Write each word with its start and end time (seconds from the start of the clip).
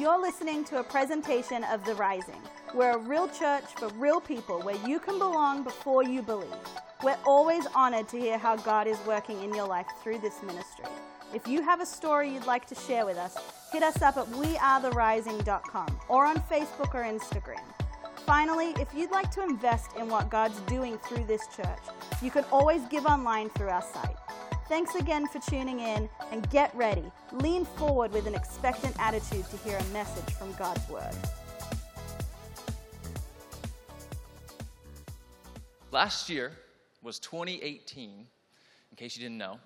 You're 0.00 0.18
listening 0.18 0.64
to 0.64 0.78
a 0.78 0.82
presentation 0.82 1.62
of 1.64 1.84
The 1.84 1.94
Rising. 1.94 2.40
We're 2.72 2.92
a 2.92 2.98
real 2.98 3.28
church 3.28 3.64
for 3.76 3.88
real 3.88 4.18
people 4.18 4.62
where 4.62 4.78
you 4.88 4.98
can 4.98 5.18
belong 5.18 5.62
before 5.62 6.02
you 6.02 6.22
believe. 6.22 6.48
We're 7.04 7.18
always 7.26 7.66
honored 7.74 8.08
to 8.08 8.18
hear 8.18 8.38
how 8.38 8.56
God 8.56 8.86
is 8.86 8.96
working 9.06 9.42
in 9.42 9.52
your 9.52 9.68
life 9.68 9.84
through 10.02 10.20
this 10.20 10.42
ministry. 10.42 10.86
If 11.34 11.46
you 11.46 11.60
have 11.60 11.82
a 11.82 11.86
story 11.86 12.32
you'd 12.32 12.46
like 12.46 12.64
to 12.68 12.74
share 12.74 13.04
with 13.04 13.18
us, 13.18 13.36
hit 13.74 13.82
us 13.82 14.00
up 14.00 14.16
at 14.16 14.24
wearetherising.com 14.28 16.00
or 16.08 16.24
on 16.24 16.36
Facebook 16.50 16.94
or 16.94 17.02
Instagram. 17.02 17.60
Finally, 18.24 18.72
if 18.80 18.94
you'd 18.94 19.10
like 19.10 19.30
to 19.32 19.42
invest 19.42 19.90
in 19.98 20.08
what 20.08 20.30
God's 20.30 20.60
doing 20.60 20.96
through 20.96 21.24
this 21.24 21.46
church, 21.54 21.84
you 22.22 22.30
can 22.30 22.46
always 22.50 22.80
give 22.86 23.04
online 23.04 23.50
through 23.50 23.68
our 23.68 23.82
site. 23.82 24.16
Thanks 24.70 24.94
again 24.94 25.26
for 25.26 25.40
tuning 25.40 25.80
in 25.80 26.08
and 26.30 26.48
get 26.48 26.72
ready. 26.76 27.02
Lean 27.32 27.64
forward 27.64 28.12
with 28.12 28.28
an 28.28 28.36
expectant 28.36 28.94
attitude 29.00 29.44
to 29.50 29.56
hear 29.68 29.76
a 29.76 29.84
message 29.92 30.32
from 30.34 30.52
God's 30.52 30.88
Word. 30.88 31.12
Last 35.90 36.30
year 36.30 36.52
was 37.02 37.18
2018, 37.18 38.10
in 38.90 38.96
case 38.96 39.16
you 39.16 39.22
didn't 39.24 39.38
know. 39.38 39.58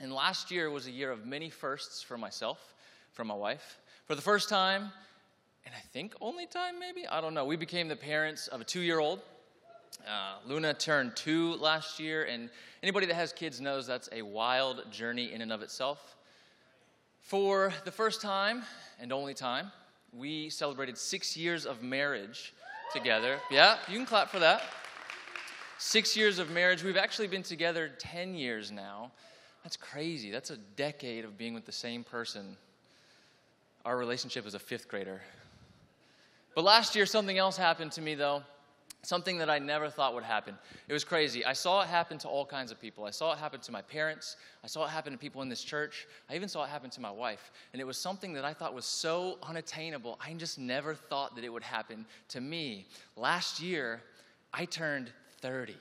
And 0.00 0.10
last 0.10 0.50
year 0.50 0.70
was 0.70 0.86
a 0.86 0.90
year 0.90 1.10
of 1.10 1.26
many 1.26 1.50
firsts 1.50 2.02
for 2.02 2.16
myself, 2.16 2.74
for 3.12 3.26
my 3.26 3.34
wife. 3.34 3.78
For 4.06 4.14
the 4.14 4.22
first 4.22 4.48
time, 4.48 4.90
and 5.66 5.74
I 5.74 5.80
think 5.92 6.14
only 6.22 6.46
time 6.46 6.80
maybe, 6.80 7.06
I 7.06 7.20
don't 7.20 7.34
know, 7.34 7.44
we 7.44 7.56
became 7.56 7.88
the 7.88 7.96
parents 7.96 8.48
of 8.48 8.62
a 8.62 8.64
two 8.64 8.80
year 8.80 9.00
old. 9.00 9.20
Uh, 10.06 10.36
Luna 10.46 10.74
turned 10.74 11.14
two 11.16 11.54
last 11.54 12.00
year, 12.00 12.24
and 12.24 12.48
anybody 12.82 13.06
that 13.06 13.14
has 13.14 13.32
kids 13.32 13.60
knows 13.60 13.86
that's 13.86 14.08
a 14.12 14.22
wild 14.22 14.90
journey 14.90 15.32
in 15.32 15.42
and 15.42 15.52
of 15.52 15.62
itself. 15.62 16.16
For 17.22 17.72
the 17.84 17.92
first 17.92 18.20
time 18.20 18.62
and 19.00 19.12
only 19.12 19.34
time, 19.34 19.70
we 20.16 20.50
celebrated 20.50 20.98
six 20.98 21.36
years 21.36 21.66
of 21.66 21.82
marriage 21.82 22.52
together. 22.92 23.38
Yeah, 23.50 23.76
you 23.88 23.96
can 23.96 24.06
clap 24.06 24.30
for 24.30 24.38
that. 24.40 24.62
Six 25.78 26.16
years 26.16 26.38
of 26.38 26.50
marriage. 26.50 26.82
We've 26.82 26.96
actually 26.96 27.28
been 27.28 27.42
together 27.42 27.90
10 27.98 28.34
years 28.34 28.70
now. 28.70 29.12
That's 29.62 29.76
crazy. 29.76 30.30
That's 30.30 30.50
a 30.50 30.56
decade 30.56 31.24
of 31.24 31.38
being 31.38 31.54
with 31.54 31.66
the 31.66 31.72
same 31.72 32.04
person. 32.04 32.56
Our 33.84 33.96
relationship 33.96 34.46
is 34.46 34.54
a 34.54 34.58
fifth 34.58 34.88
grader. 34.88 35.20
But 36.54 36.64
last 36.64 36.96
year, 36.96 37.06
something 37.06 37.38
else 37.38 37.56
happened 37.56 37.92
to 37.92 38.02
me, 38.02 38.14
though. 38.14 38.42
Something 39.02 39.38
that 39.38 39.48
I 39.48 39.58
never 39.58 39.88
thought 39.88 40.14
would 40.14 40.24
happen. 40.24 40.58
It 40.86 40.92
was 40.92 41.04
crazy. 41.04 41.42
I 41.44 41.54
saw 41.54 41.80
it 41.80 41.88
happen 41.88 42.18
to 42.18 42.28
all 42.28 42.44
kinds 42.44 42.70
of 42.70 42.78
people. 42.78 43.04
I 43.04 43.10
saw 43.10 43.32
it 43.32 43.38
happen 43.38 43.60
to 43.60 43.72
my 43.72 43.80
parents. 43.80 44.36
I 44.62 44.66
saw 44.66 44.84
it 44.84 44.90
happen 44.90 45.12
to 45.12 45.18
people 45.18 45.40
in 45.40 45.48
this 45.48 45.64
church. 45.64 46.06
I 46.28 46.34
even 46.34 46.48
saw 46.48 46.64
it 46.64 46.68
happen 46.68 46.90
to 46.90 47.00
my 47.00 47.10
wife. 47.10 47.50
And 47.72 47.80
it 47.80 47.86
was 47.86 47.96
something 47.96 48.34
that 48.34 48.44
I 48.44 48.52
thought 48.52 48.74
was 48.74 48.84
so 48.84 49.38
unattainable. 49.42 50.18
I 50.24 50.34
just 50.34 50.58
never 50.58 50.94
thought 50.94 51.34
that 51.36 51.44
it 51.44 51.48
would 51.48 51.62
happen 51.62 52.04
to 52.28 52.42
me. 52.42 52.86
Last 53.16 53.60
year, 53.60 54.02
I 54.52 54.66
turned 54.66 55.10
30. 55.40 55.76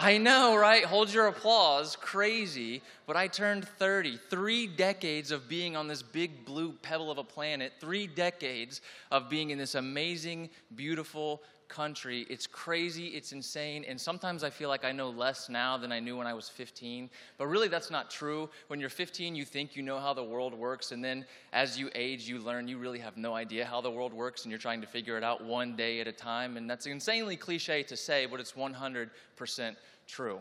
I 0.00 0.16
know, 0.16 0.54
right? 0.54 0.84
Hold 0.84 1.12
your 1.12 1.26
applause. 1.26 1.96
Crazy. 1.96 2.82
But 3.04 3.16
I 3.16 3.26
turned 3.26 3.66
30. 3.66 4.20
Three 4.30 4.68
decades 4.68 5.32
of 5.32 5.48
being 5.48 5.74
on 5.74 5.88
this 5.88 6.02
big 6.02 6.44
blue 6.44 6.70
pebble 6.82 7.10
of 7.10 7.18
a 7.18 7.24
planet. 7.24 7.72
Three 7.80 8.06
decades 8.06 8.80
of 9.10 9.28
being 9.28 9.50
in 9.50 9.58
this 9.58 9.74
amazing, 9.74 10.50
beautiful 10.76 11.42
country. 11.68 12.26
It's 12.28 12.46
crazy, 12.46 13.08
it's 13.08 13.32
insane, 13.32 13.84
and 13.86 14.00
sometimes 14.00 14.42
I 14.42 14.50
feel 14.50 14.68
like 14.68 14.84
I 14.84 14.92
know 14.92 15.10
less 15.10 15.48
now 15.48 15.76
than 15.76 15.92
I 15.92 16.00
knew 16.00 16.16
when 16.16 16.26
I 16.26 16.34
was 16.34 16.48
15. 16.48 17.10
But 17.36 17.46
really, 17.46 17.68
that's 17.68 17.90
not 17.90 18.10
true. 18.10 18.48
When 18.68 18.80
you're 18.80 18.88
15, 18.88 19.34
you 19.34 19.44
think 19.44 19.76
you 19.76 19.82
know 19.82 19.98
how 19.98 20.14
the 20.14 20.24
world 20.24 20.54
works, 20.54 20.92
and 20.92 21.04
then 21.04 21.24
as 21.52 21.78
you 21.78 21.90
age, 21.94 22.28
you 22.28 22.38
learn 22.38 22.68
you 22.68 22.78
really 22.78 22.98
have 22.98 23.16
no 23.16 23.34
idea 23.34 23.64
how 23.64 23.80
the 23.80 23.90
world 23.90 24.12
works, 24.12 24.44
and 24.44 24.50
you're 24.50 24.58
trying 24.58 24.80
to 24.80 24.86
figure 24.86 25.16
it 25.16 25.24
out 25.24 25.44
one 25.44 25.76
day 25.76 26.00
at 26.00 26.08
a 26.08 26.12
time. 26.12 26.56
And 26.56 26.68
that's 26.68 26.86
insanely 26.86 27.36
cliche 27.36 27.82
to 27.84 27.96
say, 27.96 28.26
but 28.26 28.40
it's 28.40 28.52
100% 28.52 29.76
true. 30.06 30.38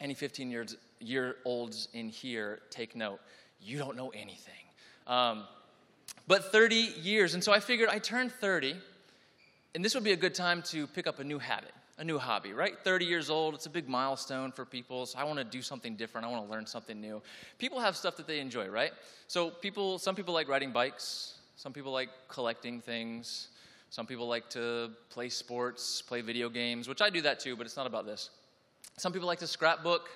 Any 0.00 0.14
15 0.14 0.50
years, 0.50 0.76
year 1.00 1.36
olds 1.44 1.88
in 1.92 2.08
here, 2.08 2.60
take 2.70 2.96
note. 2.96 3.20
You 3.60 3.78
don't 3.78 3.96
know 3.96 4.10
anything. 4.10 4.54
Um, 5.06 5.44
but 6.26 6.52
30 6.52 6.74
years, 6.74 7.34
and 7.34 7.42
so 7.42 7.52
I 7.52 7.60
figured 7.60 7.88
I 7.88 7.98
turned 7.98 8.32
30 8.32 8.76
and 9.74 9.84
this 9.84 9.94
would 9.94 10.04
be 10.04 10.12
a 10.12 10.16
good 10.16 10.34
time 10.34 10.62
to 10.62 10.86
pick 10.86 11.06
up 11.06 11.18
a 11.18 11.24
new 11.24 11.38
habit, 11.38 11.72
a 11.98 12.04
new 12.04 12.18
hobby, 12.18 12.52
right? 12.52 12.74
30 12.84 13.04
years 13.06 13.30
old, 13.30 13.54
it's 13.54 13.66
a 13.66 13.70
big 13.70 13.88
milestone 13.88 14.52
for 14.52 14.64
people. 14.64 15.06
So 15.06 15.18
I 15.18 15.24
want 15.24 15.38
to 15.38 15.44
do 15.44 15.62
something 15.62 15.96
different. 15.96 16.26
I 16.26 16.30
want 16.30 16.44
to 16.44 16.50
learn 16.50 16.66
something 16.66 17.00
new. 17.00 17.22
People 17.58 17.80
have 17.80 17.96
stuff 17.96 18.16
that 18.16 18.26
they 18.26 18.40
enjoy, 18.40 18.68
right? 18.68 18.92
So 19.28 19.50
people, 19.50 19.98
some 19.98 20.14
people 20.14 20.34
like 20.34 20.48
riding 20.48 20.72
bikes. 20.72 21.38
Some 21.56 21.72
people 21.72 21.92
like 21.92 22.08
collecting 22.28 22.80
things. 22.80 23.48
Some 23.88 24.06
people 24.06 24.26
like 24.26 24.48
to 24.50 24.90
play 25.10 25.28
sports, 25.28 26.02
play 26.02 26.22
video 26.22 26.48
games, 26.48 26.88
which 26.88 27.02
I 27.02 27.10
do 27.10 27.22
that 27.22 27.40
too, 27.40 27.56
but 27.56 27.66
it's 27.66 27.76
not 27.76 27.86
about 27.86 28.06
this. 28.06 28.30
Some 28.98 29.12
people 29.12 29.28
like 29.28 29.38
to 29.40 29.46
scrapbook, 29.46 30.08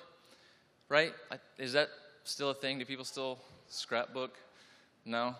right? 0.89 1.13
Is 1.57 1.73
that 1.73 1.89
still 2.23 2.49
a 2.49 2.53
thing? 2.53 2.79
Do 2.79 2.85
people 2.85 3.05
still 3.05 3.39
scrapbook? 3.69 4.35
No? 5.07 5.35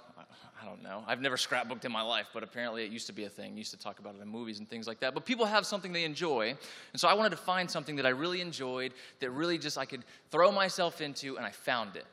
I 0.60 0.66
don't 0.66 0.82
know. 0.82 1.04
I've 1.06 1.22
never 1.22 1.36
scrapbooked 1.36 1.86
in 1.86 1.92
my 1.92 2.02
life, 2.02 2.28
but 2.34 2.42
apparently 2.42 2.84
it 2.84 2.92
used 2.92 3.06
to 3.08 3.14
be 3.14 3.26
a 3.26 3.30
thing. 3.30 3.58
used 3.58 3.72
to 3.72 3.78
talk 3.78 4.00
about 4.00 4.16
it 4.16 4.22
in 4.22 4.28
movies 4.28 4.60
and 4.60 4.68
things 4.68 4.88
like 4.88 5.00
that. 5.02 5.14
But 5.14 5.26
people 5.26 5.46
have 5.46 5.66
something 5.66 5.92
they 5.92 6.04
enjoy. 6.04 6.50
And 6.50 7.00
so 7.00 7.08
I 7.08 7.14
wanted 7.14 7.30
to 7.32 7.38
find 7.38 7.70
something 7.70 7.96
that 7.98 8.06
I 8.06 8.10
really 8.10 8.42
enjoyed, 8.42 8.94
that 9.20 9.30
really 9.30 9.58
just 9.58 9.78
I 9.78 9.86
could 9.86 10.04
throw 10.32 10.52
myself 10.52 11.02
into, 11.02 11.38
and 11.38 11.46
I 11.46 11.52
found 11.52 11.96
it. 11.96 12.06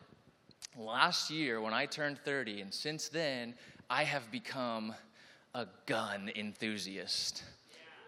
Last 0.77 1.31
year, 1.31 1.61
when 1.61 1.73
I 1.73 1.87
turned 1.87 2.19
30, 2.19 2.61
and 2.61 2.75
since 2.75 3.09
then, 3.09 3.55
I 3.89 4.03
have 4.05 4.31
become 4.31 4.95
a 5.55 5.67
gun 5.87 6.31
enthusiast. 6.35 7.45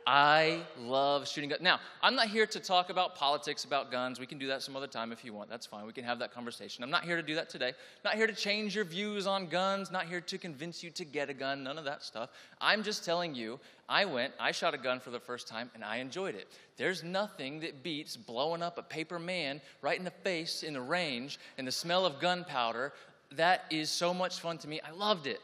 I 0.08 0.60
love 0.78 1.26
shooting 1.26 1.50
guns. 1.50 1.62
Now, 1.62 1.80
I'm 2.00 2.14
not 2.14 2.28
here 2.28 2.46
to 2.46 2.60
talk 2.60 2.90
about 2.90 3.16
politics, 3.16 3.64
about 3.64 3.90
guns. 3.90 4.20
We 4.20 4.26
can 4.26 4.38
do 4.38 4.46
that 4.46 4.62
some 4.62 4.76
other 4.76 4.86
time 4.86 5.10
if 5.10 5.24
you 5.24 5.32
want. 5.32 5.50
That's 5.50 5.66
fine. 5.66 5.84
We 5.84 5.92
can 5.92 6.04
have 6.04 6.20
that 6.20 6.32
conversation. 6.32 6.84
I'm 6.84 6.90
not 6.90 7.04
here 7.04 7.16
to 7.16 7.24
do 7.24 7.34
that 7.34 7.50
today. 7.50 7.72
Not 8.04 8.14
here 8.14 8.28
to 8.28 8.32
change 8.32 8.76
your 8.76 8.84
views 8.84 9.26
on 9.26 9.48
guns. 9.48 9.90
Not 9.90 10.06
here 10.06 10.20
to 10.20 10.38
convince 10.38 10.80
you 10.80 10.90
to 10.90 11.04
get 11.04 11.28
a 11.28 11.34
gun. 11.34 11.64
None 11.64 11.76
of 11.76 11.84
that 11.86 12.04
stuff. 12.04 12.30
I'm 12.60 12.84
just 12.84 13.04
telling 13.04 13.34
you, 13.34 13.58
I 13.88 14.04
went, 14.04 14.32
I 14.38 14.52
shot 14.52 14.74
a 14.74 14.78
gun 14.78 15.00
for 15.00 15.10
the 15.10 15.18
first 15.18 15.48
time, 15.48 15.72
and 15.74 15.82
I 15.82 15.96
enjoyed 15.96 16.36
it. 16.36 16.46
There's 16.76 17.02
nothing 17.02 17.58
that 17.60 17.82
beats 17.82 18.16
blowing 18.16 18.62
up 18.62 18.78
a 18.78 18.82
paper 18.82 19.18
man 19.18 19.60
right 19.82 19.98
in 19.98 20.04
the 20.04 20.10
face 20.10 20.62
in 20.62 20.74
the 20.74 20.80
range 20.80 21.40
and 21.58 21.66
the 21.66 21.72
smell 21.72 22.06
of 22.06 22.20
gunpowder. 22.20 22.92
That 23.32 23.64
is 23.70 23.90
so 23.90 24.14
much 24.14 24.38
fun 24.38 24.58
to 24.58 24.68
me. 24.68 24.80
I 24.80 24.92
loved 24.92 25.26
it. 25.26 25.40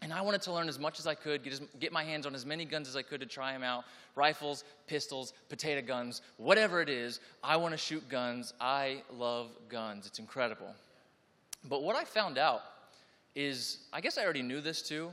And 0.00 0.12
I 0.12 0.20
wanted 0.20 0.42
to 0.42 0.52
learn 0.52 0.68
as 0.68 0.78
much 0.78 1.00
as 1.00 1.06
I 1.06 1.14
could, 1.14 1.42
get, 1.42 1.52
as, 1.52 1.60
get 1.80 1.92
my 1.92 2.04
hands 2.04 2.24
on 2.24 2.34
as 2.34 2.46
many 2.46 2.64
guns 2.64 2.88
as 2.88 2.94
I 2.94 3.02
could 3.02 3.20
to 3.20 3.26
try 3.26 3.52
them 3.52 3.62
out 3.62 3.84
rifles, 4.14 4.64
pistols, 4.86 5.32
potato 5.48 5.86
guns, 5.86 6.22
whatever 6.36 6.80
it 6.80 6.88
is. 6.88 7.20
I 7.42 7.56
want 7.56 7.72
to 7.72 7.78
shoot 7.78 8.08
guns. 8.08 8.52
I 8.60 9.02
love 9.12 9.50
guns. 9.68 10.06
It's 10.06 10.18
incredible. 10.18 10.74
But 11.68 11.82
what 11.82 11.96
I 11.96 12.04
found 12.04 12.38
out 12.38 12.62
is 13.34 13.78
I 13.92 14.00
guess 14.00 14.18
I 14.18 14.24
already 14.24 14.42
knew 14.42 14.60
this 14.60 14.82
too, 14.82 15.10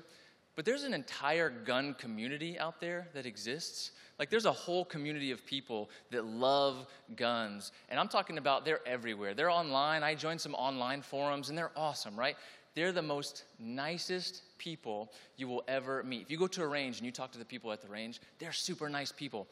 but 0.56 0.66
there's 0.66 0.84
an 0.84 0.94
entire 0.94 1.50
gun 1.50 1.96
community 1.96 2.58
out 2.58 2.80
there 2.80 3.08
that 3.14 3.26
exists. 3.26 3.92
Like, 4.18 4.30
there's 4.30 4.46
a 4.46 4.52
whole 4.52 4.86
community 4.86 5.32
of 5.32 5.46
people 5.46 5.90
that 6.12 6.26
love 6.26 6.88
guns. 7.18 7.74
And 7.90 8.00
I'm 8.00 8.08
talking 8.08 8.38
about 8.38 8.64
they're 8.64 8.86
everywhere. 8.88 9.34
They're 9.34 9.50
online. 9.50 10.04
I 10.04 10.16
joined 10.16 10.40
some 10.40 10.56
online 10.56 11.02
forums, 11.02 11.50
and 11.50 11.58
they're 11.58 11.72
awesome, 11.76 12.18
right? 12.18 12.38
They're 12.76 12.94
the 12.94 13.02
most 13.02 13.44
nicest 13.60 14.55
people 14.58 15.12
you 15.38 15.48
will 15.48 15.64
ever 15.68 16.04
meet. 16.04 16.22
If 16.22 16.32
you 16.32 16.38
go 16.38 16.48
to 16.48 16.64
a 16.64 16.68
range 16.68 16.98
and 16.98 17.06
you 17.06 17.12
talk 17.12 17.32
to 17.32 17.40
the 17.40 17.46
people 17.46 17.72
at 17.72 17.82
the 17.82 17.88
range, 17.88 18.20
they're 18.40 18.54
super 18.54 18.90
nice 18.90 19.12
people. 19.12 19.48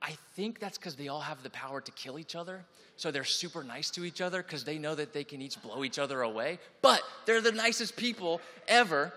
I 0.00 0.16
think 0.34 0.60
that's 0.60 0.78
because 0.78 0.94
they 0.94 1.08
all 1.08 1.20
have 1.20 1.42
the 1.42 1.50
power 1.50 1.80
to 1.80 1.92
kill 1.92 2.18
each 2.18 2.36
other. 2.36 2.64
So 2.96 3.10
they're 3.10 3.24
super 3.24 3.64
nice 3.64 3.90
to 3.90 4.04
each 4.04 4.20
other 4.20 4.42
because 4.42 4.64
they 4.64 4.78
know 4.78 4.94
that 4.94 5.12
they 5.12 5.24
can 5.24 5.42
each 5.42 5.60
blow 5.60 5.84
each 5.84 5.98
other 5.98 6.22
away. 6.22 6.58
But 6.82 7.02
they're 7.26 7.40
the 7.40 7.52
nicest 7.52 7.96
people 7.96 8.40
ever. 8.66 9.12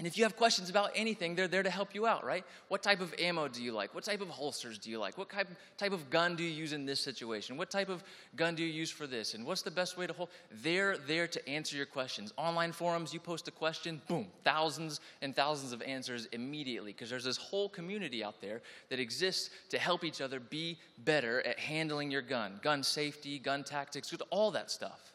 And 0.00 0.06
if 0.06 0.16
you 0.16 0.24
have 0.24 0.34
questions 0.34 0.70
about 0.70 0.92
anything, 0.94 1.34
they're 1.34 1.46
there 1.46 1.62
to 1.62 1.68
help 1.68 1.94
you 1.94 2.06
out, 2.06 2.24
right? 2.24 2.42
What 2.68 2.82
type 2.82 3.02
of 3.02 3.14
ammo 3.18 3.48
do 3.48 3.62
you 3.62 3.72
like? 3.72 3.94
What 3.94 4.02
type 4.02 4.22
of 4.22 4.28
holsters 4.28 4.78
do 4.78 4.88
you 4.88 4.98
like? 4.98 5.18
What 5.18 5.28
type, 5.28 5.48
type 5.76 5.92
of 5.92 6.08
gun 6.08 6.36
do 6.36 6.42
you 6.42 6.48
use 6.48 6.72
in 6.72 6.86
this 6.86 7.00
situation? 7.00 7.58
What 7.58 7.70
type 7.70 7.90
of 7.90 8.02
gun 8.34 8.54
do 8.54 8.64
you 8.64 8.72
use 8.72 8.90
for 8.90 9.06
this? 9.06 9.34
And 9.34 9.44
what's 9.44 9.60
the 9.60 9.70
best 9.70 9.98
way 9.98 10.06
to 10.06 10.14
hold? 10.14 10.30
They're 10.62 10.96
there 10.96 11.26
to 11.26 11.46
answer 11.46 11.76
your 11.76 11.84
questions. 11.84 12.32
Online 12.38 12.72
forums, 12.72 13.12
you 13.12 13.20
post 13.20 13.46
a 13.48 13.50
question, 13.50 14.00
boom, 14.08 14.28
thousands 14.42 15.00
and 15.20 15.36
thousands 15.36 15.74
of 15.74 15.82
answers 15.82 16.24
immediately 16.32 16.92
because 16.92 17.10
there's 17.10 17.24
this 17.24 17.36
whole 17.36 17.68
community 17.68 18.24
out 18.24 18.40
there 18.40 18.62
that 18.88 19.00
exists 19.00 19.50
to 19.68 19.78
help 19.78 20.02
each 20.02 20.22
other 20.22 20.40
be 20.40 20.78
better 21.04 21.46
at 21.46 21.58
handling 21.58 22.10
your 22.10 22.22
gun, 22.22 22.58
gun 22.62 22.82
safety, 22.82 23.38
gun 23.38 23.64
tactics, 23.64 24.14
all 24.30 24.50
that 24.50 24.70
stuff. 24.70 25.12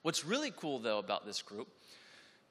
What's 0.00 0.24
really 0.24 0.50
cool, 0.56 0.78
though, 0.78 0.98
about 0.98 1.26
this 1.26 1.42
group 1.42 1.68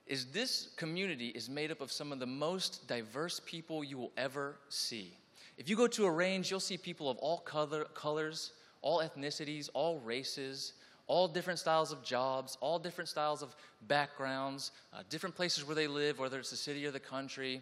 is 0.07 0.27
this 0.27 0.69
community 0.75 1.27
is 1.29 1.49
made 1.49 1.71
up 1.71 1.81
of 1.81 1.91
some 1.91 2.11
of 2.11 2.19
the 2.19 2.25
most 2.25 2.87
diverse 2.87 3.39
people 3.45 3.83
you 3.83 3.97
will 3.97 4.11
ever 4.17 4.57
see. 4.69 5.17
If 5.57 5.69
you 5.69 5.75
go 5.75 5.87
to 5.87 6.05
a 6.05 6.11
range, 6.11 6.49
you'll 6.49 6.59
see 6.59 6.77
people 6.77 7.09
of 7.09 7.17
all 7.17 7.39
color, 7.39 7.85
colors, 7.93 8.53
all 8.81 8.99
ethnicities, 8.99 9.69
all 9.73 9.99
races, 9.99 10.73
all 11.07 11.27
different 11.27 11.59
styles 11.59 11.91
of 11.91 12.03
jobs, 12.03 12.57
all 12.61 12.79
different 12.79 13.09
styles 13.09 13.41
of 13.41 13.55
backgrounds, 13.87 14.71
uh, 14.93 15.03
different 15.09 15.35
places 15.35 15.65
where 15.65 15.75
they 15.75 15.87
live, 15.87 16.19
whether 16.19 16.39
it's 16.39 16.51
the 16.51 16.55
city 16.55 16.85
or 16.85 16.91
the 16.91 16.99
country, 16.99 17.61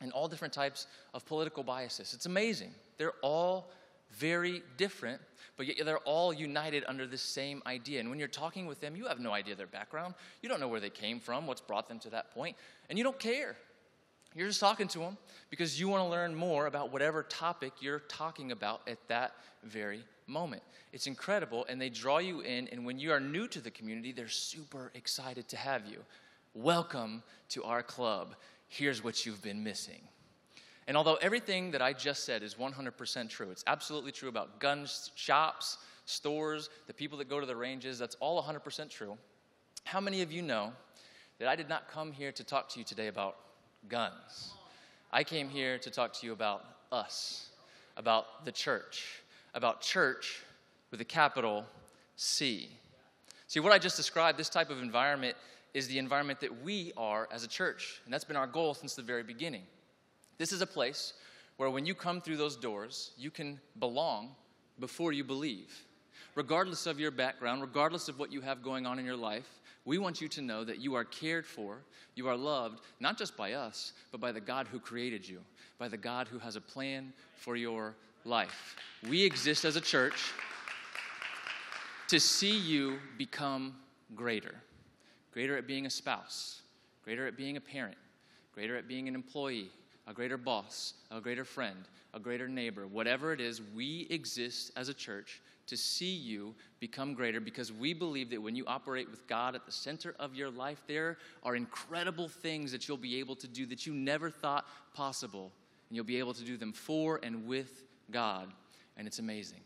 and 0.00 0.12
all 0.12 0.28
different 0.28 0.52
types 0.52 0.86
of 1.12 1.24
political 1.26 1.62
biases. 1.62 2.14
It's 2.14 2.26
amazing. 2.26 2.74
They're 2.98 3.14
all 3.22 3.70
very 4.12 4.62
different, 4.76 5.20
but 5.56 5.66
yet 5.66 5.84
they're 5.84 5.98
all 5.98 6.32
united 6.32 6.84
under 6.86 7.06
this 7.06 7.22
same 7.22 7.62
idea. 7.66 8.00
And 8.00 8.10
when 8.10 8.18
you're 8.18 8.28
talking 8.28 8.66
with 8.66 8.80
them, 8.80 8.96
you 8.96 9.06
have 9.06 9.20
no 9.20 9.32
idea 9.32 9.54
their 9.54 9.66
background. 9.66 10.14
You 10.42 10.48
don't 10.48 10.60
know 10.60 10.68
where 10.68 10.80
they 10.80 10.90
came 10.90 11.20
from, 11.20 11.46
what's 11.46 11.60
brought 11.60 11.88
them 11.88 11.98
to 12.00 12.10
that 12.10 12.32
point, 12.32 12.56
and 12.88 12.98
you 12.98 13.04
don't 13.04 13.18
care. 13.18 13.56
You're 14.34 14.48
just 14.48 14.60
talking 14.60 14.88
to 14.88 14.98
them 14.98 15.16
because 15.48 15.78
you 15.78 15.88
want 15.88 16.02
to 16.02 16.08
learn 16.08 16.34
more 16.34 16.66
about 16.66 16.92
whatever 16.92 17.22
topic 17.22 17.72
you're 17.80 18.00
talking 18.00 18.50
about 18.50 18.80
at 18.88 18.98
that 19.06 19.34
very 19.62 20.02
moment. 20.26 20.62
It's 20.92 21.06
incredible, 21.06 21.64
and 21.68 21.80
they 21.80 21.88
draw 21.88 22.18
you 22.18 22.40
in. 22.40 22.68
And 22.68 22.84
when 22.84 22.98
you 22.98 23.12
are 23.12 23.20
new 23.20 23.46
to 23.48 23.60
the 23.60 23.70
community, 23.70 24.10
they're 24.10 24.28
super 24.28 24.90
excited 24.94 25.48
to 25.48 25.56
have 25.56 25.86
you. 25.86 25.98
Welcome 26.52 27.22
to 27.50 27.62
our 27.62 27.82
club. 27.82 28.34
Here's 28.66 29.04
what 29.04 29.24
you've 29.24 29.42
been 29.42 29.62
missing. 29.62 30.00
And 30.86 30.96
although 30.96 31.14
everything 31.16 31.70
that 31.70 31.80
I 31.80 31.92
just 31.92 32.24
said 32.24 32.42
is 32.42 32.54
100% 32.56 33.28
true, 33.28 33.50
it's 33.50 33.64
absolutely 33.66 34.12
true 34.12 34.28
about 34.28 34.60
gun 34.60 34.86
shops, 35.14 35.78
stores, 36.04 36.68
the 36.86 36.94
people 36.94 37.18
that 37.18 37.28
go 37.28 37.40
to 37.40 37.46
the 37.46 37.56
ranges, 37.56 37.98
that's 37.98 38.16
all 38.20 38.42
100% 38.42 38.90
true. 38.90 39.16
How 39.84 40.00
many 40.00 40.22
of 40.22 40.30
you 40.30 40.42
know 40.42 40.72
that 41.38 41.48
I 41.48 41.56
did 41.56 41.68
not 41.68 41.88
come 41.88 42.12
here 42.12 42.32
to 42.32 42.44
talk 42.44 42.68
to 42.70 42.78
you 42.78 42.84
today 42.84 43.06
about 43.06 43.36
guns? 43.88 44.52
I 45.12 45.24
came 45.24 45.48
here 45.48 45.78
to 45.78 45.90
talk 45.90 46.12
to 46.14 46.26
you 46.26 46.32
about 46.32 46.64
us, 46.92 47.48
about 47.96 48.44
the 48.44 48.52
church, 48.52 49.22
about 49.54 49.80
church 49.80 50.42
with 50.90 51.00
a 51.00 51.04
capital 51.04 51.64
C. 52.16 52.68
See, 53.46 53.60
what 53.60 53.72
I 53.72 53.78
just 53.78 53.96
described, 53.96 54.38
this 54.38 54.48
type 54.48 54.70
of 54.70 54.82
environment, 54.82 55.36
is 55.72 55.88
the 55.88 55.98
environment 55.98 56.40
that 56.40 56.62
we 56.62 56.92
are 56.96 57.28
as 57.32 57.44
a 57.44 57.48
church. 57.48 58.00
And 58.04 58.12
that's 58.12 58.24
been 58.24 58.36
our 58.36 58.46
goal 58.46 58.74
since 58.74 58.94
the 58.94 59.02
very 59.02 59.22
beginning. 59.22 59.62
This 60.38 60.52
is 60.52 60.60
a 60.60 60.66
place 60.66 61.14
where 61.56 61.70
when 61.70 61.86
you 61.86 61.94
come 61.94 62.20
through 62.20 62.36
those 62.36 62.56
doors, 62.56 63.12
you 63.16 63.30
can 63.30 63.60
belong 63.78 64.30
before 64.80 65.12
you 65.12 65.24
believe. 65.24 65.72
Regardless 66.34 66.86
of 66.86 66.98
your 66.98 67.10
background, 67.10 67.62
regardless 67.62 68.08
of 68.08 68.18
what 68.18 68.32
you 68.32 68.40
have 68.40 68.62
going 68.62 68.86
on 68.86 68.98
in 68.98 69.04
your 69.04 69.16
life, 69.16 69.48
we 69.84 69.98
want 69.98 70.20
you 70.20 70.28
to 70.28 70.42
know 70.42 70.64
that 70.64 70.80
you 70.80 70.94
are 70.94 71.04
cared 71.04 71.46
for, 71.46 71.78
you 72.14 72.26
are 72.28 72.36
loved, 72.36 72.80
not 73.00 73.18
just 73.18 73.36
by 73.36 73.52
us, 73.52 73.92
but 74.10 74.20
by 74.20 74.32
the 74.32 74.40
God 74.40 74.66
who 74.66 74.80
created 74.80 75.28
you, 75.28 75.40
by 75.78 75.88
the 75.88 75.96
God 75.96 76.26
who 76.26 76.38
has 76.38 76.56
a 76.56 76.60
plan 76.60 77.12
for 77.36 77.54
your 77.54 77.94
life. 78.24 78.76
We 79.08 79.22
exist 79.22 79.64
as 79.64 79.76
a 79.76 79.80
church 79.80 80.32
to 82.08 82.18
see 82.18 82.56
you 82.56 82.98
become 83.18 83.76
greater 84.14 84.54
greater 85.34 85.58
at 85.58 85.66
being 85.66 85.84
a 85.84 85.90
spouse, 85.90 86.62
greater 87.02 87.26
at 87.26 87.36
being 87.36 87.56
a 87.56 87.60
parent, 87.60 87.96
greater 88.54 88.76
at 88.76 88.86
being 88.86 89.08
an 89.08 89.16
employee, 89.16 89.68
a 90.06 90.12
greater 90.12 90.36
boss, 90.36 90.94
a 91.10 91.20
greater 91.20 91.44
friend, 91.44 91.88
a 92.12 92.20
greater 92.20 92.48
neighbor, 92.48 92.86
whatever 92.86 93.32
it 93.32 93.40
is, 93.40 93.60
we 93.74 94.06
exist 94.10 94.70
as 94.76 94.88
a 94.88 94.94
church 94.94 95.40
to 95.66 95.76
see 95.76 96.12
you 96.12 96.54
become 96.78 97.14
greater 97.14 97.40
because 97.40 97.72
we 97.72 97.94
believe 97.94 98.28
that 98.30 98.42
when 98.42 98.54
you 98.54 98.64
operate 98.66 99.10
with 99.10 99.26
God 99.26 99.54
at 99.54 99.64
the 99.64 99.72
center 99.72 100.14
of 100.18 100.34
your 100.34 100.50
life, 100.50 100.82
there 100.86 101.16
are 101.42 101.56
incredible 101.56 102.28
things 102.28 102.70
that 102.72 102.86
you'll 102.86 102.96
be 102.96 103.18
able 103.18 103.34
to 103.36 103.48
do 103.48 103.64
that 103.66 103.86
you 103.86 103.94
never 103.94 104.30
thought 104.30 104.66
possible. 104.94 105.50
And 105.88 105.96
you'll 105.96 106.04
be 106.04 106.18
able 106.18 106.34
to 106.34 106.44
do 106.44 106.56
them 106.56 106.72
for 106.72 107.18
and 107.22 107.46
with 107.46 107.84
God. 108.10 108.52
And 108.96 109.06
it's 109.06 109.18
amazing. 109.18 109.60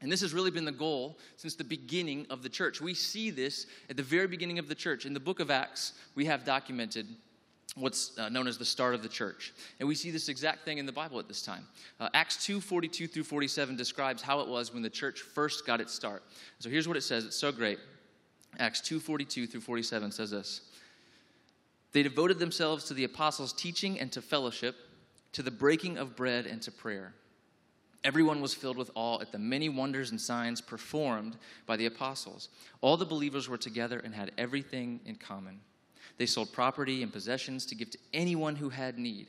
And 0.00 0.10
this 0.10 0.20
has 0.22 0.34
really 0.34 0.50
been 0.50 0.64
the 0.64 0.72
goal 0.72 1.18
since 1.36 1.54
the 1.54 1.64
beginning 1.64 2.26
of 2.30 2.42
the 2.42 2.48
church. 2.48 2.80
We 2.80 2.94
see 2.94 3.30
this 3.30 3.66
at 3.88 3.96
the 3.96 4.02
very 4.02 4.26
beginning 4.26 4.58
of 4.58 4.68
the 4.68 4.74
church. 4.74 5.06
In 5.06 5.14
the 5.14 5.20
book 5.20 5.40
of 5.40 5.50
Acts, 5.50 5.92
we 6.14 6.24
have 6.24 6.44
documented 6.44 7.06
what's 7.76 8.16
uh, 8.18 8.28
known 8.28 8.46
as 8.46 8.56
the 8.56 8.64
start 8.64 8.94
of 8.94 9.02
the 9.02 9.08
church. 9.08 9.52
And 9.80 9.88
we 9.88 9.94
see 9.94 10.10
this 10.10 10.28
exact 10.28 10.64
thing 10.64 10.78
in 10.78 10.86
the 10.86 10.92
Bible 10.92 11.18
at 11.18 11.26
this 11.26 11.42
time. 11.42 11.66
Uh, 11.98 12.08
Acts 12.14 12.44
2 12.44 12.60
42 12.60 13.08
through 13.08 13.24
47 13.24 13.76
describes 13.76 14.22
how 14.22 14.40
it 14.40 14.48
was 14.48 14.72
when 14.72 14.82
the 14.82 14.90
church 14.90 15.20
first 15.20 15.66
got 15.66 15.80
its 15.80 15.92
start. 15.92 16.22
So 16.60 16.70
here's 16.70 16.86
what 16.86 16.96
it 16.96 17.02
says 17.02 17.24
it's 17.24 17.36
so 17.36 17.50
great. 17.50 17.78
Acts 18.58 18.80
2 18.82 19.00
42 19.00 19.46
through 19.46 19.60
47 19.60 20.12
says 20.12 20.30
this 20.30 20.60
They 21.92 22.02
devoted 22.02 22.38
themselves 22.38 22.84
to 22.84 22.94
the 22.94 23.04
apostles' 23.04 23.52
teaching 23.52 23.98
and 23.98 24.12
to 24.12 24.22
fellowship, 24.22 24.76
to 25.32 25.42
the 25.42 25.50
breaking 25.50 25.98
of 25.98 26.14
bread 26.14 26.46
and 26.46 26.62
to 26.62 26.70
prayer. 26.70 27.12
Everyone 28.04 28.42
was 28.42 28.52
filled 28.52 28.76
with 28.76 28.90
awe 28.94 29.18
at 29.20 29.32
the 29.32 29.38
many 29.38 29.70
wonders 29.70 30.10
and 30.10 30.20
signs 30.20 30.60
performed 30.60 31.38
by 31.66 31.76
the 31.76 31.86
apostles. 31.86 32.50
All 32.82 32.98
the 32.98 33.06
believers 33.06 33.48
were 33.48 33.56
together 33.56 33.98
and 33.98 34.14
had 34.14 34.30
everything 34.36 35.00
in 35.06 35.16
common. 35.16 35.60
They 36.16 36.26
sold 36.26 36.52
property 36.52 37.02
and 37.02 37.12
possessions 37.12 37.66
to 37.66 37.74
give 37.74 37.90
to 37.90 37.98
anyone 38.12 38.56
who 38.56 38.68
had 38.68 38.98
need. 38.98 39.26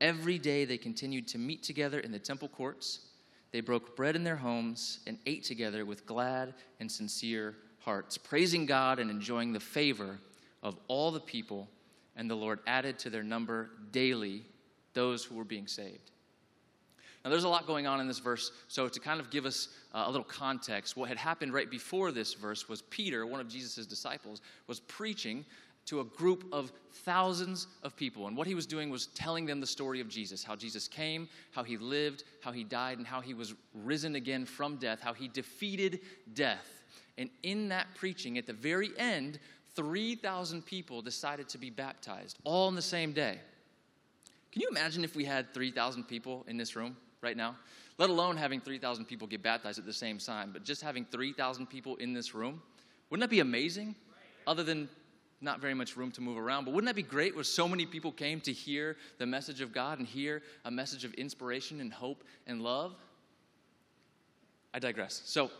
Every 0.00 0.38
day 0.38 0.64
they 0.64 0.78
continued 0.78 1.26
to 1.28 1.38
meet 1.38 1.62
together 1.62 2.00
in 2.00 2.12
the 2.12 2.18
temple 2.18 2.48
courts. 2.48 3.00
They 3.50 3.60
broke 3.60 3.96
bread 3.96 4.14
in 4.14 4.24
their 4.24 4.36
homes 4.36 5.00
and 5.06 5.18
ate 5.26 5.44
together 5.44 5.84
with 5.84 6.06
glad 6.06 6.54
and 6.80 6.90
sincere 6.90 7.56
hearts, 7.80 8.18
praising 8.18 8.66
God 8.66 8.98
and 8.98 9.10
enjoying 9.10 9.52
the 9.52 9.60
favor 9.60 10.18
of 10.62 10.76
all 10.88 11.10
the 11.10 11.20
people. 11.20 11.68
And 12.16 12.28
the 12.28 12.34
Lord 12.34 12.60
added 12.66 12.98
to 13.00 13.10
their 13.10 13.22
number 13.22 13.70
daily 13.90 14.44
those 14.92 15.24
who 15.24 15.36
were 15.36 15.44
being 15.44 15.66
saved. 15.66 16.10
Now, 17.24 17.30
there's 17.30 17.44
a 17.44 17.48
lot 17.48 17.66
going 17.66 17.86
on 17.86 18.00
in 18.00 18.06
this 18.06 18.20
verse, 18.20 18.52
so 18.68 18.88
to 18.88 19.00
kind 19.00 19.20
of 19.20 19.30
give 19.30 19.44
us 19.44 19.68
uh, 19.92 20.04
a 20.06 20.10
little 20.10 20.24
context, 20.24 20.96
what 20.96 21.08
had 21.08 21.18
happened 21.18 21.52
right 21.52 21.68
before 21.68 22.12
this 22.12 22.34
verse 22.34 22.68
was 22.68 22.82
Peter, 22.82 23.26
one 23.26 23.40
of 23.40 23.48
Jesus' 23.48 23.86
disciples, 23.86 24.40
was 24.66 24.80
preaching 24.80 25.44
to 25.88 26.00
a 26.00 26.04
group 26.04 26.44
of 26.52 26.70
thousands 26.92 27.66
of 27.82 27.96
people. 27.96 28.26
And 28.26 28.36
what 28.36 28.46
he 28.46 28.54
was 28.54 28.66
doing 28.66 28.90
was 28.90 29.06
telling 29.08 29.46
them 29.46 29.60
the 29.60 29.66
story 29.66 30.00
of 30.00 30.08
Jesus 30.08 30.44
how 30.44 30.54
Jesus 30.54 30.86
came, 30.86 31.28
how 31.52 31.64
he 31.64 31.76
lived, 31.78 32.24
how 32.42 32.52
he 32.52 32.62
died, 32.62 32.98
and 32.98 33.06
how 33.06 33.20
he 33.20 33.32
was 33.32 33.54
risen 33.72 34.14
again 34.14 34.44
from 34.44 34.76
death, 34.76 35.00
how 35.00 35.14
he 35.14 35.28
defeated 35.28 36.00
death. 36.34 36.84
And 37.16 37.30
in 37.42 37.68
that 37.70 37.86
preaching, 37.94 38.36
at 38.36 38.46
the 38.46 38.52
very 38.52 38.90
end, 38.98 39.38
3,000 39.74 40.64
people 40.64 41.00
decided 41.00 41.48
to 41.48 41.58
be 41.58 41.70
baptized 41.70 42.38
all 42.44 42.66
on 42.66 42.74
the 42.74 42.82
same 42.82 43.12
day. 43.12 43.38
Can 44.52 44.62
you 44.62 44.68
imagine 44.68 45.04
if 45.04 45.16
we 45.16 45.24
had 45.24 45.54
3,000 45.54 46.04
people 46.04 46.44
in 46.48 46.56
this 46.56 46.76
room 46.76 46.96
right 47.22 47.36
now? 47.36 47.56
Let 47.96 48.10
alone 48.10 48.36
having 48.36 48.60
3,000 48.60 49.06
people 49.06 49.26
get 49.26 49.42
baptized 49.42 49.78
at 49.78 49.86
the 49.86 49.92
same 49.92 50.18
time, 50.18 50.50
but 50.52 50.64
just 50.64 50.82
having 50.82 51.04
3,000 51.04 51.66
people 51.66 51.96
in 51.96 52.12
this 52.12 52.34
room? 52.34 52.60
Wouldn't 53.08 53.22
that 53.22 53.34
be 53.34 53.40
amazing? 53.40 53.94
Other 54.46 54.62
than 54.62 54.88
not 55.40 55.60
very 55.60 55.74
much 55.74 55.96
room 55.96 56.10
to 56.12 56.20
move 56.20 56.36
around. 56.36 56.64
But 56.64 56.74
wouldn't 56.74 56.88
that 56.88 56.96
be 56.96 57.02
great 57.02 57.34
where 57.34 57.44
so 57.44 57.68
many 57.68 57.86
people 57.86 58.10
came 58.10 58.40
to 58.42 58.52
hear 58.52 58.96
the 59.18 59.26
message 59.26 59.60
of 59.60 59.72
God 59.72 59.98
and 59.98 60.06
hear 60.06 60.42
a 60.64 60.70
message 60.70 61.04
of 61.04 61.14
inspiration 61.14 61.80
and 61.80 61.92
hope 61.92 62.24
and 62.46 62.60
love? 62.60 62.94
I 64.74 64.78
digress. 64.78 65.22
So, 65.24 65.50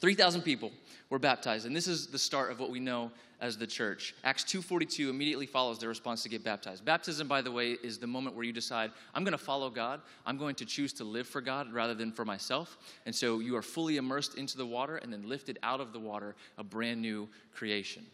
3,000 0.00 0.42
people 0.42 0.72
were 1.10 1.18
baptized, 1.18 1.66
and 1.66 1.76
this 1.76 1.86
is 1.86 2.06
the 2.06 2.18
start 2.18 2.50
of 2.50 2.58
what 2.58 2.70
we 2.70 2.80
know 2.80 3.10
as 3.40 3.56
the 3.56 3.66
church. 3.66 4.14
Acts 4.22 4.44
2:42 4.44 5.10
immediately 5.10 5.46
follows 5.46 5.78
their 5.78 5.88
response 5.88 6.22
to 6.22 6.28
get 6.28 6.44
baptized. 6.44 6.84
Baptism, 6.84 7.26
by 7.26 7.42
the 7.42 7.50
way, 7.50 7.72
is 7.82 7.98
the 7.98 8.06
moment 8.06 8.36
where 8.36 8.44
you 8.44 8.52
decide, 8.52 8.92
I'm 9.14 9.24
going 9.24 9.32
to 9.32 9.38
follow 9.38 9.70
God. 9.70 10.02
I'm 10.26 10.36
going 10.36 10.54
to 10.56 10.64
choose 10.64 10.92
to 10.94 11.04
live 11.04 11.26
for 11.26 11.40
God 11.40 11.72
rather 11.72 11.94
than 11.94 12.12
for 12.12 12.24
myself. 12.24 12.78
And 13.06 13.14
so 13.14 13.40
you 13.40 13.56
are 13.56 13.62
fully 13.62 13.96
immersed 13.96 14.36
into 14.36 14.56
the 14.56 14.66
water 14.66 14.96
and 14.96 15.12
then 15.12 15.28
lifted 15.28 15.58
out 15.62 15.80
of 15.80 15.92
the 15.92 15.98
water, 15.98 16.36
a 16.58 16.64
brand 16.64 17.00
new 17.00 17.28
creation. 17.52 18.06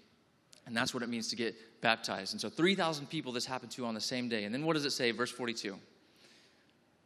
And 0.67 0.77
that's 0.77 0.93
what 0.93 1.03
it 1.03 1.09
means 1.09 1.29
to 1.29 1.37
get 1.37 1.55
baptized. 1.81 2.35
And 2.35 2.41
so 2.41 2.49
3,000 2.49 3.09
people 3.09 3.33
this 3.33 3.47
happened 3.47 3.71
to 3.73 3.87
on 3.87 3.95
the 3.95 4.01
same 4.01 4.29
day. 4.29 4.45
And 4.45 4.53
then 4.53 4.65
what 4.65 4.75
does 4.75 4.85
it 4.85 4.91
say? 4.91 5.13
Verse 5.13 5.31
42. 5.31 5.77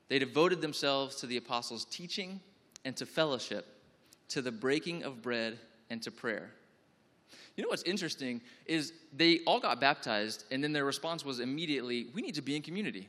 They 0.08 0.18
devoted 0.18 0.60
themselves 0.60 1.16
to 1.16 1.26
the 1.26 1.36
apostles' 1.36 1.84
teaching 1.84 2.40
and 2.84 2.96
to 2.96 3.06
fellowship, 3.06 3.66
to 4.28 4.42
the 4.42 4.50
breaking 4.50 5.04
of 5.04 5.22
bread 5.22 5.58
and 5.90 6.02
to 6.02 6.10
prayer. 6.10 6.50
You 7.56 7.64
know 7.64 7.68
what's 7.68 7.82
interesting 7.82 8.40
is 8.64 8.92
they 9.12 9.40
all 9.46 9.60
got 9.60 9.80
baptized, 9.80 10.44
and 10.50 10.64
then 10.64 10.72
their 10.72 10.84
response 10.84 11.24
was 11.24 11.40
immediately, 11.40 12.06
We 12.14 12.22
need 12.22 12.34
to 12.36 12.42
be 12.42 12.56
in 12.56 12.62
community. 12.62 13.08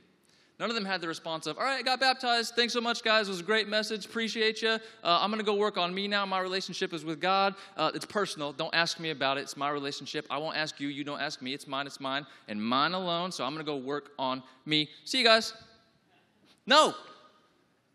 None 0.62 0.70
of 0.70 0.76
them 0.76 0.86
had 0.86 1.02
the 1.02 1.08
response 1.08 1.48
of, 1.48 1.58
All 1.58 1.64
right, 1.64 1.80
I 1.80 1.82
got 1.82 2.00
baptized. 2.00 2.54
Thanks 2.56 2.72
so 2.72 2.82
much, 2.82 3.04
guys. 3.04 3.28
It 3.28 3.32
was 3.32 3.40
a 3.40 3.44
great 3.44 3.68
message. 3.68 4.06
Appreciate 4.06 4.62
you. 4.62 4.70
Uh, 4.70 4.78
I'm 5.04 5.32
going 5.32 5.40
to 5.40 5.46
go 5.46 5.56
work 5.56 5.76
on 5.76 5.92
me 5.92 6.08
now. 6.08 6.24
My 6.24 6.40
relationship 6.40 6.94
is 6.94 7.04
with 7.04 7.20
God. 7.20 7.56
Uh, 7.76 7.90
it's 7.96 8.06
personal. 8.06 8.54
Don't 8.54 8.74
ask 8.76 9.00
me 9.00 9.10
about 9.10 9.40
it. 9.40 9.42
It's 9.42 9.58
my 9.58 9.72
relationship. 9.72 10.28
I 10.30 10.38
won't 10.38 10.56
ask 10.56 10.80
you. 10.80 10.90
You 10.90 11.04
don't 11.04 11.20
ask 11.20 11.42
me. 11.42 11.56
It's 11.56 11.66
mine. 11.66 11.88
It's 11.88 12.00
mine. 12.00 12.28
And 12.48 12.64
mine 12.64 12.94
alone. 12.94 13.32
So 13.32 13.44
I'm 13.44 13.56
going 13.56 13.66
to 13.66 13.72
go 13.72 13.76
work 13.76 14.12
on 14.20 14.44
me. 14.68 14.88
See 15.04 15.18
you 15.18 15.24
guys. 15.24 15.56
No. 16.68 16.94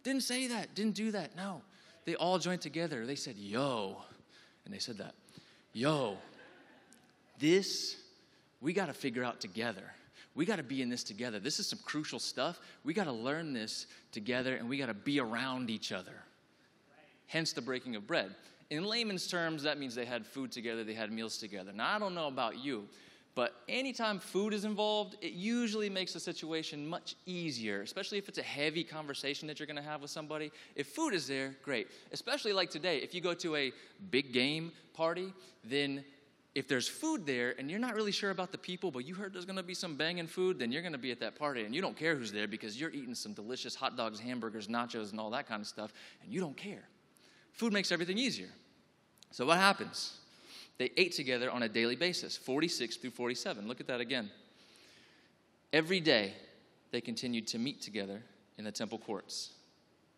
Didn't 0.02 0.24
say 0.24 0.48
that. 0.48 0.74
Didn't 0.74 0.96
do 0.96 1.12
that. 1.12 1.36
No. 1.36 1.62
They 2.04 2.16
all 2.16 2.40
joined 2.40 2.62
together. 2.62 3.06
They 3.06 3.14
said, 3.14 3.36
Yo. 3.36 3.96
And 4.64 4.74
they 4.74 4.80
said 4.80 4.98
that. 4.98 5.14
Yo. 5.72 6.18
This, 7.38 7.94
we 8.60 8.72
got 8.72 8.86
to 8.86 8.92
figure 8.92 9.22
out 9.22 9.40
together 9.40 9.92
we 10.36 10.44
got 10.44 10.56
to 10.56 10.62
be 10.62 10.82
in 10.82 10.90
this 10.90 11.02
together. 11.02 11.40
This 11.40 11.58
is 11.58 11.66
some 11.66 11.80
crucial 11.84 12.18
stuff. 12.18 12.60
We 12.84 12.94
got 12.94 13.04
to 13.04 13.12
learn 13.12 13.54
this 13.54 13.86
together 14.12 14.54
and 14.54 14.68
we 14.68 14.76
got 14.76 14.86
to 14.86 14.94
be 14.94 15.18
around 15.18 15.70
each 15.70 15.90
other. 15.90 16.12
Hence 17.26 17.52
the 17.52 17.62
breaking 17.62 17.96
of 17.96 18.06
bread. 18.06 18.34
In 18.68 18.84
layman's 18.84 19.26
terms, 19.26 19.62
that 19.62 19.78
means 19.78 19.94
they 19.94 20.04
had 20.04 20.26
food 20.26 20.52
together, 20.52 20.84
they 20.84 20.94
had 20.94 21.10
meals 21.10 21.38
together. 21.38 21.72
Now, 21.72 21.94
I 21.94 21.98
don't 21.98 22.14
know 22.14 22.26
about 22.26 22.58
you, 22.58 22.86
but 23.34 23.54
anytime 23.68 24.18
food 24.18 24.52
is 24.52 24.64
involved, 24.64 25.16
it 25.22 25.32
usually 25.32 25.88
makes 25.88 26.12
the 26.12 26.20
situation 26.20 26.86
much 26.86 27.14
easier, 27.26 27.82
especially 27.82 28.18
if 28.18 28.28
it's 28.28 28.38
a 28.38 28.42
heavy 28.42 28.82
conversation 28.82 29.46
that 29.48 29.58
you're 29.58 29.66
going 29.66 29.76
to 29.76 29.82
have 29.82 30.02
with 30.02 30.10
somebody. 30.10 30.50
If 30.74 30.88
food 30.88 31.14
is 31.14 31.26
there, 31.26 31.54
great. 31.62 31.88
Especially 32.12 32.52
like 32.52 32.70
today, 32.70 32.98
if 32.98 33.14
you 33.14 33.20
go 33.20 33.34
to 33.34 33.56
a 33.56 33.72
big 34.10 34.32
game 34.32 34.72
party, 34.94 35.32
then 35.64 36.04
if 36.56 36.66
there's 36.66 36.88
food 36.88 37.26
there 37.26 37.54
and 37.58 37.70
you're 37.70 37.78
not 37.78 37.94
really 37.94 38.10
sure 38.10 38.30
about 38.30 38.50
the 38.50 38.56
people, 38.56 38.90
but 38.90 39.06
you 39.06 39.14
heard 39.14 39.34
there's 39.34 39.44
gonna 39.44 39.62
be 39.62 39.74
some 39.74 39.94
banging 39.94 40.26
food, 40.26 40.58
then 40.58 40.72
you're 40.72 40.80
gonna 40.80 40.96
be 40.96 41.10
at 41.10 41.20
that 41.20 41.38
party 41.38 41.64
and 41.64 41.74
you 41.74 41.82
don't 41.82 41.98
care 41.98 42.16
who's 42.16 42.32
there 42.32 42.48
because 42.48 42.80
you're 42.80 42.90
eating 42.92 43.14
some 43.14 43.34
delicious 43.34 43.74
hot 43.74 43.94
dogs, 43.94 44.18
hamburgers, 44.18 44.66
nachos, 44.66 45.10
and 45.10 45.20
all 45.20 45.28
that 45.28 45.46
kind 45.46 45.60
of 45.60 45.68
stuff, 45.68 45.92
and 46.22 46.32
you 46.32 46.40
don't 46.40 46.56
care. 46.56 46.88
Food 47.52 47.74
makes 47.74 47.92
everything 47.92 48.16
easier. 48.16 48.48
So 49.32 49.44
what 49.44 49.58
happens? 49.58 50.16
They 50.78 50.90
ate 50.96 51.12
together 51.12 51.50
on 51.50 51.62
a 51.62 51.68
daily 51.68 51.94
basis, 51.94 52.38
46 52.38 52.96
through 52.96 53.10
47. 53.10 53.68
Look 53.68 53.80
at 53.80 53.86
that 53.88 54.00
again. 54.00 54.30
Every 55.74 56.00
day, 56.00 56.32
they 56.90 57.02
continued 57.02 57.48
to 57.48 57.58
meet 57.58 57.82
together 57.82 58.22
in 58.56 58.64
the 58.64 58.72
temple 58.72 58.96
courts. 58.96 59.52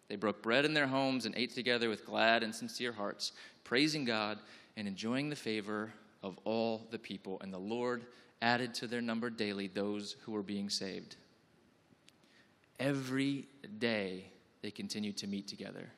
They 0.07 0.15
broke 0.15 0.41
bread 0.41 0.65
in 0.65 0.73
their 0.73 0.87
homes 0.87 1.27
and 1.27 1.35
ate 1.35 1.53
together 1.53 1.89
with 1.89 2.07
glad 2.07 2.45
and 2.45 2.55
sincere 2.55 2.93
hearts, 2.93 3.33
praising 3.65 4.05
God 4.05 4.39
and 4.77 4.87
enjoying 4.87 5.31
the 5.31 5.37
favor 5.37 5.93
of 6.23 6.39
all 6.45 6.87
the 6.91 6.99
people, 6.99 7.39
and 7.41 7.53
the 7.53 7.59
Lord 7.59 8.07
added 8.43 8.75
to 8.75 8.87
their 8.87 9.01
number 9.01 9.31
daily 9.31 9.67
those 9.67 10.17
who 10.23 10.33
were 10.33 10.43
being 10.43 10.71
saved. 10.71 11.17
Every 12.79 13.47
day 13.79 14.27
they 14.63 14.71
continued 14.71 15.17
to 15.19 15.27
meet 15.27 15.49
together. 15.49 15.91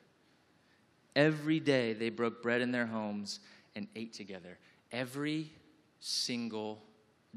Every 1.15 1.59
day 1.59 1.93
they 1.93 2.09
broke 2.09 2.41
bread 2.41 2.61
in 2.61 2.71
their 2.71 2.85
homes 2.85 3.39
and 3.75 3.87
ate 3.95 4.13
together. 4.13 4.57
Every 4.91 5.51
single 5.99 6.81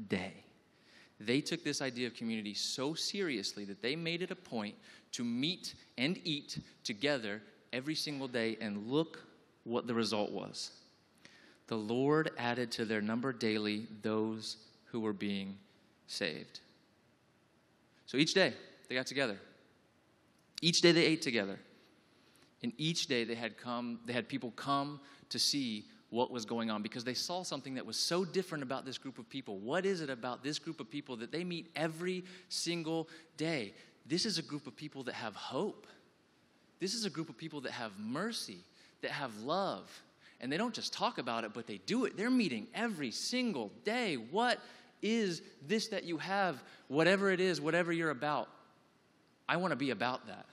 day. 0.07 0.33
They 1.19 1.41
took 1.41 1.63
this 1.63 1.81
idea 1.81 2.07
of 2.07 2.13
community 2.13 2.53
so 2.53 2.93
seriously 2.93 3.63
that 3.65 3.81
they 3.81 3.95
made 3.95 4.21
it 4.21 4.31
a 4.31 4.35
point 4.35 4.75
to 5.13 5.23
meet 5.23 5.75
and 5.97 6.19
eat 6.23 6.59
together 6.83 7.41
every 7.71 7.95
single 7.95 8.27
day, 8.27 8.57
and 8.59 8.87
look 8.87 9.19
what 9.63 9.87
the 9.87 9.93
result 9.93 10.31
was 10.31 10.71
the 11.67 11.75
Lord 11.77 12.31
added 12.37 12.71
to 12.73 12.85
their 12.85 13.01
number 13.01 13.33
daily 13.33 13.87
those 14.01 14.57
who 14.85 14.99
were 14.99 15.13
being 15.13 15.57
saved. 16.07 16.59
So 18.05 18.17
each 18.17 18.33
day 18.33 18.53
they 18.87 18.95
got 18.95 19.07
together. 19.07 19.37
Each 20.61 20.81
day 20.81 20.91
they 20.91 21.05
ate 21.05 21.21
together. 21.21 21.59
And 22.63 22.71
each 22.77 23.07
day 23.07 23.23
they 23.23 23.35
had 23.35 23.57
come, 23.57 23.99
they 24.05 24.13
had 24.13 24.27
people 24.27 24.51
come 24.51 24.99
to 25.29 25.39
see 25.39 25.85
what 26.09 26.31
was 26.31 26.45
going 26.45 26.69
on 26.69 26.81
because 26.81 27.03
they 27.03 27.13
saw 27.13 27.43
something 27.43 27.75
that 27.75 27.85
was 27.85 27.97
so 27.97 28.23
different 28.23 28.63
about 28.63 28.85
this 28.85 28.97
group 28.97 29.19
of 29.19 29.27
people. 29.29 29.57
What 29.57 29.85
is 29.85 30.01
it 30.01 30.09
about 30.09 30.43
this 30.43 30.59
group 30.59 30.79
of 30.79 30.89
people 30.89 31.17
that 31.17 31.31
they 31.31 31.43
meet 31.43 31.69
every 31.75 32.23
single 32.47 33.09
day? 33.37 33.73
This 34.05 34.25
is 34.25 34.37
a 34.37 34.41
group 34.43 34.67
of 34.67 34.75
people 34.75 35.03
that 35.03 35.15
have 35.15 35.35
hope. 35.35 35.87
This 36.79 36.93
is 36.93 37.05
a 37.05 37.09
group 37.09 37.29
of 37.29 37.37
people 37.37 37.61
that 37.61 37.71
have 37.71 37.91
mercy, 37.99 38.59
that 39.01 39.11
have 39.11 39.35
love, 39.39 39.89
and 40.41 40.51
they 40.51 40.57
don't 40.57 40.73
just 40.73 40.93
talk 40.93 41.17
about 41.17 41.43
it, 41.43 41.53
but 41.53 41.67
they 41.67 41.79
do 41.85 42.05
it. 42.05 42.17
They're 42.17 42.29
meeting 42.29 42.67
every 42.73 43.11
single 43.11 43.71
day. 43.83 44.15
What 44.15 44.59
is 45.01 45.41
this 45.67 45.87
that 45.89 46.03
you 46.03 46.17
have? 46.17 46.61
Whatever 46.87 47.31
it 47.31 47.39
is, 47.39 47.61
whatever 47.61 47.91
you're 47.91 48.11
about, 48.11 48.49
I 49.47 49.57
want 49.57 49.71
to 49.71 49.75
be 49.75 49.91
about 49.91 50.27
that. 50.27 50.45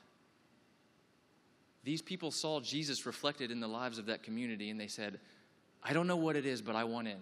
These 1.84 2.02
people 2.02 2.30
saw 2.30 2.60
Jesus 2.60 3.06
reflected 3.06 3.50
in 3.50 3.60
the 3.60 3.66
lives 3.66 3.98
of 3.98 4.06
that 4.06 4.22
community, 4.22 4.70
and 4.70 4.78
they 4.78 4.86
said, 4.86 5.18
I 5.82 5.92
don't 5.92 6.06
know 6.06 6.16
what 6.16 6.36
it 6.36 6.46
is, 6.46 6.62
but 6.62 6.76
I 6.76 6.84
want 6.84 7.08
in. 7.08 7.16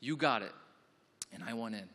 You 0.00 0.16
got 0.16 0.42
it, 0.42 0.52
and 1.32 1.44
I 1.44 1.54
want 1.54 1.74
in. 1.74 1.88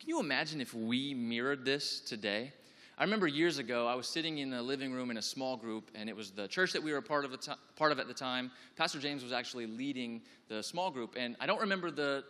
Can 0.00 0.08
you 0.08 0.18
imagine 0.18 0.60
if 0.60 0.72
we 0.72 1.12
mirrored 1.12 1.64
this 1.64 2.00
today? 2.00 2.52
I 2.98 3.04
remember 3.04 3.26
years 3.26 3.56
ago, 3.58 3.86
I 3.86 3.94
was 3.94 4.06
sitting 4.06 4.38
in 4.38 4.52
a 4.52 4.60
living 4.60 4.92
room 4.92 5.10
in 5.10 5.16
a 5.16 5.22
small 5.22 5.56
group, 5.56 5.90
and 5.94 6.10
it 6.10 6.16
was 6.16 6.30
the 6.30 6.46
church 6.46 6.72
that 6.74 6.82
we 6.82 6.92
were 6.92 6.98
a 6.98 7.02
part 7.02 7.24
of, 7.24 7.40
t- 7.40 7.52
part 7.74 7.90
of 7.90 7.98
at 7.98 8.06
the 8.06 8.14
time. 8.14 8.50
Pastor 8.76 8.98
James 8.98 9.22
was 9.22 9.32
actually 9.32 9.66
leading 9.66 10.20
the 10.48 10.62
small 10.62 10.90
group, 10.90 11.14
and 11.16 11.34
I 11.40 11.46
don't 11.46 11.60
remember 11.60 11.90
the 11.90 12.22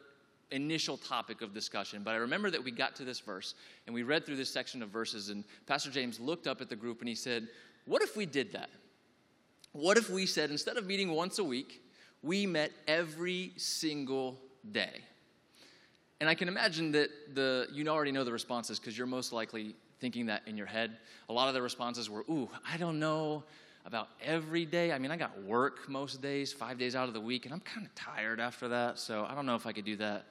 initial 0.53 0.97
topic 0.97 1.43
of 1.43 1.53
discussion, 1.53 2.03
but 2.05 2.13
I 2.13 2.19
remember 2.19 2.49
that 2.51 2.63
we 2.63 2.71
got 2.71 2.95
to 2.97 3.05
this 3.05 3.19
verse, 3.19 3.55
and 3.87 3.95
we 3.95 4.05
read 4.05 4.25
through 4.25 4.37
this 4.37 4.53
section 4.53 4.83
of 4.83 4.91
verses, 4.91 5.31
and 5.31 5.43
Pastor 5.67 5.91
James 5.91 6.21
looked 6.21 6.47
up 6.47 6.61
at 6.61 6.69
the 6.69 6.77
group 6.77 7.01
and 7.01 7.09
he 7.09 7.15
said, 7.17 7.49
What 7.87 8.03
if 8.03 8.17
we 8.17 8.25
did 8.25 8.53
that? 8.53 8.71
What 9.73 9.97
if 9.97 10.11
we 10.11 10.27
said, 10.27 10.51
instead 10.51 10.77
of 10.77 10.87
meeting 10.87 11.11
once 11.11 11.39
a 11.39 11.45
week, 11.45 11.83
we 12.23 12.47
met 12.47 12.71
every 12.87 13.53
single 13.57 14.39
day? 14.71 15.01
And 16.21 16.29
I 16.29 16.37
can 16.37 16.47
imagine 16.47 16.93
that 16.93 17.11
the 17.35 17.67
you 17.73 17.89
already 17.89 18.13
know 18.13 18.23
the 18.23 18.31
responses 18.31 18.79
because 18.79 18.97
you're 18.97 19.09
most 19.09 19.33
likely 19.33 19.75
thinking 20.03 20.27
that 20.27 20.43
in 20.47 20.57
your 20.59 20.67
head. 20.67 20.99
A 21.29 21.33
lot 21.33 21.47
of 21.47 21.55
the 21.55 21.63
responses 21.63 22.11
were, 22.11 22.25
Ooh, 22.29 22.51
I 22.71 22.77
don't 22.77 22.99
know 22.99 23.45
about 23.87 24.09
every 24.21 24.67
day. 24.67 24.93
I 24.93 24.99
mean, 24.99 25.13
I 25.13 25.17
got 25.17 25.43
work 25.45 25.89
most 25.89 26.21
days, 26.21 26.53
five 26.53 26.77
days 26.77 26.97
out 26.97 27.07
of 27.07 27.15
the 27.15 27.21
week, 27.21 27.47
and 27.47 27.55
I'm 27.55 27.61
kind 27.61 27.87
of 27.87 27.95
tired 27.95 28.41
after 28.41 28.69
that, 28.69 28.99
so 28.99 29.25
I 29.29 29.35
don't 29.35 29.47
know 29.47 29.55
if 29.55 29.65
I 29.65 29.73
could 29.73 29.85
do 29.85 29.97
that. 29.97 30.27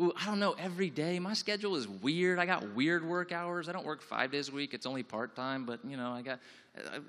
Ooh, 0.00 0.12
I 0.18 0.24
don't 0.24 0.40
know, 0.40 0.52
every 0.58 0.88
day. 0.88 1.18
My 1.18 1.34
schedule 1.34 1.76
is 1.76 1.86
weird. 1.86 2.38
I 2.38 2.46
got 2.46 2.74
weird 2.74 3.06
work 3.06 3.30
hours. 3.30 3.68
I 3.68 3.72
don't 3.72 3.84
work 3.84 4.00
five 4.00 4.32
days 4.32 4.48
a 4.48 4.52
week. 4.52 4.72
It's 4.72 4.86
only 4.86 5.02
part 5.02 5.36
time, 5.36 5.66
but 5.66 5.80
you 5.86 5.98
know, 5.98 6.10
I 6.10 6.22
got, 6.22 6.40
uh, 6.78 7.00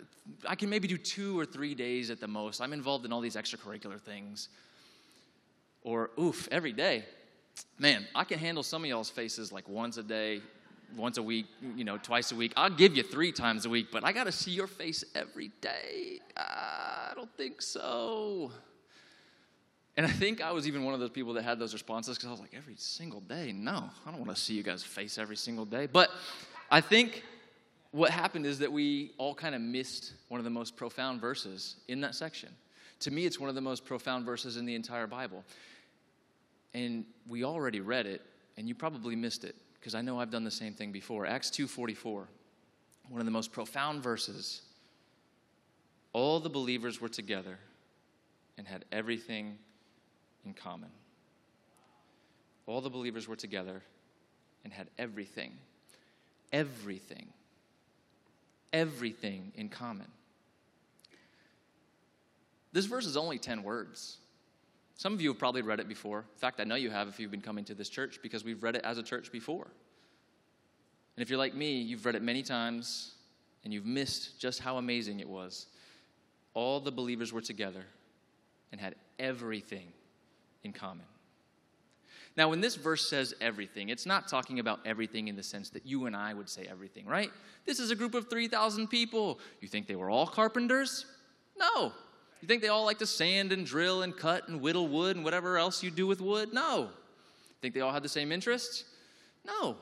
I 0.45 0.55
can 0.55 0.69
maybe 0.69 0.89
do 0.89 0.97
two 0.97 1.39
or 1.39 1.45
three 1.45 1.73
days 1.73 2.09
at 2.09 2.19
the 2.19 2.27
most. 2.27 2.59
I'm 2.59 2.73
involved 2.73 3.05
in 3.05 3.13
all 3.13 3.21
these 3.21 3.37
extracurricular 3.37 3.99
things. 3.99 4.49
Or, 5.83 6.11
oof, 6.19 6.49
every 6.51 6.73
day. 6.73 7.05
Man, 7.79 8.05
I 8.13 8.25
can 8.25 8.39
handle 8.39 8.63
some 8.63 8.83
of 8.83 8.89
y'all's 8.89 9.09
faces 9.09 9.53
like 9.53 9.69
once 9.69 9.95
a 9.97 10.03
day, 10.03 10.41
once 10.95 11.17
a 11.17 11.23
week, 11.23 11.47
you 11.75 11.83
know, 11.83 11.97
twice 11.97 12.31
a 12.31 12.35
week. 12.35 12.53
I'll 12.55 12.69
give 12.69 12.95
you 12.95 13.03
three 13.03 13.31
times 13.31 13.65
a 13.65 13.69
week, 13.69 13.87
but 13.91 14.03
I 14.05 14.11
got 14.11 14.25
to 14.25 14.31
see 14.31 14.51
your 14.51 14.67
face 14.67 15.03
every 15.15 15.51
day. 15.61 16.19
I 16.37 17.11
don't 17.15 17.31
think 17.37 17.61
so. 17.61 18.51
And 19.95 20.05
I 20.05 20.09
think 20.09 20.41
I 20.41 20.51
was 20.51 20.67
even 20.67 20.83
one 20.83 20.93
of 20.93 20.99
those 20.99 21.11
people 21.11 21.33
that 21.33 21.43
had 21.43 21.59
those 21.59 21.73
responses 21.73 22.17
because 22.17 22.27
I 22.27 22.31
was 22.31 22.39
like, 22.39 22.53
every 22.55 22.75
single 22.77 23.19
day? 23.21 23.51
No, 23.51 23.89
I 24.05 24.11
don't 24.11 24.19
want 24.19 24.35
to 24.35 24.41
see 24.41 24.53
you 24.53 24.63
guys' 24.63 24.83
face 24.83 25.17
every 25.17 25.35
single 25.35 25.65
day. 25.65 25.85
But 25.85 26.09
I 26.71 26.81
think 26.81 27.23
what 27.91 28.09
happened 28.09 28.45
is 28.45 28.59
that 28.59 28.71
we 28.71 29.11
all 29.19 29.35
kind 29.35 29.53
of 29.53 29.61
missed 29.61 30.13
one 30.29 30.39
of 30.39 30.43
the 30.45 30.49
most 30.49 30.75
profound 30.75 31.21
verses 31.21 31.75
in 31.87 32.01
that 32.01 32.15
section. 32.15 32.49
To 33.01 33.11
me, 33.11 33.25
it's 33.25 33.39
one 33.39 33.49
of 33.49 33.55
the 33.55 33.61
most 33.61 33.85
profound 33.85 34.25
verses 34.25 34.57
in 34.57 34.65
the 34.65 34.73
entire 34.73 35.05
Bible. 35.05 35.43
And 36.73 37.05
we 37.27 37.43
already 37.43 37.79
read 37.79 38.07
it, 38.07 38.21
and 38.57 38.67
you 38.67 38.73
probably 38.73 39.15
missed 39.15 39.43
it 39.43 39.55
because 39.83 39.95
I 39.95 40.01
know 40.01 40.17
I've 40.17 40.31
done 40.31 40.45
the 40.45 40.51
same 40.51 40.73
thing 40.73 40.93
before. 40.93 41.25
Acts 41.25 41.49
2:44, 41.49 42.29
one 43.09 43.19
of 43.19 43.25
the 43.25 43.31
most 43.31 43.51
profound 43.51 44.01
verses. 44.01 44.61
All 46.13 46.39
the 46.39 46.49
believers 46.49 47.01
were 47.01 47.09
together 47.09 47.59
and 48.57 48.65
had 48.65 48.85
everything 48.93 49.59
in 50.45 50.53
common. 50.53 50.89
All 52.65 52.79
the 52.79 52.89
believers 52.89 53.27
were 53.27 53.35
together 53.35 53.83
and 54.63 54.71
had 54.71 54.89
everything, 54.97 55.51
everything, 56.53 57.33
everything 58.71 59.51
in 59.53 59.67
common. 59.67 60.09
This 62.71 62.85
verse 62.85 63.05
is 63.05 63.17
only 63.17 63.37
10 63.37 63.63
words. 63.63 64.17
Some 65.03 65.11
of 65.11 65.19
you 65.19 65.31
have 65.31 65.37
probably 65.37 65.63
read 65.63 65.81
it 65.81 65.89
before. 65.89 66.19
In 66.19 66.39
fact, 66.39 66.61
I 66.61 66.63
know 66.63 66.75
you 66.75 66.89
have 66.89 67.09
if 67.09 67.19
you've 67.19 67.29
been 67.29 67.41
coming 67.41 67.65
to 67.65 67.73
this 67.73 67.89
church 67.89 68.19
because 68.23 68.45
we've 68.45 68.63
read 68.63 68.77
it 68.77 68.85
as 68.85 68.97
a 68.97 69.03
church 69.03 69.33
before. 69.33 69.67
And 71.17 71.21
if 71.21 71.29
you're 71.29 71.37
like 71.37 71.53
me, 71.53 71.81
you've 71.81 72.05
read 72.05 72.15
it 72.15 72.21
many 72.21 72.41
times 72.41 73.11
and 73.65 73.73
you've 73.73 73.85
missed 73.85 74.39
just 74.39 74.61
how 74.61 74.77
amazing 74.77 75.19
it 75.19 75.27
was. 75.27 75.67
All 76.53 76.79
the 76.79 76.89
believers 76.89 77.33
were 77.33 77.41
together 77.41 77.83
and 78.71 78.79
had 78.79 78.95
everything 79.19 79.87
in 80.63 80.71
common. 80.71 81.03
Now, 82.37 82.47
when 82.47 82.61
this 82.61 82.77
verse 82.77 83.09
says 83.09 83.33
everything, 83.41 83.89
it's 83.89 84.05
not 84.05 84.29
talking 84.29 84.59
about 84.59 84.79
everything 84.85 85.27
in 85.27 85.35
the 85.35 85.43
sense 85.43 85.69
that 85.71 85.85
you 85.85 86.05
and 86.05 86.15
I 86.15 86.33
would 86.33 86.47
say 86.47 86.65
everything, 86.71 87.05
right? 87.07 87.29
This 87.65 87.77
is 87.77 87.91
a 87.91 87.95
group 87.97 88.15
of 88.15 88.29
3,000 88.29 88.87
people. 88.87 89.41
You 89.59 89.67
think 89.67 89.85
they 89.85 89.97
were 89.97 90.09
all 90.09 90.27
carpenters? 90.27 91.05
No. 91.59 91.91
You 92.43 92.47
think 92.47 92.61
they 92.61 92.67
all 92.67 92.83
like 92.83 92.99
to 92.99 93.07
sand 93.07 93.53
and 93.53 93.65
drill 93.65 94.01
and 94.01 94.13
cut 94.13 94.49
and 94.49 94.59
whittle 94.59 94.89
wood 94.89 95.15
and 95.15 95.23
whatever 95.23 95.57
else 95.57 95.81
you 95.81 95.89
do 95.89 96.05
with 96.05 96.19
wood? 96.19 96.51
No. 96.51 96.89
Think 97.61 97.73
they 97.73 97.79
all 97.79 97.93
had 97.93 98.03
the 98.03 98.09
same 98.09 98.33
interests? 98.33 98.83
No. 99.45 99.77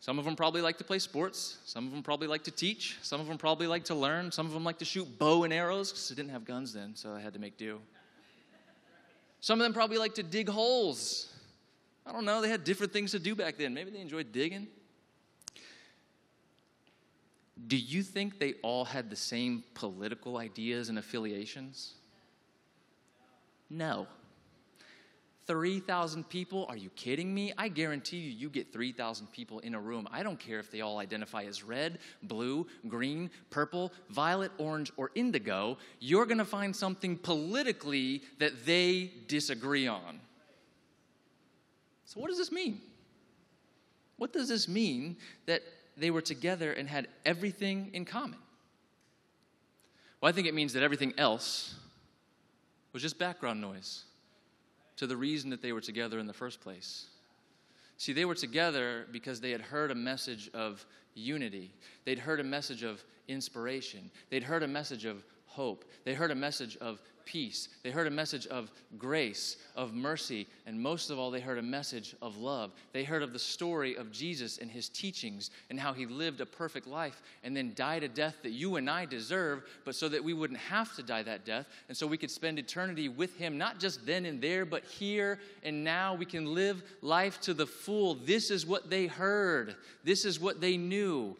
Some 0.00 0.18
of 0.18 0.26
them 0.26 0.36
probably 0.36 0.60
like 0.60 0.76
to 0.76 0.84
play 0.84 0.98
sports. 0.98 1.56
Some 1.64 1.86
of 1.86 1.90
them 1.90 2.02
probably 2.02 2.28
like 2.28 2.44
to 2.44 2.50
teach. 2.50 2.98
Some 3.00 3.18
of 3.18 3.28
them 3.28 3.38
probably 3.38 3.66
like 3.66 3.84
to 3.84 3.94
learn. 3.94 4.30
Some 4.30 4.44
of 4.44 4.52
them 4.52 4.62
like 4.62 4.76
to 4.80 4.84
shoot 4.84 5.08
bow 5.18 5.44
and 5.44 5.54
arrows 5.54 5.90
because 5.90 6.10
they 6.10 6.14
didn't 6.14 6.32
have 6.32 6.44
guns 6.44 6.74
then, 6.74 6.94
so 6.94 7.14
I 7.14 7.20
had 7.20 7.32
to 7.32 7.38
make 7.38 7.56
do. 7.56 7.80
Some 9.40 9.58
of 9.58 9.64
them 9.64 9.72
probably 9.72 9.96
like 9.96 10.16
to 10.16 10.22
dig 10.22 10.50
holes. 10.50 11.32
I 12.04 12.12
don't 12.12 12.26
know, 12.26 12.42
they 12.42 12.50
had 12.50 12.62
different 12.62 12.92
things 12.92 13.12
to 13.12 13.20
do 13.20 13.34
back 13.34 13.56
then. 13.56 13.72
Maybe 13.72 13.90
they 13.90 14.00
enjoyed 14.00 14.32
digging. 14.32 14.66
Do 17.66 17.78
you 17.78 18.02
think 18.02 18.38
they 18.38 18.52
all 18.60 18.84
had 18.84 19.08
the 19.08 19.16
same 19.16 19.64
political 19.72 20.36
ideas 20.36 20.90
and 20.90 20.98
affiliations? 20.98 21.94
No. 23.72 24.06
3,000 25.46 26.28
people? 26.28 26.66
Are 26.68 26.76
you 26.76 26.90
kidding 26.90 27.34
me? 27.34 27.52
I 27.58 27.68
guarantee 27.68 28.18
you, 28.18 28.30
you 28.30 28.48
get 28.48 28.72
3,000 28.72 29.26
people 29.32 29.58
in 29.60 29.74
a 29.74 29.80
room. 29.80 30.06
I 30.12 30.22
don't 30.22 30.38
care 30.38 30.60
if 30.60 30.70
they 30.70 30.82
all 30.82 30.98
identify 30.98 31.44
as 31.44 31.64
red, 31.64 31.98
blue, 32.22 32.66
green, 32.86 33.28
purple, 33.50 33.92
violet, 34.10 34.52
orange, 34.58 34.92
or 34.96 35.10
indigo. 35.14 35.78
You're 35.98 36.26
going 36.26 36.38
to 36.38 36.44
find 36.44 36.76
something 36.76 37.16
politically 37.16 38.22
that 38.38 38.64
they 38.64 39.10
disagree 39.26 39.88
on. 39.88 40.20
So, 42.04 42.20
what 42.20 42.28
does 42.28 42.38
this 42.38 42.52
mean? 42.52 42.80
What 44.18 44.32
does 44.32 44.48
this 44.48 44.68
mean 44.68 45.16
that 45.46 45.62
they 45.96 46.10
were 46.10 46.20
together 46.20 46.72
and 46.72 46.88
had 46.88 47.08
everything 47.24 47.90
in 47.94 48.04
common? 48.04 48.38
Well, 50.20 50.28
I 50.28 50.32
think 50.32 50.46
it 50.46 50.54
means 50.54 50.74
that 50.74 50.84
everything 50.84 51.14
else 51.18 51.74
was 52.92 53.02
just 53.02 53.18
background 53.18 53.60
noise 53.60 54.04
to 54.96 55.06
the 55.06 55.16
reason 55.16 55.50
that 55.50 55.62
they 55.62 55.72
were 55.72 55.80
together 55.80 56.18
in 56.18 56.26
the 56.26 56.32
first 56.32 56.60
place. 56.60 57.06
See, 57.96 58.12
they 58.12 58.24
were 58.24 58.34
together 58.34 59.06
because 59.12 59.40
they 59.40 59.50
had 59.50 59.60
heard 59.60 59.90
a 59.90 59.94
message 59.94 60.50
of 60.54 60.84
unity. 61.14 61.72
They'd 62.04 62.18
heard 62.18 62.40
a 62.40 62.44
message 62.44 62.82
of 62.82 63.02
inspiration. 63.28 64.10
They'd 64.30 64.42
heard 64.42 64.62
a 64.62 64.68
message 64.68 65.04
of 65.04 65.24
hope. 65.52 65.84
They 66.04 66.14
heard 66.14 66.30
a 66.30 66.34
message 66.34 66.76
of 66.80 66.98
peace. 67.24 67.68
They 67.82 67.90
heard 67.90 68.06
a 68.06 68.10
message 68.10 68.46
of 68.46 68.70
grace, 68.98 69.56
of 69.76 69.94
mercy, 69.94 70.46
and 70.66 70.80
most 70.80 71.10
of 71.10 71.18
all, 71.18 71.30
they 71.30 71.40
heard 71.40 71.58
a 71.58 71.62
message 71.62 72.16
of 72.22 72.36
love. 72.36 72.72
They 72.92 73.04
heard 73.04 73.22
of 73.22 73.32
the 73.32 73.38
story 73.38 73.96
of 73.96 74.10
Jesus 74.10 74.58
and 74.58 74.70
his 74.70 74.88
teachings 74.88 75.50
and 75.70 75.78
how 75.78 75.92
he 75.92 76.06
lived 76.06 76.40
a 76.40 76.46
perfect 76.46 76.86
life 76.86 77.22
and 77.44 77.56
then 77.56 77.72
died 77.74 78.02
a 78.02 78.08
death 78.08 78.36
that 78.42 78.52
you 78.52 78.76
and 78.76 78.88
I 78.88 79.04
deserve, 79.04 79.64
but 79.84 79.94
so 79.94 80.08
that 80.08 80.24
we 80.24 80.32
wouldn't 80.32 80.58
have 80.58 80.94
to 80.96 81.02
die 81.02 81.22
that 81.22 81.44
death, 81.44 81.66
and 81.88 81.96
so 81.96 82.06
we 82.06 82.18
could 82.18 82.30
spend 82.30 82.58
eternity 82.58 83.08
with 83.08 83.36
him, 83.36 83.58
not 83.58 83.78
just 83.78 84.04
then 84.06 84.24
and 84.26 84.40
there, 84.40 84.64
but 84.64 84.84
here 84.84 85.38
and 85.62 85.84
now. 85.84 86.14
We 86.14 86.26
can 86.26 86.54
live 86.54 86.82
life 87.02 87.40
to 87.42 87.54
the 87.54 87.66
full. 87.66 88.14
This 88.14 88.50
is 88.50 88.66
what 88.66 88.90
they 88.90 89.06
heard, 89.06 89.76
this 90.02 90.24
is 90.24 90.40
what 90.40 90.60
they 90.60 90.76
knew. 90.76 91.36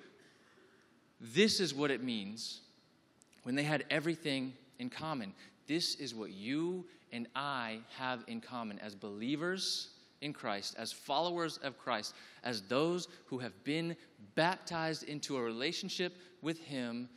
This 1.25 1.61
is 1.61 1.73
what 1.73 1.93
it 1.93 2.03
means 2.03 2.63
when 3.43 3.55
they 3.55 3.63
had 3.63 3.85
everything 3.91 4.53
in 4.79 4.91
common. 4.91 5.33
This 5.67 5.95
is 5.97 6.15
what 6.15 6.31
you 6.31 6.85
and 7.13 7.29
I 7.35 7.79
have 7.99 8.25
in 8.27 8.41
common 8.41 8.79
as 8.79 8.95
believers 8.95 9.89
in 10.21 10.33
Christ, 10.33 10.75
as 10.79 10.93
followers 10.93 11.59
of 11.59 11.79
Christ, 11.79 12.15
as 12.45 12.63
those 12.63 13.09
who 13.27 13.39
have 13.39 13.65
been 13.65 13.97
baptized 14.35 15.03
into 15.05 15.37
a 15.37 15.43
relationship 15.43 16.17
with 16.41 16.59
Him. 16.61 17.09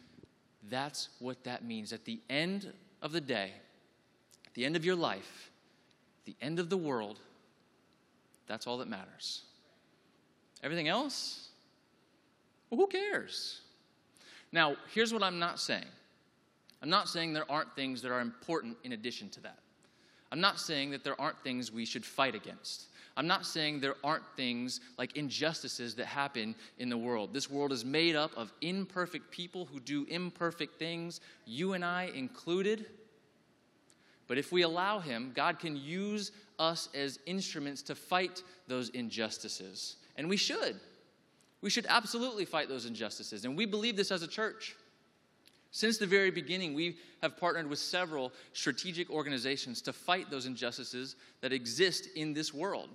That's 0.69 1.09
what 1.19 1.43
that 1.43 1.63
means. 1.63 1.93
At 1.93 2.05
the 2.05 2.19
end 2.29 2.73
of 3.01 3.11
the 3.11 3.21
day, 3.21 3.51
at 4.45 4.53
the 4.53 4.65
end 4.65 4.75
of 4.75 4.83
your 4.83 4.95
life, 4.95 5.51
the 6.25 6.35
end 6.41 6.59
of 6.59 6.69
the 6.69 6.77
world, 6.77 7.19
that's 8.47 8.67
all 8.67 8.79
that 8.79 8.87
matters. 8.87 9.43
Everything 10.63 10.87
else, 10.87 11.49
well, 12.69 12.79
who 12.79 12.87
cares? 12.87 13.61
Now, 14.51 14.75
here's 14.93 15.13
what 15.13 15.21
I'm 15.21 15.39
not 15.39 15.59
saying 15.59 15.85
I'm 16.85 16.91
not 16.91 17.09
saying 17.09 17.33
there 17.33 17.51
aren't 17.51 17.75
things 17.75 17.99
that 18.03 18.11
are 18.11 18.19
important 18.19 18.77
in 18.83 18.91
addition 18.91 19.27
to 19.29 19.39
that. 19.41 19.57
I'm 20.31 20.39
not 20.39 20.59
saying 20.59 20.91
that 20.91 21.03
there 21.03 21.19
aren't 21.19 21.39
things 21.39 21.71
we 21.71 21.83
should 21.83 22.05
fight 22.05 22.35
against. 22.35 22.89
I'm 23.17 23.25
not 23.25 23.47
saying 23.47 23.79
there 23.79 23.95
aren't 24.03 24.23
things 24.37 24.81
like 24.99 25.17
injustices 25.17 25.95
that 25.95 26.05
happen 26.05 26.53
in 26.77 26.89
the 26.89 26.97
world. 26.97 27.33
This 27.33 27.49
world 27.49 27.71
is 27.71 27.83
made 27.83 28.15
up 28.15 28.37
of 28.37 28.53
imperfect 28.61 29.31
people 29.31 29.65
who 29.65 29.79
do 29.79 30.05
imperfect 30.09 30.77
things, 30.77 31.21
you 31.47 31.73
and 31.73 31.83
I 31.83 32.11
included. 32.13 32.85
But 34.27 34.37
if 34.37 34.51
we 34.51 34.61
allow 34.61 34.99
Him, 34.99 35.31
God 35.33 35.57
can 35.57 35.75
use 35.75 36.33
us 36.59 36.89
as 36.93 37.17
instruments 37.25 37.81
to 37.81 37.95
fight 37.95 38.43
those 38.67 38.89
injustices. 38.89 39.95
And 40.17 40.29
we 40.29 40.37
should. 40.37 40.79
We 41.61 41.71
should 41.71 41.87
absolutely 41.89 42.45
fight 42.45 42.69
those 42.69 42.85
injustices. 42.85 43.43
And 43.43 43.57
we 43.57 43.65
believe 43.65 43.97
this 43.97 44.11
as 44.11 44.21
a 44.21 44.27
church. 44.27 44.75
Since 45.75 45.97
the 45.97 46.07
very 46.07 46.31
beginning, 46.31 46.73
we 46.73 46.95
have 47.21 47.35
partnered 47.35 47.69
with 47.69 47.79
several 47.79 48.31
strategic 48.53 49.09
organizations 49.09 49.81
to 49.81 49.91
fight 49.91 50.29
those 50.29 50.45
injustices 50.45 51.17
that 51.41 51.51
exist 51.51 52.07
in 52.15 52.33
this 52.33 52.53
world. 52.53 52.87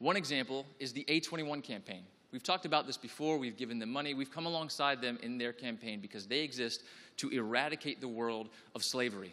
One 0.00 0.16
example 0.16 0.66
is 0.80 0.92
the 0.92 1.04
A21 1.04 1.62
campaign. 1.62 2.02
We've 2.32 2.42
talked 2.42 2.66
about 2.66 2.84
this 2.84 2.96
before, 2.96 3.38
we've 3.38 3.56
given 3.56 3.78
them 3.78 3.92
money, 3.92 4.12
we've 4.12 4.32
come 4.32 4.44
alongside 4.44 5.00
them 5.00 5.20
in 5.22 5.38
their 5.38 5.52
campaign 5.52 6.00
because 6.00 6.26
they 6.26 6.40
exist 6.40 6.82
to 7.18 7.28
eradicate 7.28 8.00
the 8.00 8.08
world 8.08 8.48
of 8.74 8.82
slavery. 8.82 9.32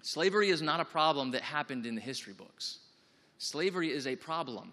Slavery 0.00 0.48
is 0.48 0.62
not 0.62 0.80
a 0.80 0.86
problem 0.86 1.32
that 1.32 1.42
happened 1.42 1.84
in 1.84 1.94
the 1.96 2.00
history 2.00 2.32
books, 2.32 2.78
slavery 3.36 3.92
is 3.92 4.06
a 4.06 4.16
problem 4.16 4.72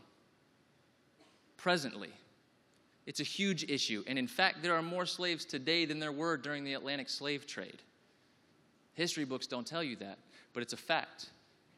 presently 1.58 2.14
it's 3.08 3.22
a 3.22 3.24
huge 3.24 3.64
issue. 3.64 4.04
And 4.06 4.20
in 4.20 4.28
fact, 4.28 4.62
there 4.62 4.76
are 4.76 4.82
more 4.84 5.06
slaves 5.06 5.46
today 5.46 5.86
than 5.86 5.98
there 5.98 6.12
were 6.12 6.36
during 6.36 6.66
the 6.66 6.74
Atlantic 6.74 7.10
slave 7.10 7.48
trade. 7.48 7.82
History 8.94 9.24
books 9.24 9.48
don't 9.48 9.66
tell 9.66 9.82
you 9.82 9.96
that, 9.96 10.20
but 10.54 10.62
it's 10.62 10.74
a 10.74 10.78
fact. 10.78 11.30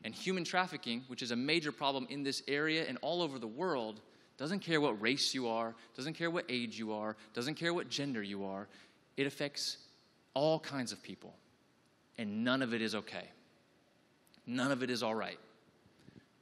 And 0.04 0.14
human 0.14 0.44
trafficking, 0.44 1.04
which 1.08 1.22
is 1.22 1.30
a 1.30 1.36
major 1.36 1.72
problem 1.72 2.08
in 2.10 2.24
this 2.24 2.42
area 2.48 2.86
and 2.88 2.98
all 3.02 3.22
over 3.22 3.38
the 3.38 3.48
world, 3.48 4.02
doesn't 4.38 4.60
care 4.60 4.82
what 4.82 5.00
race 5.00 5.34
you 5.34 5.48
are, 5.48 5.76
doesn't 5.96 6.14
care 6.14 6.32
what 6.32 6.46
age 6.50 6.80
you 6.80 6.94
are, 6.94 7.16
doesn't 7.34 7.56
care 7.56 7.74
what 7.74 7.90
gender 7.90 8.24
you 8.24 8.46
are. 8.46 8.68
It 9.16 9.28
affects 9.28 9.78
all 10.34 10.60
kinds 10.60 10.92
of 10.92 11.04
people. 11.04 11.36
And 12.18 12.44
none 12.44 12.64
of 12.64 12.74
it 12.74 12.82
is 12.82 12.96
okay. 12.96 13.28
None 14.48 14.72
of 14.72 14.82
it 14.82 14.90
is 14.90 15.04
all 15.04 15.14
right. 15.14 15.40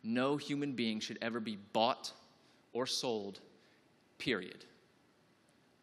No 0.02 0.38
human 0.38 0.74
being 0.74 1.02
should 1.02 1.18
ever 1.22 1.42
be 1.42 1.58
bought 1.74 2.14
or 2.72 2.86
sold, 2.86 3.40
period. 4.18 4.64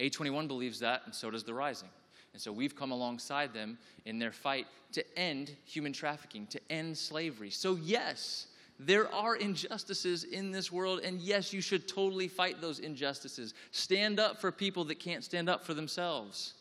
A21 0.00 0.48
believes 0.48 0.80
that, 0.80 1.02
and 1.04 1.14
so 1.14 1.30
does 1.30 1.44
the 1.44 1.54
Rising. 1.54 1.88
And 2.32 2.42
so 2.42 2.50
we've 2.52 2.74
come 2.74 2.90
alongside 2.90 3.54
them 3.54 3.78
in 4.06 4.18
their 4.18 4.32
fight 4.32 4.66
to 4.92 5.18
end 5.18 5.52
human 5.64 5.92
trafficking, 5.92 6.46
to 6.48 6.60
end 6.68 6.98
slavery. 6.98 7.50
So, 7.50 7.76
yes, 7.76 8.48
there 8.78 9.12
are 9.14 9.36
injustices 9.36 10.24
in 10.24 10.50
this 10.50 10.72
world, 10.72 11.00
and 11.04 11.20
yes, 11.20 11.52
you 11.52 11.60
should 11.60 11.86
totally 11.86 12.26
fight 12.26 12.60
those 12.60 12.80
injustices. 12.80 13.54
Stand 13.70 14.18
up 14.18 14.40
for 14.40 14.50
people 14.50 14.84
that 14.86 14.98
can't 14.98 15.22
stand 15.22 15.48
up 15.48 15.64
for 15.64 15.74
themselves. 15.74 16.54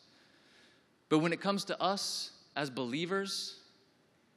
But 1.08 1.18
when 1.18 1.32
it 1.32 1.40
comes 1.40 1.64
to 1.64 1.80
us 1.82 2.30
as 2.54 2.70
believers, 2.70 3.56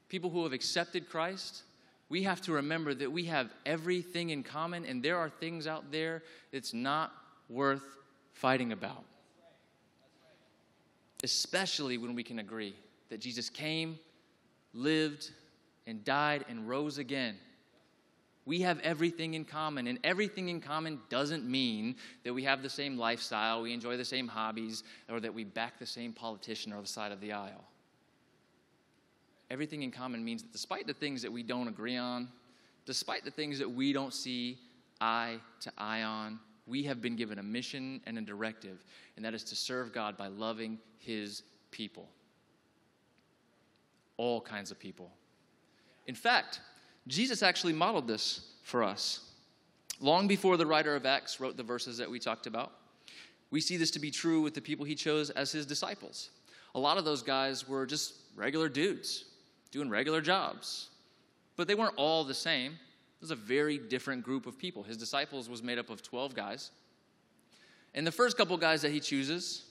people 0.09 0.31
who 0.31 0.43
have 0.43 0.53
accepted 0.53 1.07
Christ, 1.07 1.61
we 2.09 2.23
have 2.23 2.41
to 2.41 2.53
remember 2.53 2.95
that 2.95 3.11
we 3.11 3.25
have 3.25 3.53
everything 3.65 4.31
in 4.31 4.41
common, 4.41 4.85
and 4.85 5.03
there 5.03 5.17
are 5.17 5.29
things 5.29 5.67
out 5.67 5.91
there 5.91 6.23
that's 6.51 6.73
not 6.73 7.11
worth 7.47 7.96
fighting 8.37 8.71
about. 8.71 9.03
Especially 11.23 11.97
when 11.97 12.13
we 12.13 12.23
can 12.23 12.39
agree 12.39 12.75
that 13.09 13.19
Jesus 13.19 13.49
came, 13.49 13.97
lived, 14.73 15.31
and 15.87 16.03
died 16.03 16.45
and 16.47 16.67
rose 16.67 16.97
again. 16.97 17.35
We 18.45 18.61
have 18.61 18.79
everything 18.79 19.33
in 19.33 19.43
common, 19.43 19.87
and 19.87 19.99
everything 20.03 20.49
in 20.49 20.61
common 20.61 20.99
doesn't 21.09 21.49
mean 21.49 21.95
that 22.23 22.33
we 22.33 22.43
have 22.43 22.61
the 22.61 22.69
same 22.69 22.97
lifestyle, 22.97 23.61
we 23.61 23.73
enjoy 23.73 23.97
the 23.97 24.05
same 24.05 24.27
hobbies, 24.27 24.83
or 25.09 25.19
that 25.19 25.33
we 25.33 25.43
back 25.43 25.79
the 25.79 25.85
same 25.85 26.13
politician 26.13 26.71
or 26.71 26.81
the 26.81 26.87
side 26.87 27.11
of 27.11 27.19
the 27.19 27.33
aisle. 27.33 27.65
Everything 29.49 29.83
in 29.83 29.91
common 29.91 30.23
means 30.23 30.43
that 30.43 30.51
despite 30.51 30.87
the 30.87 30.93
things 30.93 31.21
that 31.23 31.31
we 31.31 31.41
don't 31.41 31.67
agree 31.67 31.97
on, 31.97 32.29
despite 32.85 33.25
the 33.25 33.31
things 33.31 33.59
that 33.59 33.69
we 33.69 33.91
don't 33.91 34.13
see 34.13 34.57
eye 35.01 35.39
to 35.61 35.71
eye 35.77 36.03
on, 36.03 36.39
we 36.67 36.83
have 36.83 37.01
been 37.01 37.15
given 37.15 37.39
a 37.39 37.43
mission 37.43 38.01
and 38.05 38.17
a 38.17 38.21
directive, 38.21 38.83
and 39.15 39.25
that 39.25 39.33
is 39.33 39.43
to 39.45 39.55
serve 39.55 39.93
God 39.93 40.17
by 40.17 40.27
loving 40.27 40.77
His 40.97 41.43
people. 41.71 42.09
All 44.17 44.41
kinds 44.41 44.69
of 44.69 44.79
people. 44.79 45.11
In 46.07 46.15
fact, 46.15 46.59
Jesus 47.07 47.41
actually 47.41 47.73
modeled 47.73 48.07
this 48.07 48.53
for 48.63 48.83
us. 48.83 49.21
Long 49.99 50.27
before 50.27 50.57
the 50.57 50.65
writer 50.65 50.95
of 50.95 51.05
Acts 51.05 51.39
wrote 51.39 51.57
the 51.57 51.63
verses 51.63 51.97
that 51.97 52.09
we 52.09 52.19
talked 52.19 52.47
about, 52.47 52.73
we 53.49 53.61
see 53.61 53.77
this 53.77 53.91
to 53.91 53.99
be 53.99 54.11
true 54.11 54.41
with 54.41 54.53
the 54.53 54.61
people 54.61 54.85
he 54.85 54.95
chose 54.95 55.29
as 55.31 55.51
his 55.51 55.65
disciples. 55.65 56.31
A 56.75 56.79
lot 56.79 56.97
of 56.97 57.05
those 57.05 57.23
guys 57.23 57.67
were 57.67 57.85
just 57.85 58.13
regular 58.35 58.67
dudes 58.67 59.25
doing 59.71 59.89
regular 59.89 60.21
jobs, 60.21 60.89
but 61.55 61.67
they 61.67 61.75
weren't 61.75 61.95
all 61.95 62.23
the 62.23 62.33
same 62.33 62.77
was 63.21 63.31
a 63.31 63.35
very 63.35 63.77
different 63.77 64.23
group 64.23 64.45
of 64.45 64.57
people. 64.57 64.83
His 64.83 64.97
disciples 64.97 65.49
was 65.49 65.63
made 65.63 65.79
up 65.79 65.89
of 65.89 66.01
12 66.01 66.35
guys. 66.35 66.71
And 67.93 68.05
the 68.05 68.11
first 68.11 68.37
couple 68.37 68.55
guys 68.57 68.81
that 68.83 68.91
he 68.91 68.99
chooses, 68.99 69.63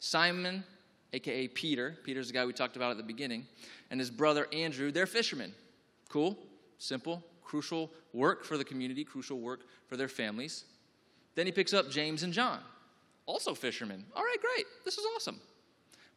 Simon, 0.00 0.64
aka 1.12 1.48
Peter, 1.48 1.96
Peter's 2.04 2.28
the 2.28 2.34
guy 2.34 2.44
we 2.44 2.52
talked 2.52 2.76
about 2.76 2.90
at 2.90 2.96
the 2.96 3.02
beginning, 3.02 3.46
and 3.90 3.98
his 3.98 4.10
brother 4.10 4.46
Andrew, 4.52 4.90
they're 4.90 5.06
fishermen. 5.06 5.54
Cool, 6.08 6.36
simple, 6.78 7.22
crucial 7.42 7.90
work 8.12 8.44
for 8.44 8.58
the 8.58 8.64
community, 8.64 9.04
crucial 9.04 9.38
work 9.38 9.60
for 9.88 9.96
their 9.96 10.08
families. 10.08 10.64
Then 11.34 11.46
he 11.46 11.52
picks 11.52 11.72
up 11.72 11.90
James 11.90 12.22
and 12.22 12.32
John, 12.32 12.60
also 13.26 13.54
fishermen. 13.54 14.04
All 14.14 14.22
right, 14.22 14.38
great, 14.40 14.66
this 14.84 14.98
is 14.98 15.06
awesome. 15.16 15.40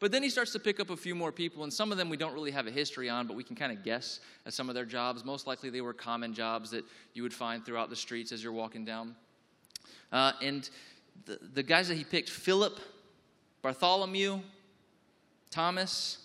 But 0.03 0.11
then 0.11 0.21
he 0.21 0.29
starts 0.29 0.51
to 0.51 0.59
pick 0.59 0.81
up 0.81 0.89
a 0.89 0.97
few 0.97 1.15
more 1.15 1.31
people, 1.31 1.63
and 1.63 1.71
some 1.71 1.93
of 1.93 1.97
them 1.97 2.09
we 2.09 2.17
don't 2.17 2.33
really 2.33 2.51
have 2.51 2.67
a 2.67 2.71
history 2.71 3.07
on, 3.07 3.25
but 3.25 3.37
we 3.37 3.43
can 3.45 3.55
kind 3.55 3.71
of 3.71 3.85
guess 3.85 4.19
at 4.45 4.51
some 4.51 4.67
of 4.67 4.75
their 4.75 4.83
jobs. 4.83 5.23
Most 5.23 5.47
likely 5.47 5.69
they 5.69 5.79
were 5.79 5.93
common 5.93 6.33
jobs 6.33 6.71
that 6.71 6.83
you 7.13 7.23
would 7.23 7.33
find 7.33 7.65
throughout 7.65 7.89
the 7.89 7.95
streets 7.95 8.33
as 8.33 8.43
you're 8.43 8.51
walking 8.51 8.83
down. 8.83 9.15
Uh, 10.11 10.33
and 10.41 10.69
the, 11.23 11.39
the 11.53 11.63
guys 11.63 11.87
that 11.87 11.95
he 11.95 12.03
picked 12.03 12.29
Philip, 12.29 12.81
Bartholomew, 13.61 14.41
Thomas, 15.49 16.17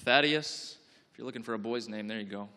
Thaddeus. 0.00 0.76
If 1.10 1.18
you're 1.18 1.24
looking 1.24 1.42
for 1.42 1.54
a 1.54 1.58
boy's 1.58 1.88
name, 1.88 2.06
there 2.06 2.20
you 2.20 2.26
go. 2.26 2.50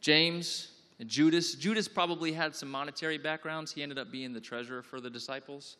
James, 0.00 0.68
and 1.00 1.08
Judas. 1.08 1.56
Judas 1.56 1.88
probably 1.88 2.30
had 2.30 2.54
some 2.54 2.70
monetary 2.70 3.18
backgrounds. 3.18 3.72
He 3.72 3.82
ended 3.82 3.98
up 3.98 4.12
being 4.12 4.32
the 4.32 4.40
treasurer 4.40 4.80
for 4.80 5.00
the 5.00 5.10
disciples. 5.10 5.76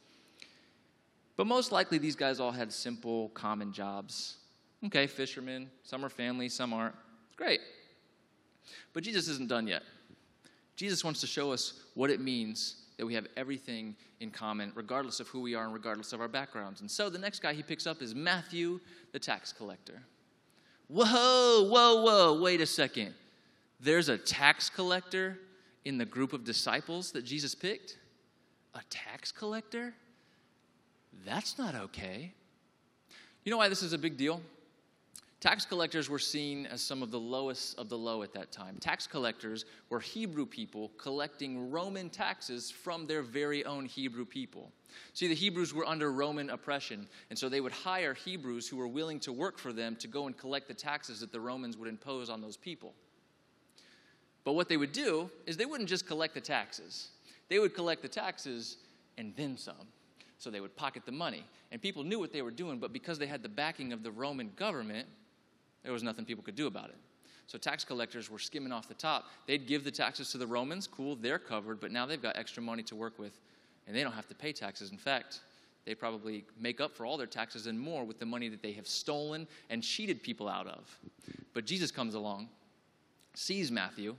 But 1.36 1.46
most 1.46 1.72
likely, 1.72 1.98
these 1.98 2.16
guys 2.16 2.40
all 2.40 2.52
had 2.52 2.72
simple, 2.72 3.30
common 3.30 3.72
jobs. 3.72 4.36
Okay, 4.86 5.06
fishermen. 5.06 5.70
Some 5.82 6.04
are 6.04 6.08
family, 6.08 6.48
some 6.48 6.72
aren't. 6.72 6.94
Great. 7.36 7.60
But 8.92 9.02
Jesus 9.02 9.28
isn't 9.28 9.48
done 9.48 9.66
yet. 9.66 9.82
Jesus 10.76 11.04
wants 11.04 11.20
to 11.20 11.26
show 11.26 11.52
us 11.52 11.74
what 11.94 12.10
it 12.10 12.20
means 12.20 12.76
that 12.98 13.06
we 13.06 13.14
have 13.14 13.26
everything 13.36 13.96
in 14.20 14.30
common, 14.30 14.72
regardless 14.74 15.20
of 15.20 15.28
who 15.28 15.40
we 15.40 15.54
are 15.54 15.64
and 15.64 15.72
regardless 15.72 16.12
of 16.12 16.20
our 16.20 16.28
backgrounds. 16.28 16.80
And 16.80 16.90
so 16.90 17.10
the 17.10 17.18
next 17.18 17.40
guy 17.40 17.52
he 17.52 17.62
picks 17.62 17.86
up 17.86 18.02
is 18.02 18.14
Matthew, 18.14 18.80
the 19.12 19.18
tax 19.18 19.52
collector. 19.52 20.02
Whoa, 20.88 21.68
whoa, 21.68 22.02
whoa, 22.02 22.40
wait 22.40 22.60
a 22.60 22.66
second. 22.66 23.14
There's 23.80 24.08
a 24.08 24.18
tax 24.18 24.70
collector 24.70 25.38
in 25.84 25.98
the 25.98 26.04
group 26.04 26.32
of 26.32 26.44
disciples 26.44 27.12
that 27.12 27.24
Jesus 27.24 27.54
picked? 27.54 27.98
A 28.74 28.80
tax 28.90 29.32
collector? 29.32 29.94
That's 31.24 31.58
not 31.58 31.74
okay. 31.74 32.32
You 33.44 33.50
know 33.50 33.58
why 33.58 33.68
this 33.68 33.82
is 33.82 33.92
a 33.92 33.98
big 33.98 34.16
deal? 34.16 34.40
Tax 35.44 35.66
collectors 35.66 36.08
were 36.08 36.18
seen 36.18 36.64
as 36.64 36.80
some 36.80 37.02
of 37.02 37.10
the 37.10 37.20
lowest 37.20 37.78
of 37.78 37.90
the 37.90 37.98
low 37.98 38.22
at 38.22 38.32
that 38.32 38.50
time. 38.50 38.78
Tax 38.80 39.06
collectors 39.06 39.66
were 39.90 40.00
Hebrew 40.00 40.46
people 40.46 40.90
collecting 40.96 41.70
Roman 41.70 42.08
taxes 42.08 42.70
from 42.70 43.06
their 43.06 43.20
very 43.20 43.62
own 43.66 43.84
Hebrew 43.84 44.24
people. 44.24 44.72
See, 45.12 45.28
the 45.28 45.34
Hebrews 45.34 45.74
were 45.74 45.84
under 45.84 46.10
Roman 46.12 46.48
oppression, 46.48 47.06
and 47.28 47.38
so 47.38 47.50
they 47.50 47.60
would 47.60 47.72
hire 47.72 48.14
Hebrews 48.14 48.66
who 48.66 48.78
were 48.78 48.88
willing 48.88 49.20
to 49.20 49.34
work 49.34 49.58
for 49.58 49.74
them 49.74 49.96
to 49.96 50.08
go 50.08 50.26
and 50.26 50.34
collect 50.34 50.66
the 50.66 50.72
taxes 50.72 51.20
that 51.20 51.30
the 51.30 51.40
Romans 51.40 51.76
would 51.76 51.90
impose 51.90 52.30
on 52.30 52.40
those 52.40 52.56
people. 52.56 52.94
But 54.44 54.54
what 54.54 54.70
they 54.70 54.78
would 54.78 54.92
do 54.92 55.30
is 55.44 55.58
they 55.58 55.66
wouldn't 55.66 55.90
just 55.90 56.06
collect 56.06 56.32
the 56.32 56.40
taxes, 56.40 57.10
they 57.50 57.58
would 57.58 57.74
collect 57.74 58.00
the 58.00 58.08
taxes 58.08 58.78
and 59.18 59.34
then 59.36 59.58
some. 59.58 59.88
So 60.44 60.50
they 60.50 60.60
would 60.60 60.76
pocket 60.76 61.06
the 61.06 61.12
money. 61.12 61.42
And 61.72 61.80
people 61.80 62.04
knew 62.04 62.18
what 62.18 62.30
they 62.30 62.42
were 62.42 62.50
doing, 62.50 62.78
but 62.78 62.92
because 62.92 63.18
they 63.18 63.26
had 63.26 63.42
the 63.42 63.48
backing 63.48 63.94
of 63.94 64.02
the 64.02 64.10
Roman 64.10 64.50
government, 64.56 65.08
there 65.82 65.90
was 65.90 66.02
nothing 66.02 66.26
people 66.26 66.44
could 66.44 66.54
do 66.54 66.66
about 66.66 66.90
it. 66.90 66.98
So 67.46 67.56
tax 67.56 67.82
collectors 67.82 68.28
were 68.28 68.38
skimming 68.38 68.70
off 68.70 68.86
the 68.86 68.92
top. 68.92 69.24
They'd 69.46 69.66
give 69.66 69.84
the 69.84 69.90
taxes 69.90 70.30
to 70.32 70.38
the 70.38 70.46
Romans, 70.46 70.86
cool, 70.86 71.16
they're 71.16 71.38
covered, 71.38 71.80
but 71.80 71.92
now 71.92 72.04
they've 72.04 72.20
got 72.20 72.36
extra 72.36 72.62
money 72.62 72.82
to 72.82 72.94
work 72.94 73.18
with, 73.18 73.40
and 73.86 73.96
they 73.96 74.02
don't 74.02 74.12
have 74.12 74.28
to 74.28 74.34
pay 74.34 74.52
taxes. 74.52 74.90
In 74.90 74.98
fact, 74.98 75.40
they 75.86 75.94
probably 75.94 76.44
make 76.60 76.78
up 76.78 76.94
for 76.94 77.06
all 77.06 77.16
their 77.16 77.26
taxes 77.26 77.66
and 77.66 77.80
more 77.80 78.04
with 78.04 78.18
the 78.18 78.26
money 78.26 78.50
that 78.50 78.60
they 78.60 78.72
have 78.72 78.86
stolen 78.86 79.48
and 79.70 79.82
cheated 79.82 80.22
people 80.22 80.46
out 80.46 80.66
of. 80.66 80.98
But 81.54 81.64
Jesus 81.64 81.90
comes 81.90 82.12
along, 82.12 82.50
sees 83.32 83.72
Matthew, 83.72 84.14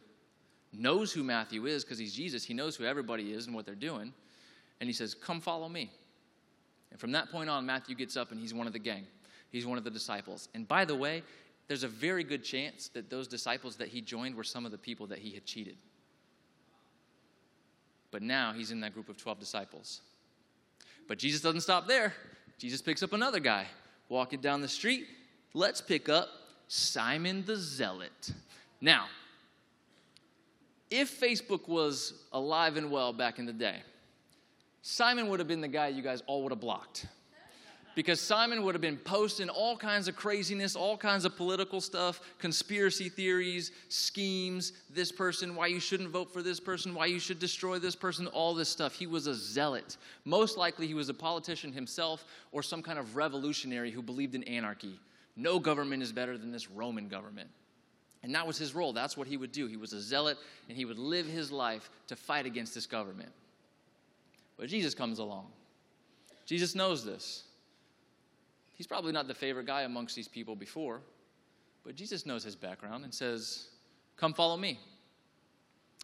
knows 0.74 1.14
who 1.14 1.24
Matthew 1.24 1.68
is 1.68 1.84
because 1.84 2.00
he's 2.00 2.16
Jesus. 2.16 2.44
He 2.44 2.56
knows 2.56 2.76
who 2.76 2.86
everybody 2.86 3.32
is 3.32 3.46
and 3.46 3.56
what 3.56 3.68
they're 3.68 3.76
doing. 3.76 4.12
And 4.80 4.90
he 4.90 4.94
says, 4.94 5.14
Come 5.14 5.40
follow 5.40 5.70
me. 5.70 5.92
And 6.96 7.00
from 7.02 7.12
that 7.12 7.30
point 7.30 7.50
on, 7.50 7.66
Matthew 7.66 7.94
gets 7.94 8.16
up 8.16 8.32
and 8.32 8.40
he's 8.40 8.54
one 8.54 8.68
of 8.68 8.72
the 8.72 8.80
gang. 8.80 9.06
He's 9.52 9.66
one 9.66 9.78
of 9.78 9.84
the 9.84 9.90
disciples. 9.90 10.48
And 10.54 10.66
by 10.66 10.86
the 10.86 10.96
way, 10.96 11.24
there's 11.68 11.84
a 11.84 11.90
very 11.90 12.24
good 12.24 12.42
chance 12.42 12.88
that 12.94 13.10
those 13.10 13.28
disciples 13.28 13.76
that 13.76 13.90
he 13.90 14.00
joined 14.00 14.34
were 14.34 14.46
some 14.46 14.66
of 14.66 14.72
the 14.72 14.78
people 14.78 15.06
that 15.08 15.20
he 15.20 15.32
had 15.32 15.44
cheated. 15.44 15.76
But 18.12 18.22
now 18.22 18.54
he's 18.54 18.72
in 18.72 18.80
that 18.80 18.94
group 18.94 19.10
of 19.10 19.18
12 19.18 19.42
disciples. 19.42 20.00
But 21.06 21.18
Jesus 21.18 21.42
doesn't 21.42 21.60
stop 21.60 21.86
there. 21.86 22.14
Jesus 22.58 22.82
picks 22.82 23.04
up 23.04 23.12
another 23.12 23.42
guy 23.42 23.66
walking 24.08 24.40
down 24.40 24.62
the 24.62 24.70
street. 24.70 25.06
Let's 25.54 25.82
pick 25.82 26.08
up 26.08 26.30
Simon 26.70 27.44
the 27.46 27.58
Zealot. 27.58 28.32
Now, 28.80 29.08
if 30.90 31.20
Facebook 31.20 31.68
was 31.68 32.24
alive 32.32 32.78
and 32.78 32.90
well 32.90 33.12
back 33.12 33.38
in 33.38 33.46
the 33.46 33.52
day, 33.52 33.82
Simon 34.88 35.30
would 35.30 35.40
have 35.40 35.48
been 35.48 35.62
the 35.62 35.68
guy 35.68 35.88
you 35.88 36.04
guys 36.04 36.22
all 36.28 36.44
would 36.44 36.52
have 36.52 36.60
blocked 36.60 37.08
because 37.96 38.22
Simon 38.22 38.62
would 38.62 38.76
have 38.76 38.84
been 38.84 38.98
posting 38.98 39.50
all 39.50 39.76
kinds 39.76 40.08
of 40.08 40.16
craziness, 40.16 40.76
all 40.76 40.96
kinds 40.96 41.26
of 41.26 41.36
political 41.36 41.82
stuff, 41.82 42.22
conspiracy 42.38 43.10
theories, 43.10 43.72
schemes, 43.90 44.74
this 44.92 45.12
person, 45.12 45.56
why 45.56 45.66
you 45.66 45.80
shouldn't 45.80 46.12
vote 46.12 46.32
for 46.32 46.44
this 46.44 46.60
person, 46.60 46.94
why 46.94 47.08
you 47.08 47.18
should 47.18 47.40
destroy 47.40 47.80
this 47.80 47.96
person, 47.96 48.28
all 48.28 48.54
this 48.54 48.70
stuff. 48.70 48.94
He 48.94 49.08
was 49.08 49.26
a 49.26 49.34
zealot. 49.34 49.98
Most 50.24 50.56
likely, 50.56 50.86
he 50.86 50.94
was 50.94 51.10
a 51.10 51.16
politician 51.16 51.74
himself 51.74 52.24
or 52.52 52.62
some 52.62 52.84
kind 52.84 53.00
of 53.00 53.16
revolutionary 53.16 53.90
who 53.90 54.04
believed 54.04 54.36
in 54.36 54.44
anarchy. 54.44 55.00
No 55.36 55.58
government 55.58 56.04
is 56.04 56.12
better 56.12 56.38
than 56.38 56.52
this 56.52 56.70
Roman 56.70 57.08
government. 57.08 57.50
And 58.22 58.36
that 58.36 58.46
was 58.46 58.60
his 58.60 58.76
role. 58.76 58.94
That's 58.94 59.18
what 59.18 59.28
he 59.28 59.36
would 59.36 59.52
do. 59.52 59.66
He 59.66 59.78
was 59.78 59.94
a 59.94 60.00
zealot, 60.00 60.38
and 60.70 60.78
he 60.78 60.86
would 60.86 61.00
live 61.00 61.26
his 61.26 61.52
life 61.52 61.90
to 62.06 62.16
fight 62.16 62.46
against 62.46 62.76
this 62.76 62.86
government. 62.86 63.32
But 64.58 64.70
Jesus 64.70 64.94
comes 64.94 65.20
along. 65.20 65.48
Jesus 66.46 66.76
knows 66.76 67.04
this. 67.04 67.44
He's 68.76 68.88
probably 68.88 69.12
not 69.12 69.28
the 69.28 69.34
favorite 69.34 69.66
guy 69.66 69.82
amongst 69.82 70.16
these 70.16 70.28
people 70.28 70.56
before, 70.56 71.02
but 71.84 71.96
Jesus 71.96 72.26
knows 72.26 72.44
his 72.44 72.56
background 72.56 73.04
and 73.04 73.14
says, 73.14 73.70
Come 74.18 74.34
follow 74.34 74.58
me. 74.58 74.80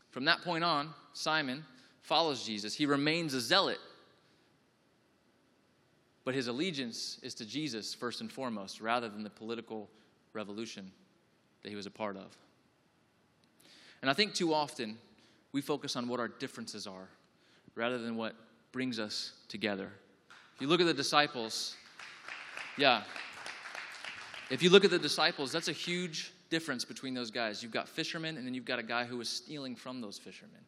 From 0.10 0.26
that 0.26 0.42
point 0.42 0.64
on, 0.64 0.94
Simon 1.14 1.64
follows 2.02 2.46
Jesus. 2.46 2.74
He 2.74 2.86
remains 2.86 3.34
a 3.34 3.42
zealot, 3.42 3.80
but 6.26 6.34
his 6.34 6.48
allegiance 6.48 7.20
is 7.24 7.34
to 7.36 7.46
Jesus 7.46 7.94
first 7.94 8.22
and 8.22 8.32
foremost, 8.32 8.82
rather 8.82 9.10
than 9.10 9.24
the 9.24 9.30
political 9.30 9.90
revolution 10.34 10.92
that 11.62 11.70
he 11.70 11.76
was 11.76 11.86
a 11.86 11.92
part 11.92 12.18
of. 12.18 12.38
And 14.02 14.10
I 14.10 14.14
think 14.14 14.34
too 14.34 14.54
often 14.54 14.98
we 15.52 15.62
focus 15.62 15.96
on 15.96 16.08
what 16.08 16.20
our 16.20 16.28
differences 16.28 16.88
are 16.88 17.10
rather 17.76 17.98
than 17.98 18.16
what 18.16 18.36
brings 18.72 19.00
us 19.00 19.34
together. 19.48 19.90
If 20.56 20.62
you 20.62 20.68
look 20.68 20.82
at 20.82 20.88
the 20.88 20.94
disciples, 20.94 21.76
yeah. 22.78 23.04
If 24.50 24.62
you 24.62 24.70
look 24.70 24.86
at 24.86 24.92
the 24.92 25.00
disciples, 25.00 25.52
that's 25.52 25.68
a 25.68 25.74
huge 25.74 26.34
difference 26.50 26.86
between 26.86 27.14
those 27.14 27.32
guys. 27.32 27.64
You've 27.64 27.72
got 27.72 27.88
fishermen, 27.88 28.38
and 28.38 28.46
then 28.46 28.54
you've 28.54 28.66
got 28.66 28.80
a 28.80 28.84
guy 28.84 29.06
who 29.06 29.20
is 29.22 29.30
stealing 29.30 29.76
from 29.76 30.02
those 30.02 30.18
fishermen. 30.18 30.60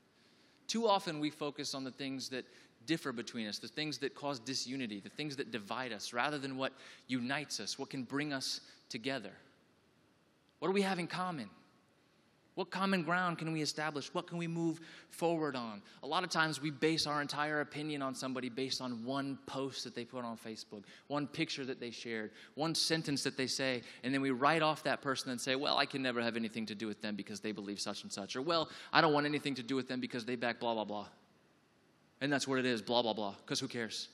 Too 0.68 0.88
often 0.88 1.20
we 1.20 1.30
focus 1.30 1.76
on 1.76 1.84
the 1.84 1.92
things 1.92 2.30
that 2.30 2.46
differ 2.86 3.12
between 3.12 3.48
us, 3.48 3.60
the 3.60 3.68
things 3.68 3.98
that 4.00 4.16
cause 4.16 4.40
disunity, 4.40 5.00
the 5.00 5.10
things 5.10 5.36
that 5.36 5.52
divide 5.52 5.92
us, 5.94 6.14
rather 6.14 6.38
than 6.38 6.58
what 6.58 6.74
unites 7.08 7.60
us, 7.60 7.78
what 7.78 7.90
can 7.90 8.04
bring 8.04 8.34
us 8.34 8.62
together. 8.90 9.32
What 10.60 10.70
do 10.70 10.74
we 10.74 10.82
have 10.82 11.00
in 11.00 11.08
common? 11.08 11.50
What 12.56 12.70
common 12.70 13.02
ground 13.02 13.40
can 13.40 13.52
we 13.52 13.64
establish? 13.64 14.14
What 14.14 14.28
can 14.28 14.38
we 14.38 14.48
move 14.48 14.80
forward 15.10 15.56
on? 15.56 15.82
A 16.04 16.08
lot 16.08 16.24
of 16.24 16.30
times 16.30 16.62
we 16.62 16.70
base 16.70 17.08
our 17.08 17.20
entire 17.20 17.62
opinion 17.62 18.04
on 18.04 18.14
somebody 18.14 18.48
based 18.48 18.80
on 18.80 19.04
one 19.04 19.40
post 19.48 19.84
that 19.86 19.96
they 19.96 20.06
put 20.06 20.24
on 20.24 20.38
Facebook, 20.38 20.84
one 21.08 21.26
picture 21.26 21.66
that 21.66 21.80
they 21.80 21.90
shared, 21.90 22.30
one 22.54 22.76
sentence 22.76 23.24
that 23.24 23.38
they 23.38 23.48
say, 23.48 23.82
and 24.04 24.14
then 24.14 24.22
we 24.22 24.30
write 24.30 24.62
off 24.62 24.84
that 24.84 25.02
person 25.02 25.32
and 25.32 25.42
say, 25.42 25.56
well, 25.56 25.78
I 25.78 25.88
can 25.88 26.04
never 26.04 26.22
have 26.22 26.36
anything 26.36 26.68
to 26.68 26.76
do 26.76 26.86
with 26.86 27.02
them 27.02 27.16
because 27.16 27.40
they 27.40 27.52
believe 27.52 27.80
such 27.80 28.04
and 28.04 28.12
such. 28.12 28.36
Or, 28.36 28.44
well, 28.44 28.70
I 28.92 29.02
don't 29.02 29.14
want 29.14 29.26
anything 29.26 29.56
to 29.56 29.64
do 29.64 29.76
with 29.76 29.88
them 29.88 30.00
because 30.00 30.24
they 30.24 30.36
back 30.36 30.60
blah, 30.60 30.76
blah, 30.76 30.86
blah. 30.86 31.08
And 32.22 32.32
that's 32.32 32.48
what 32.48 32.60
it 32.60 32.68
is 32.68 32.84
blah, 32.84 33.02
blah, 33.02 33.14
blah, 33.14 33.34
because 33.44 33.60
who 33.60 33.68
cares? 33.68 34.10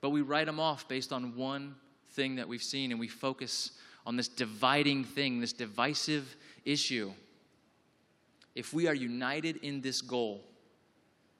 But 0.00 0.10
we 0.10 0.22
write 0.22 0.46
them 0.46 0.60
off 0.60 0.88
based 0.88 1.12
on 1.12 1.36
one 1.36 1.74
thing 2.12 2.36
that 2.36 2.48
we've 2.48 2.62
seen 2.62 2.90
and 2.90 2.98
we 2.98 3.08
focus 3.08 3.72
on 4.08 4.16
this 4.16 4.26
dividing 4.26 5.04
thing, 5.04 5.38
this 5.38 5.52
divisive 5.52 6.34
issue. 6.64 7.12
If 8.54 8.72
we 8.72 8.88
are 8.88 8.94
united 8.94 9.58
in 9.58 9.82
this 9.82 10.00
goal, 10.00 10.42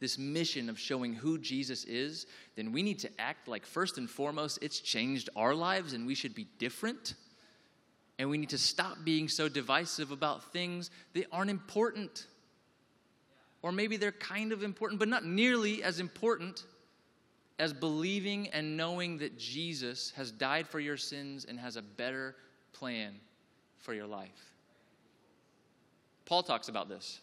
this 0.00 0.18
mission 0.18 0.68
of 0.68 0.78
showing 0.78 1.14
who 1.14 1.38
Jesus 1.38 1.84
is, 1.84 2.26
then 2.56 2.70
we 2.70 2.82
need 2.82 2.98
to 2.98 3.10
act 3.18 3.48
like, 3.48 3.64
first 3.64 3.96
and 3.96 4.08
foremost, 4.08 4.58
it's 4.60 4.80
changed 4.80 5.30
our 5.34 5.54
lives 5.54 5.94
and 5.94 6.06
we 6.06 6.14
should 6.14 6.34
be 6.34 6.46
different. 6.58 7.14
And 8.18 8.28
we 8.28 8.36
need 8.36 8.50
to 8.50 8.58
stop 8.58 8.98
being 9.02 9.28
so 9.28 9.48
divisive 9.48 10.10
about 10.10 10.52
things 10.52 10.90
that 11.14 11.24
aren't 11.32 11.50
important. 11.50 12.26
Or 13.62 13.72
maybe 13.72 13.96
they're 13.96 14.12
kind 14.12 14.52
of 14.52 14.62
important, 14.62 14.98
but 14.98 15.08
not 15.08 15.24
nearly 15.24 15.82
as 15.82 16.00
important 16.00 16.64
as 17.58 17.72
believing 17.72 18.48
and 18.48 18.76
knowing 18.76 19.16
that 19.18 19.38
Jesus 19.38 20.12
has 20.16 20.30
died 20.30 20.68
for 20.68 20.80
your 20.80 20.98
sins 20.98 21.46
and 21.46 21.58
has 21.58 21.76
a 21.76 21.82
better 21.82 22.36
plan 22.72 23.14
for 23.78 23.94
your 23.94 24.06
life. 24.06 24.52
Paul 26.26 26.42
talks 26.42 26.68
about 26.68 26.88
this. 26.88 27.20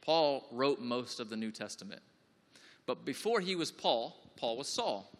Paul 0.00 0.46
wrote 0.50 0.80
most 0.80 1.20
of 1.20 1.30
the 1.30 1.36
New 1.36 1.52
Testament. 1.52 2.02
But 2.86 3.04
before 3.04 3.40
he 3.40 3.54
was 3.54 3.70
Paul, 3.70 4.16
Paul 4.36 4.56
was 4.56 4.68
Saul. 4.68 5.10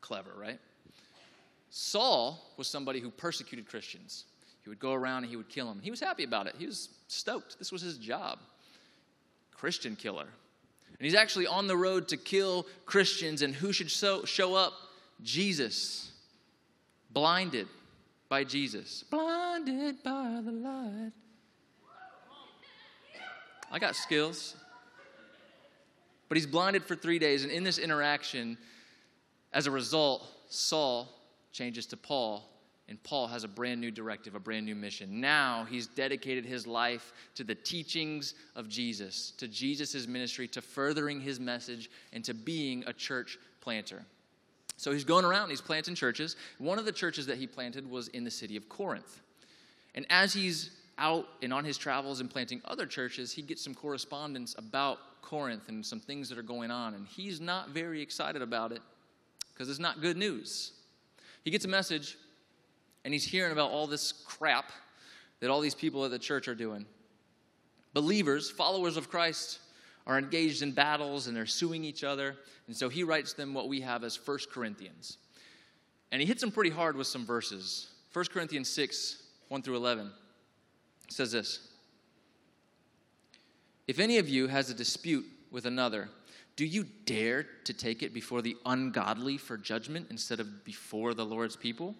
Clever, 0.00 0.30
right? 0.36 0.60
Saul 1.70 2.52
was 2.56 2.68
somebody 2.68 3.00
who 3.00 3.10
persecuted 3.10 3.66
Christians. 3.66 4.26
He 4.62 4.68
would 4.68 4.78
go 4.78 4.92
around 4.92 5.24
and 5.24 5.30
he 5.30 5.36
would 5.36 5.48
kill 5.48 5.66
them. 5.66 5.80
He 5.82 5.90
was 5.90 6.00
happy 6.00 6.22
about 6.24 6.46
it. 6.46 6.54
He 6.58 6.66
was 6.66 6.90
stoked. 7.08 7.58
This 7.58 7.72
was 7.72 7.82
his 7.82 7.98
job. 7.98 8.38
Christian 9.52 9.96
killer. 9.96 10.26
And 10.98 11.04
he's 11.06 11.14
actually 11.14 11.46
on 11.46 11.66
the 11.66 11.76
road 11.76 12.08
to 12.08 12.16
kill 12.16 12.66
Christians. 12.84 13.42
And 13.42 13.54
who 13.54 13.72
should 13.72 13.90
so, 13.90 14.24
show 14.24 14.54
up? 14.54 14.74
Jesus. 15.22 16.12
Blinded 17.10 17.66
by 18.32 18.44
Jesus. 18.44 19.04
Blinded 19.10 20.02
by 20.02 20.40
the 20.42 20.52
light. 20.52 21.12
I 23.70 23.78
got 23.78 23.94
skills. 23.94 24.56
But 26.30 26.38
he's 26.38 26.46
blinded 26.46 26.82
for 26.82 26.96
three 26.96 27.18
days. 27.18 27.42
And 27.42 27.52
in 27.52 27.62
this 27.62 27.76
interaction, 27.76 28.56
as 29.52 29.66
a 29.66 29.70
result, 29.70 30.26
Saul 30.48 31.10
changes 31.52 31.84
to 31.88 31.98
Paul, 31.98 32.48
and 32.88 33.02
Paul 33.02 33.26
has 33.26 33.44
a 33.44 33.48
brand 33.48 33.82
new 33.82 33.90
directive, 33.90 34.34
a 34.34 34.40
brand 34.40 34.64
new 34.64 34.76
mission. 34.76 35.20
Now 35.20 35.66
he's 35.68 35.86
dedicated 35.86 36.46
his 36.46 36.66
life 36.66 37.12
to 37.34 37.44
the 37.44 37.54
teachings 37.54 38.32
of 38.56 38.66
Jesus, 38.66 39.32
to 39.36 39.46
Jesus' 39.46 40.06
ministry, 40.06 40.48
to 40.48 40.62
furthering 40.62 41.20
his 41.20 41.38
message, 41.38 41.90
and 42.14 42.24
to 42.24 42.32
being 42.32 42.82
a 42.86 42.94
church 42.94 43.36
planter. 43.60 44.06
So 44.82 44.90
he's 44.90 45.04
going 45.04 45.24
around, 45.24 45.50
he's 45.50 45.60
planting 45.60 45.94
churches. 45.94 46.34
One 46.58 46.76
of 46.76 46.84
the 46.84 46.90
churches 46.90 47.24
that 47.26 47.38
he 47.38 47.46
planted 47.46 47.88
was 47.88 48.08
in 48.08 48.24
the 48.24 48.32
city 48.32 48.56
of 48.56 48.68
Corinth. 48.68 49.20
And 49.94 50.04
as 50.10 50.32
he's 50.32 50.70
out 50.98 51.28
and 51.40 51.54
on 51.54 51.64
his 51.64 51.78
travels 51.78 52.18
and 52.18 52.28
planting 52.28 52.60
other 52.64 52.84
churches, 52.84 53.30
he 53.30 53.42
gets 53.42 53.62
some 53.62 53.76
correspondence 53.76 54.56
about 54.58 54.98
Corinth 55.22 55.68
and 55.68 55.86
some 55.86 56.00
things 56.00 56.28
that 56.30 56.36
are 56.36 56.42
going 56.42 56.72
on. 56.72 56.94
And 56.94 57.06
he's 57.06 57.40
not 57.40 57.68
very 57.68 58.02
excited 58.02 58.42
about 58.42 58.72
it 58.72 58.82
because 59.52 59.70
it's 59.70 59.78
not 59.78 60.00
good 60.00 60.16
news. 60.16 60.72
He 61.44 61.52
gets 61.52 61.64
a 61.64 61.68
message 61.68 62.18
and 63.04 63.14
he's 63.14 63.24
hearing 63.24 63.52
about 63.52 63.70
all 63.70 63.86
this 63.86 64.10
crap 64.10 64.72
that 65.38 65.48
all 65.48 65.60
these 65.60 65.76
people 65.76 66.04
at 66.04 66.10
the 66.10 66.18
church 66.18 66.48
are 66.48 66.56
doing. 66.56 66.86
Believers, 67.94 68.50
followers 68.50 68.96
of 68.96 69.08
Christ, 69.08 69.60
are 70.06 70.18
engaged 70.18 70.62
in 70.62 70.72
battles 70.72 71.26
and 71.26 71.36
they're 71.36 71.46
suing 71.46 71.84
each 71.84 72.04
other. 72.04 72.36
And 72.66 72.76
so 72.76 72.88
he 72.88 73.04
writes 73.04 73.32
them 73.32 73.54
what 73.54 73.68
we 73.68 73.80
have 73.80 74.04
as 74.04 74.18
1 74.24 74.38
Corinthians. 74.50 75.18
And 76.10 76.20
he 76.20 76.26
hits 76.26 76.40
them 76.40 76.50
pretty 76.50 76.70
hard 76.70 76.96
with 76.96 77.06
some 77.06 77.24
verses. 77.24 77.90
1 78.12 78.26
Corinthians 78.26 78.68
6, 78.68 79.22
1 79.48 79.62
through 79.62 79.76
11 79.76 80.10
says 81.08 81.32
this 81.32 81.68
If 83.86 83.98
any 83.98 84.18
of 84.18 84.28
you 84.28 84.46
has 84.48 84.70
a 84.70 84.74
dispute 84.74 85.26
with 85.50 85.66
another, 85.66 86.08
do 86.56 86.66
you 86.66 86.86
dare 87.06 87.46
to 87.64 87.72
take 87.72 88.02
it 88.02 88.12
before 88.12 88.42
the 88.42 88.56
ungodly 88.66 89.38
for 89.38 89.56
judgment 89.56 90.08
instead 90.10 90.40
of 90.40 90.64
before 90.64 91.14
the 91.14 91.24
Lord's 91.24 91.56
people? 91.56 91.94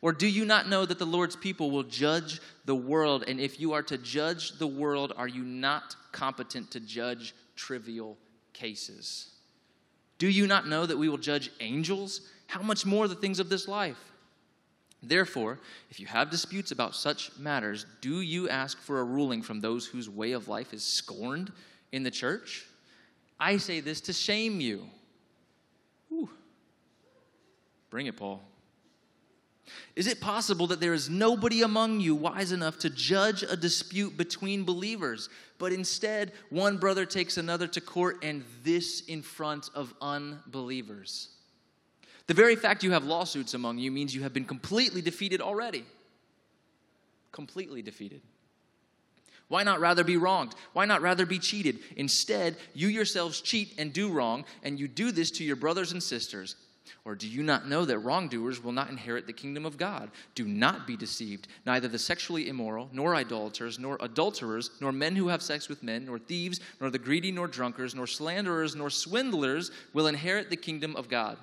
Or 0.00 0.12
do 0.12 0.26
you 0.26 0.44
not 0.44 0.68
know 0.68 0.86
that 0.86 0.98
the 0.98 1.06
Lord's 1.06 1.36
people 1.36 1.70
will 1.70 1.82
judge 1.82 2.40
the 2.64 2.74
world? 2.74 3.24
And 3.26 3.40
if 3.40 3.60
you 3.60 3.72
are 3.72 3.82
to 3.84 3.98
judge 3.98 4.58
the 4.58 4.66
world, 4.66 5.12
are 5.16 5.28
you 5.28 5.42
not 5.42 5.96
competent 6.12 6.70
to 6.72 6.80
judge 6.80 7.34
trivial 7.56 8.16
cases? 8.52 9.32
Do 10.18 10.28
you 10.28 10.46
not 10.46 10.66
know 10.66 10.86
that 10.86 10.98
we 10.98 11.08
will 11.08 11.18
judge 11.18 11.50
angels? 11.60 12.22
How 12.46 12.62
much 12.62 12.86
more 12.86 13.08
the 13.08 13.14
things 13.14 13.38
of 13.38 13.48
this 13.48 13.68
life? 13.68 13.98
Therefore, 15.02 15.60
if 15.90 16.00
you 16.00 16.06
have 16.06 16.30
disputes 16.30 16.72
about 16.72 16.94
such 16.94 17.30
matters, 17.38 17.86
do 18.00 18.20
you 18.20 18.48
ask 18.48 18.78
for 18.80 19.00
a 19.00 19.04
ruling 19.04 19.42
from 19.42 19.60
those 19.60 19.86
whose 19.86 20.10
way 20.10 20.32
of 20.32 20.48
life 20.48 20.72
is 20.74 20.82
scorned 20.82 21.52
in 21.92 22.02
the 22.02 22.10
church? 22.10 22.66
I 23.38 23.58
say 23.58 23.78
this 23.80 24.00
to 24.02 24.12
shame 24.12 24.60
you. 24.60 24.88
Bring 27.90 28.06
it, 28.06 28.16
Paul. 28.16 28.42
Is 29.96 30.06
it 30.06 30.20
possible 30.20 30.66
that 30.68 30.80
there 30.80 30.94
is 30.94 31.10
nobody 31.10 31.62
among 31.62 32.00
you 32.00 32.14
wise 32.14 32.52
enough 32.52 32.78
to 32.80 32.90
judge 32.90 33.42
a 33.42 33.56
dispute 33.56 34.16
between 34.16 34.64
believers, 34.64 35.28
but 35.58 35.72
instead 35.72 36.32
one 36.50 36.76
brother 36.76 37.04
takes 37.06 37.36
another 37.36 37.66
to 37.68 37.80
court 37.80 38.18
and 38.22 38.44
this 38.62 39.02
in 39.02 39.22
front 39.22 39.70
of 39.74 39.94
unbelievers? 40.00 41.30
The 42.26 42.34
very 42.34 42.56
fact 42.56 42.84
you 42.84 42.92
have 42.92 43.04
lawsuits 43.04 43.54
among 43.54 43.78
you 43.78 43.90
means 43.90 44.14
you 44.14 44.22
have 44.22 44.34
been 44.34 44.44
completely 44.44 45.00
defeated 45.00 45.40
already. 45.40 45.84
Completely 47.32 47.82
defeated. 47.82 48.20
Why 49.48 49.62
not 49.62 49.80
rather 49.80 50.04
be 50.04 50.18
wronged? 50.18 50.54
Why 50.74 50.84
not 50.84 51.00
rather 51.00 51.24
be 51.24 51.38
cheated? 51.38 51.78
Instead, 51.96 52.56
you 52.74 52.88
yourselves 52.88 53.40
cheat 53.40 53.74
and 53.78 53.92
do 53.92 54.10
wrong, 54.10 54.44
and 54.62 54.78
you 54.78 54.88
do 54.88 55.10
this 55.10 55.30
to 55.32 55.44
your 55.44 55.56
brothers 55.56 55.92
and 55.92 56.02
sisters. 56.02 56.54
Or 57.04 57.14
do 57.14 57.28
you 57.28 57.42
not 57.42 57.68
know 57.68 57.84
that 57.84 57.98
wrongdoers 57.98 58.62
will 58.62 58.72
not 58.72 58.90
inherit 58.90 59.26
the 59.26 59.32
kingdom 59.32 59.66
of 59.66 59.76
God? 59.76 60.10
Do 60.34 60.46
not 60.46 60.86
be 60.86 60.96
deceived. 60.96 61.48
Neither 61.66 61.88
the 61.88 61.98
sexually 61.98 62.48
immoral, 62.48 62.88
nor 62.92 63.14
idolaters, 63.14 63.78
nor 63.78 63.96
adulterers, 64.00 64.70
nor 64.80 64.92
men 64.92 65.16
who 65.16 65.28
have 65.28 65.42
sex 65.42 65.68
with 65.68 65.82
men, 65.82 66.06
nor 66.06 66.18
thieves, 66.18 66.60
nor 66.80 66.90
the 66.90 66.98
greedy, 66.98 67.32
nor 67.32 67.48
drunkards, 67.48 67.94
nor 67.94 68.06
slanderers, 68.06 68.74
nor 68.74 68.90
swindlers 68.90 69.70
will 69.92 70.06
inherit 70.06 70.50
the 70.50 70.56
kingdom 70.56 70.96
of 70.96 71.08
God. 71.08 71.38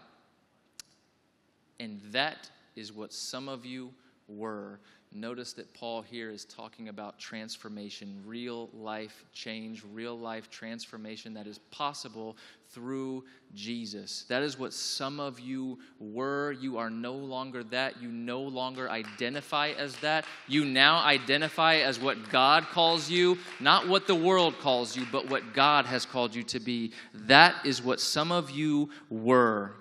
And 1.79 2.01
that 2.11 2.49
is 2.75 2.93
what 2.93 3.13
some 3.13 3.49
of 3.49 3.65
you 3.65 3.93
were 4.27 4.79
Notice 5.15 5.53
that 5.53 5.73
Paul 5.73 6.01
here 6.01 6.29
is 6.29 6.43
talking 6.43 6.89
about 6.89 7.17
transformation, 7.17 8.21
real 8.25 8.69
life 8.73 9.23
change, 9.31 9.81
real 9.93 10.19
life 10.19 10.49
transformation 10.49 11.33
that 11.35 11.47
is 11.47 11.57
possible 11.71 12.35
through 12.71 13.23
Jesus. 13.53 14.25
That 14.27 14.43
is 14.43 14.59
what 14.59 14.73
some 14.73 15.21
of 15.21 15.39
you 15.39 15.79
were. 16.01 16.51
You 16.51 16.77
are 16.79 16.89
no 16.89 17.13
longer 17.13 17.63
that. 17.63 18.01
You 18.01 18.09
no 18.09 18.41
longer 18.41 18.89
identify 18.91 19.69
as 19.69 19.95
that. 19.99 20.25
You 20.49 20.65
now 20.65 21.01
identify 21.01 21.75
as 21.75 21.97
what 21.97 22.29
God 22.29 22.65
calls 22.65 23.09
you, 23.09 23.37
not 23.61 23.87
what 23.87 24.07
the 24.07 24.15
world 24.15 24.59
calls 24.59 24.97
you, 24.97 25.07
but 25.13 25.29
what 25.29 25.53
God 25.53 25.85
has 25.85 26.05
called 26.05 26.35
you 26.35 26.43
to 26.43 26.59
be. 26.59 26.91
That 27.13 27.55
is 27.65 27.81
what 27.81 28.01
some 28.01 28.33
of 28.33 28.51
you 28.51 28.89
were. 29.09 29.71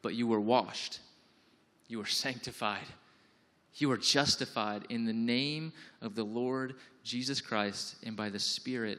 But 0.00 0.14
you 0.14 0.26
were 0.26 0.40
washed, 0.40 1.00
you 1.86 1.98
were 1.98 2.06
sanctified 2.06 2.86
you 3.80 3.90
are 3.90 3.96
justified 3.96 4.84
in 4.88 5.04
the 5.04 5.12
name 5.12 5.72
of 6.00 6.14
the 6.14 6.24
Lord 6.24 6.74
Jesus 7.04 7.40
Christ 7.40 7.96
and 8.04 8.16
by 8.16 8.30
the 8.30 8.38
Spirit 8.38 8.98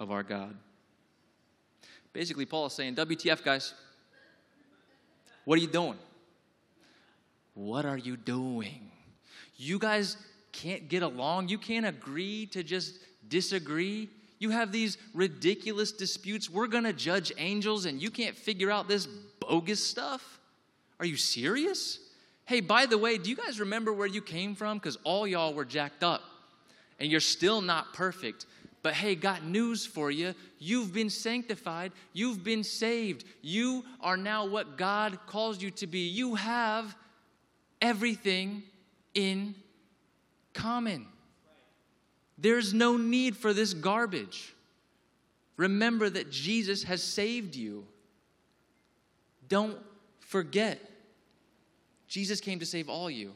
of 0.00 0.10
our 0.10 0.22
God. 0.22 0.54
Basically, 2.12 2.46
Paul 2.46 2.66
is 2.66 2.72
saying, 2.72 2.96
WTF, 2.96 3.44
guys? 3.44 3.74
What 5.44 5.58
are 5.58 5.62
you 5.62 5.68
doing? 5.68 5.98
What 7.54 7.84
are 7.84 7.98
you 7.98 8.16
doing? 8.16 8.90
You 9.56 9.78
guys 9.78 10.16
can't 10.52 10.88
get 10.88 11.02
along. 11.02 11.48
You 11.48 11.58
can't 11.58 11.86
agree 11.86 12.46
to 12.46 12.62
just 12.62 12.98
disagree. 13.28 14.08
You 14.38 14.50
have 14.50 14.72
these 14.72 14.96
ridiculous 15.12 15.92
disputes. 15.92 16.48
We're 16.48 16.66
going 16.66 16.84
to 16.84 16.92
judge 16.92 17.32
angels, 17.36 17.84
and 17.84 18.00
you 18.00 18.10
can't 18.10 18.36
figure 18.36 18.70
out 18.70 18.88
this 18.88 19.06
bogus 19.40 19.84
stuff. 19.84 20.40
Are 21.00 21.06
you 21.06 21.16
serious? 21.16 21.98
Hey, 22.48 22.60
by 22.62 22.86
the 22.86 22.96
way, 22.96 23.18
do 23.18 23.28
you 23.28 23.36
guys 23.36 23.60
remember 23.60 23.92
where 23.92 24.06
you 24.06 24.22
came 24.22 24.54
from? 24.54 24.78
Because 24.78 24.96
all 25.04 25.26
y'all 25.26 25.52
were 25.52 25.66
jacked 25.66 26.02
up 26.02 26.22
and 26.98 27.10
you're 27.10 27.20
still 27.20 27.60
not 27.60 27.92
perfect. 27.92 28.46
But 28.82 28.94
hey, 28.94 29.16
got 29.16 29.44
news 29.44 29.84
for 29.84 30.10
you. 30.10 30.32
You've 30.58 30.94
been 30.94 31.10
sanctified. 31.10 31.92
You've 32.14 32.42
been 32.42 32.64
saved. 32.64 33.26
You 33.42 33.84
are 34.00 34.16
now 34.16 34.46
what 34.46 34.78
God 34.78 35.18
calls 35.26 35.60
you 35.60 35.70
to 35.72 35.86
be. 35.86 36.08
You 36.08 36.36
have 36.36 36.96
everything 37.82 38.62
in 39.14 39.54
common. 40.54 41.04
There's 42.38 42.72
no 42.72 42.96
need 42.96 43.36
for 43.36 43.52
this 43.52 43.74
garbage. 43.74 44.54
Remember 45.58 46.08
that 46.08 46.30
Jesus 46.30 46.84
has 46.84 47.02
saved 47.02 47.56
you. 47.56 47.84
Don't 49.50 49.76
forget. 50.20 50.80
Jesus 52.08 52.40
came 52.40 52.58
to 52.58 52.66
save 52.66 52.88
all 52.88 53.10
you. 53.10 53.32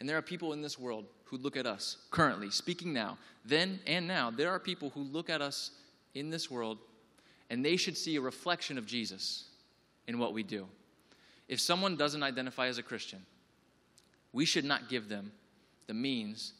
And 0.00 0.08
there 0.08 0.16
are 0.16 0.22
people 0.22 0.54
in 0.54 0.62
this 0.62 0.78
world 0.78 1.04
who 1.24 1.36
look 1.36 1.56
at 1.56 1.66
us 1.66 1.98
currently, 2.10 2.50
speaking 2.50 2.92
now, 2.92 3.18
then 3.44 3.78
and 3.86 4.08
now. 4.08 4.30
There 4.30 4.50
are 4.50 4.58
people 4.58 4.90
who 4.90 5.02
look 5.02 5.28
at 5.30 5.42
us 5.42 5.70
in 6.14 6.30
this 6.30 6.50
world 6.50 6.78
and 7.50 7.64
they 7.64 7.76
should 7.76 7.96
see 7.96 8.16
a 8.16 8.20
reflection 8.20 8.78
of 8.78 8.86
Jesus 8.86 9.44
in 10.06 10.18
what 10.18 10.32
we 10.32 10.42
do. 10.42 10.66
If 11.48 11.60
someone 11.60 11.96
doesn't 11.96 12.22
identify 12.22 12.68
as 12.68 12.78
a 12.78 12.82
Christian, 12.82 13.20
we 14.32 14.44
should 14.44 14.64
not 14.64 14.88
give 14.88 15.08
them 15.08 15.32
the 15.86 15.94
means 15.94 16.52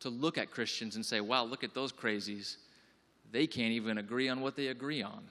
to 0.00 0.08
look 0.08 0.36
at 0.36 0.50
Christians 0.50 0.96
and 0.96 1.06
say, 1.06 1.20
wow, 1.20 1.44
look 1.44 1.62
at 1.62 1.74
those 1.74 1.92
crazies. 1.92 2.56
They 3.30 3.46
can't 3.46 3.72
even 3.72 3.98
agree 3.98 4.28
on 4.28 4.40
what 4.40 4.56
they 4.56 4.66
agree 4.66 5.02
on. 5.02 5.22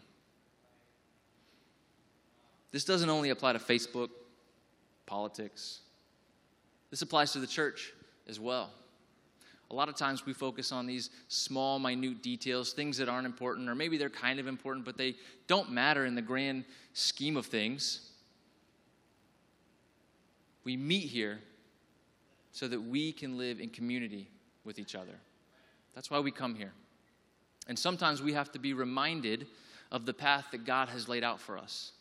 This 2.72 2.86
doesn't 2.86 3.10
only 3.10 3.30
apply 3.30 3.54
to 3.54 3.60
Facebook 3.60 4.10
politics. 5.12 5.82
This 6.90 7.02
applies 7.02 7.34
to 7.34 7.40
the 7.40 7.48
church 7.48 7.92
as 8.30 8.40
well. 8.40 8.72
a 9.70 9.76
lot 9.76 9.90
of 9.90 9.96
times 9.96 10.26
we 10.26 10.34
focus 10.34 10.72
on 10.72 10.86
these 10.86 11.10
small, 11.28 11.80
minute 11.80 12.22
details, 12.22 12.74
things 12.74 12.98
that 12.98 13.08
aren't 13.08 13.26
important, 13.26 13.70
or 13.70 13.76
maybe 13.76 13.98
they're 13.98 14.10
kind 14.10 14.40
of 14.40 14.48
important, 14.48 14.86
but 14.86 14.98
they 14.98 15.16
don't 15.48 15.70
matter 15.70 16.06
in 16.06 16.16
the 16.16 16.22
grand 16.22 16.64
scheme 16.94 17.38
of 17.38 17.46
things. 17.46 18.12
We 20.64 20.76
meet 20.78 21.08
here 21.08 21.40
so 22.52 22.68
that 22.68 22.82
we 22.82 23.12
can 23.12 23.38
live 23.38 23.60
in 23.60 23.70
community 23.70 24.30
with 24.64 24.80
each 24.80 24.96
other. 24.96 25.18
That's 25.94 26.10
why 26.10 26.20
we 26.20 26.32
come 26.32 26.56
here. 26.56 26.74
And 27.68 27.78
sometimes 27.78 28.22
we 28.22 28.34
have 28.34 28.52
to 28.54 28.60
be 28.60 28.74
reminded 28.74 29.48
of 29.92 30.06
the 30.06 30.14
path 30.14 30.46
that 30.52 30.66
God 30.66 30.90
has 30.90 31.08
laid 31.08 31.24
out 31.24 31.40
for 31.40 31.58
us. 31.58 31.94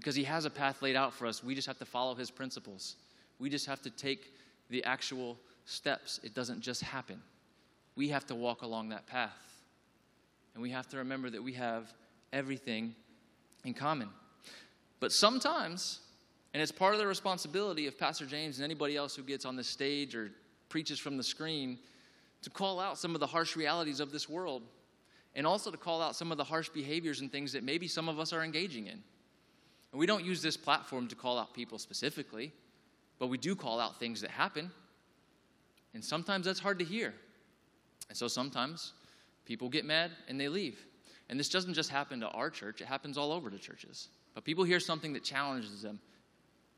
Because 0.00 0.14
He 0.14 0.24
has 0.24 0.46
a 0.46 0.50
path 0.50 0.80
laid 0.80 0.96
out 0.96 1.12
for 1.12 1.26
us, 1.26 1.44
we 1.44 1.54
just 1.54 1.66
have 1.66 1.78
to 1.78 1.84
follow 1.84 2.14
His 2.14 2.30
principles. 2.30 2.96
We 3.38 3.50
just 3.50 3.66
have 3.66 3.82
to 3.82 3.90
take 3.90 4.32
the 4.70 4.82
actual 4.84 5.36
steps. 5.66 6.20
It 6.24 6.34
doesn't 6.34 6.62
just 6.62 6.80
happen. 6.80 7.20
We 7.96 8.08
have 8.08 8.24
to 8.28 8.34
walk 8.34 8.62
along 8.62 8.88
that 8.88 9.06
path. 9.06 9.60
And 10.54 10.62
we 10.62 10.70
have 10.70 10.88
to 10.88 10.96
remember 10.96 11.28
that 11.28 11.42
we 11.42 11.52
have 11.52 11.92
everything 12.32 12.94
in 13.66 13.74
common. 13.74 14.08
But 15.00 15.12
sometimes, 15.12 16.00
and 16.54 16.62
it's 16.62 16.72
part 16.72 16.94
of 16.94 16.98
the 16.98 17.06
responsibility 17.06 17.86
of 17.86 17.98
Pastor 17.98 18.24
James 18.24 18.56
and 18.56 18.64
anybody 18.64 18.96
else 18.96 19.14
who 19.14 19.22
gets 19.22 19.44
on 19.44 19.54
the 19.54 19.64
stage 19.64 20.16
or 20.16 20.30
preaches 20.70 20.98
from 20.98 21.18
the 21.18 21.22
screen, 21.22 21.78
to 22.40 22.48
call 22.48 22.80
out 22.80 22.96
some 22.96 23.12
of 23.12 23.20
the 23.20 23.26
harsh 23.26 23.54
realities 23.54 24.00
of 24.00 24.12
this 24.12 24.30
world 24.30 24.62
and 25.34 25.46
also 25.46 25.70
to 25.70 25.76
call 25.76 26.00
out 26.00 26.16
some 26.16 26.32
of 26.32 26.38
the 26.38 26.44
harsh 26.44 26.70
behaviors 26.70 27.20
and 27.20 27.30
things 27.30 27.52
that 27.52 27.62
maybe 27.62 27.86
some 27.86 28.08
of 28.08 28.18
us 28.18 28.32
are 28.32 28.42
engaging 28.42 28.86
in. 28.86 29.02
And 29.92 29.98
we 29.98 30.06
don't 30.06 30.24
use 30.24 30.40
this 30.42 30.56
platform 30.56 31.08
to 31.08 31.14
call 31.14 31.38
out 31.38 31.52
people 31.54 31.78
specifically, 31.78 32.52
but 33.18 33.26
we 33.26 33.38
do 33.38 33.56
call 33.56 33.80
out 33.80 33.98
things 33.98 34.20
that 34.20 34.30
happen. 34.30 34.70
And 35.94 36.04
sometimes 36.04 36.46
that's 36.46 36.60
hard 36.60 36.78
to 36.78 36.84
hear. 36.84 37.12
And 38.08 38.16
so 38.16 38.28
sometimes 38.28 38.92
people 39.44 39.68
get 39.68 39.84
mad 39.84 40.12
and 40.28 40.40
they 40.40 40.48
leave. 40.48 40.84
And 41.28 41.38
this 41.38 41.48
doesn't 41.48 41.74
just 41.74 41.90
happen 41.90 42.20
to 42.20 42.28
our 42.28 42.50
church, 42.50 42.80
it 42.80 42.86
happens 42.86 43.16
all 43.16 43.32
over 43.32 43.50
the 43.50 43.58
churches. 43.58 44.08
But 44.34 44.44
people 44.44 44.64
hear 44.64 44.80
something 44.80 45.12
that 45.14 45.24
challenges 45.24 45.82
them, 45.82 45.98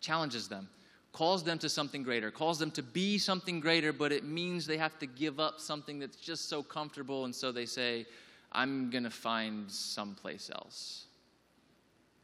challenges 0.01 0.48
them, 0.48 0.68
calls 1.12 1.44
them 1.44 1.59
to 1.59 1.68
something 1.68 2.03
greater, 2.03 2.31
calls 2.31 2.59
them 2.59 2.70
to 2.72 2.83
be 2.83 3.18
something 3.18 3.61
greater, 3.61 3.92
but 3.92 4.12
it 4.12 4.25
means 4.25 4.66
they 4.66 4.79
have 4.79 4.98
to 4.98 5.07
give 5.07 5.38
up 5.38 5.61
something 5.61 5.98
that's 5.98 6.16
just 6.16 6.48
so 6.48 6.62
comfortable. 6.62 7.27
And 7.27 7.35
so 7.35 7.53
they 7.53 7.66
say, 7.66 8.07
I'm 8.53 8.90
going 8.90 9.05
to 9.05 9.11
find 9.11 9.70
someplace 9.70 10.51
else. 10.55 11.07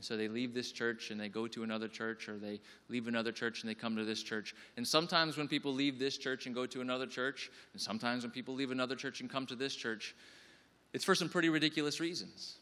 So 0.01 0.17
they 0.17 0.29
leave 0.29 0.55
this 0.55 0.71
church 0.71 1.11
and 1.11 1.21
they 1.21 1.29
go 1.29 1.49
to 1.49 1.65
another 1.65 1.89
church, 1.89 2.29
or 2.29 2.39
they 2.39 2.61
leave 2.89 3.09
another 3.09 3.33
church 3.33 3.63
and 3.63 3.71
they 3.71 3.75
come 3.75 3.97
to 3.97 4.05
this 4.05 4.23
church. 4.23 4.55
And 4.77 4.87
sometimes 4.87 5.37
when 5.37 5.49
people 5.49 5.75
leave 5.75 5.99
this 5.99 6.17
church 6.17 6.47
and 6.47 6.55
go 6.55 6.67
to 6.67 6.81
another 6.81 7.07
church, 7.07 7.51
and 7.73 7.83
sometimes 7.83 8.23
when 8.23 8.31
people 8.31 8.55
leave 8.55 8.71
another 8.71 8.95
church 8.95 9.21
and 9.21 9.29
come 9.29 9.45
to 9.47 9.57
this 9.57 9.75
church, 9.75 10.15
it's 10.93 11.05
for 11.05 11.15
some 11.15 11.29
pretty 11.29 11.49
ridiculous 11.49 11.99
reasons. 11.99 12.57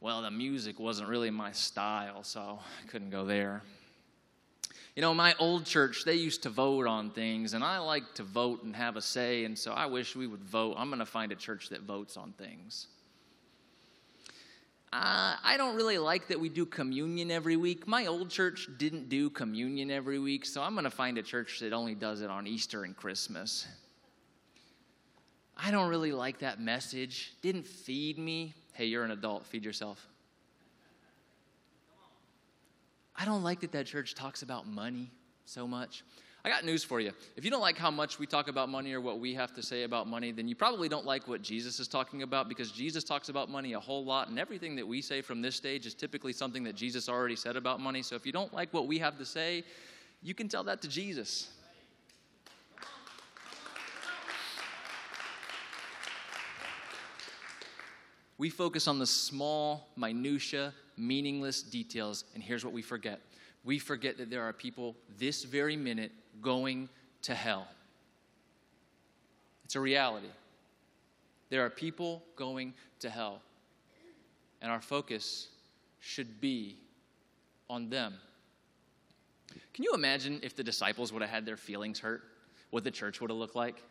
Well, 0.00 0.20
the 0.20 0.30
music 0.30 0.78
wasn't 0.78 1.08
really 1.08 1.30
my 1.30 1.52
style, 1.52 2.22
so 2.22 2.58
I 2.60 2.88
couldn't 2.88 3.10
go 3.10 3.24
there. 3.24 3.62
You 4.94 5.02
know, 5.02 5.14
my 5.14 5.34
old 5.38 5.64
church, 5.64 6.04
they 6.04 6.14
used 6.14 6.42
to 6.44 6.50
vote 6.50 6.86
on 6.86 7.10
things, 7.10 7.54
and 7.54 7.64
I 7.64 7.78
like 7.78 8.14
to 8.14 8.22
vote 8.22 8.62
and 8.62 8.76
have 8.76 8.96
a 8.96 9.02
say, 9.02 9.44
and 9.44 9.58
so 9.58 9.72
I 9.72 9.86
wish 9.86 10.14
we 10.14 10.26
would 10.26 10.44
vote. 10.44 10.74
I'm 10.78 10.88
going 10.88 11.00
to 11.00 11.06
find 11.06 11.32
a 11.32 11.36
church 11.36 11.70
that 11.70 11.82
votes 11.82 12.16
on 12.16 12.32
things. 12.32 12.86
Uh, 14.96 15.36
I 15.44 15.58
don't 15.58 15.76
really 15.76 15.98
like 15.98 16.28
that 16.28 16.40
we 16.40 16.48
do 16.48 16.64
communion 16.64 17.30
every 17.30 17.56
week. 17.56 17.86
My 17.86 18.06
old 18.06 18.30
church 18.30 18.66
didn't 18.78 19.10
do 19.10 19.28
communion 19.28 19.90
every 19.90 20.18
week, 20.18 20.46
so 20.46 20.62
I'm 20.62 20.72
going 20.72 20.84
to 20.84 20.90
find 20.90 21.18
a 21.18 21.22
church 21.22 21.60
that 21.60 21.74
only 21.74 21.94
does 21.94 22.22
it 22.22 22.30
on 22.30 22.46
Easter 22.46 22.84
and 22.84 22.96
Christmas. 22.96 23.66
I 25.54 25.70
don't 25.70 25.90
really 25.90 26.12
like 26.12 26.38
that 26.38 26.62
message. 26.62 27.34
Didn't 27.42 27.66
feed 27.66 28.18
me. 28.18 28.54
Hey, 28.72 28.86
you're 28.86 29.04
an 29.04 29.10
adult, 29.10 29.44
feed 29.44 29.66
yourself. 29.66 30.08
I 33.14 33.26
don't 33.26 33.42
like 33.42 33.60
that 33.60 33.72
that 33.72 33.84
church 33.84 34.14
talks 34.14 34.40
about 34.40 34.66
money 34.66 35.10
so 35.44 35.68
much. 35.68 36.04
I 36.46 36.48
got 36.48 36.64
news 36.64 36.84
for 36.84 37.00
you. 37.00 37.10
If 37.34 37.44
you 37.44 37.50
don't 37.50 37.60
like 37.60 37.76
how 37.76 37.90
much 37.90 38.20
we 38.20 38.26
talk 38.26 38.46
about 38.46 38.68
money 38.68 38.92
or 38.92 39.00
what 39.00 39.18
we 39.18 39.34
have 39.34 39.52
to 39.54 39.62
say 39.64 39.82
about 39.82 40.06
money, 40.06 40.30
then 40.30 40.46
you 40.46 40.54
probably 40.54 40.88
don't 40.88 41.04
like 41.04 41.26
what 41.26 41.42
Jesus 41.42 41.80
is 41.80 41.88
talking 41.88 42.22
about 42.22 42.48
because 42.48 42.70
Jesus 42.70 43.02
talks 43.02 43.28
about 43.28 43.50
money 43.50 43.72
a 43.72 43.80
whole 43.80 44.04
lot, 44.04 44.28
and 44.28 44.38
everything 44.38 44.76
that 44.76 44.86
we 44.86 45.02
say 45.02 45.20
from 45.22 45.42
this 45.42 45.56
stage 45.56 45.86
is 45.86 45.94
typically 45.94 46.32
something 46.32 46.62
that 46.62 46.76
Jesus 46.76 47.08
already 47.08 47.34
said 47.34 47.56
about 47.56 47.80
money. 47.80 48.00
So 48.00 48.14
if 48.14 48.24
you 48.24 48.30
don't 48.30 48.54
like 48.54 48.72
what 48.72 48.86
we 48.86 48.96
have 49.00 49.18
to 49.18 49.24
say, 49.24 49.64
you 50.22 50.34
can 50.34 50.48
tell 50.48 50.62
that 50.62 50.80
to 50.82 50.88
Jesus. 50.88 51.48
We 58.38 58.50
focus 58.50 58.86
on 58.86 59.00
the 59.00 59.06
small, 59.06 59.88
minutia, 59.96 60.72
meaningless 60.96 61.60
details, 61.60 62.22
and 62.34 62.42
here's 62.42 62.64
what 62.64 62.72
we 62.72 62.82
forget. 62.82 63.20
We 63.66 63.80
forget 63.80 64.16
that 64.18 64.30
there 64.30 64.44
are 64.44 64.52
people 64.52 64.94
this 65.18 65.42
very 65.42 65.76
minute 65.76 66.12
going 66.40 66.88
to 67.22 67.34
hell. 67.34 67.66
It's 69.64 69.74
a 69.74 69.80
reality. 69.80 70.28
There 71.50 71.66
are 71.66 71.70
people 71.70 72.22
going 72.36 72.74
to 73.00 73.10
hell, 73.10 73.42
and 74.62 74.70
our 74.70 74.80
focus 74.80 75.48
should 75.98 76.40
be 76.40 76.76
on 77.68 77.90
them. 77.90 78.14
Can 79.74 79.82
you 79.82 79.94
imagine 79.94 80.38
if 80.44 80.54
the 80.54 80.62
disciples 80.62 81.12
would 81.12 81.22
have 81.22 81.30
had 81.30 81.44
their 81.44 81.56
feelings 81.56 81.98
hurt? 81.98 82.22
What 82.70 82.84
the 82.84 82.90
church 82.92 83.20
would 83.20 83.30
have 83.30 83.38
looked 83.38 83.56
like? 83.56 83.82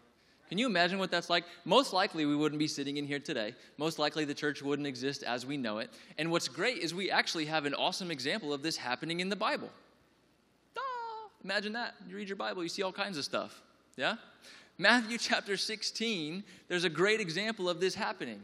Can 0.49 0.57
you 0.57 0.67
imagine 0.67 0.99
what 0.99 1.09
that's 1.09 1.29
like? 1.29 1.43
Most 1.63 1.91
likely, 1.91 2.25
we 2.25 2.35
wouldn't 2.35 2.59
be 2.59 2.67
sitting 2.67 2.97
in 2.97 3.07
here 3.07 3.19
today. 3.19 3.55
Most 3.77 3.97
likely, 3.97 4.25
the 4.25 4.33
church 4.33 4.61
wouldn't 4.61 4.87
exist 4.87 5.23
as 5.23 5.45
we 5.45 5.57
know 5.57 5.79
it. 5.79 5.89
And 6.17 6.31
what's 6.31 6.47
great 6.47 6.77
is 6.77 6.93
we 6.93 7.09
actually 7.09 7.45
have 7.45 7.65
an 7.65 7.73
awesome 7.73 8.11
example 8.11 8.53
of 8.53 8.61
this 8.61 8.77
happening 8.77 9.19
in 9.19 9.29
the 9.29 9.35
Bible. 9.35 9.69
Ah, 10.77 11.29
imagine 11.43 11.73
that. 11.73 11.95
You 12.07 12.15
read 12.15 12.29
your 12.29 12.35
Bible, 12.35 12.61
you 12.61 12.69
see 12.69 12.83
all 12.83 12.91
kinds 12.91 13.17
of 13.17 13.25
stuff. 13.25 13.61
Yeah? 13.97 14.15
Matthew 14.77 15.17
chapter 15.17 15.57
16, 15.57 16.43
there's 16.67 16.83
a 16.83 16.89
great 16.89 17.21
example 17.21 17.69
of 17.69 17.79
this 17.79 17.95
happening. 17.95 18.41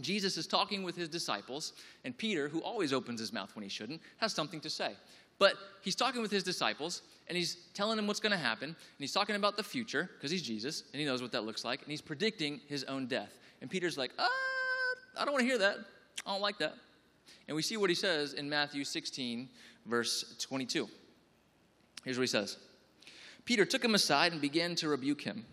Jesus 0.00 0.36
is 0.36 0.46
talking 0.46 0.84
with 0.84 0.96
his 0.96 1.08
disciples, 1.08 1.72
and 2.04 2.16
Peter, 2.16 2.48
who 2.48 2.60
always 2.60 2.92
opens 2.92 3.18
his 3.18 3.32
mouth 3.32 3.54
when 3.56 3.64
he 3.64 3.68
shouldn't, 3.68 4.00
has 4.18 4.32
something 4.32 4.60
to 4.60 4.70
say. 4.70 4.92
But 5.38 5.54
he's 5.82 5.96
talking 5.96 6.22
with 6.22 6.30
his 6.30 6.44
disciples, 6.44 7.02
and 7.28 7.36
he's 7.36 7.56
telling 7.74 7.98
him 7.98 8.06
what's 8.06 8.20
going 8.20 8.32
to 8.32 8.38
happen, 8.38 8.68
and 8.68 8.76
he's 8.98 9.12
talking 9.12 9.36
about 9.36 9.56
the 9.56 9.62
future, 9.62 10.08
because 10.14 10.30
he's 10.30 10.42
Jesus, 10.42 10.84
and 10.92 11.00
he 11.00 11.06
knows 11.06 11.22
what 11.22 11.32
that 11.32 11.44
looks 11.44 11.64
like, 11.64 11.82
and 11.82 11.90
he's 11.90 12.00
predicting 12.00 12.60
his 12.68 12.84
own 12.84 13.06
death. 13.06 13.38
And 13.60 13.70
Peter's 13.70 13.98
like, 13.98 14.12
uh, 14.18 14.26
I 15.18 15.24
don't 15.24 15.32
want 15.32 15.42
to 15.42 15.48
hear 15.48 15.58
that. 15.58 15.76
I 16.26 16.32
don't 16.32 16.40
like 16.40 16.58
that. 16.58 16.74
And 17.46 17.54
we 17.56 17.62
see 17.62 17.76
what 17.76 17.90
he 17.90 17.94
says 17.94 18.34
in 18.34 18.48
Matthew 18.48 18.84
16, 18.84 19.48
verse 19.86 20.36
22. 20.40 20.88
Here's 22.04 22.16
what 22.16 22.22
he 22.22 22.26
says 22.26 22.56
Peter 23.44 23.64
took 23.64 23.84
him 23.84 23.94
aside 23.94 24.32
and 24.32 24.40
began 24.40 24.74
to 24.76 24.88
rebuke 24.88 25.22
him. 25.22 25.44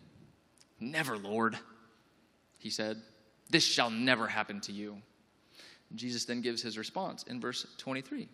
Never, 0.79 1.17
Lord, 1.17 1.57
he 2.59 2.69
said. 2.69 3.01
This 3.49 3.63
shall 3.63 3.91
never 3.91 4.27
happen 4.27 4.59
to 4.61 4.71
you. 4.71 4.97
Jesus 5.93 6.25
then 6.25 6.41
gives 6.41 6.61
his 6.63 6.77
response 6.77 7.23
in 7.23 7.39
verse 7.39 7.65
23. 7.77 8.27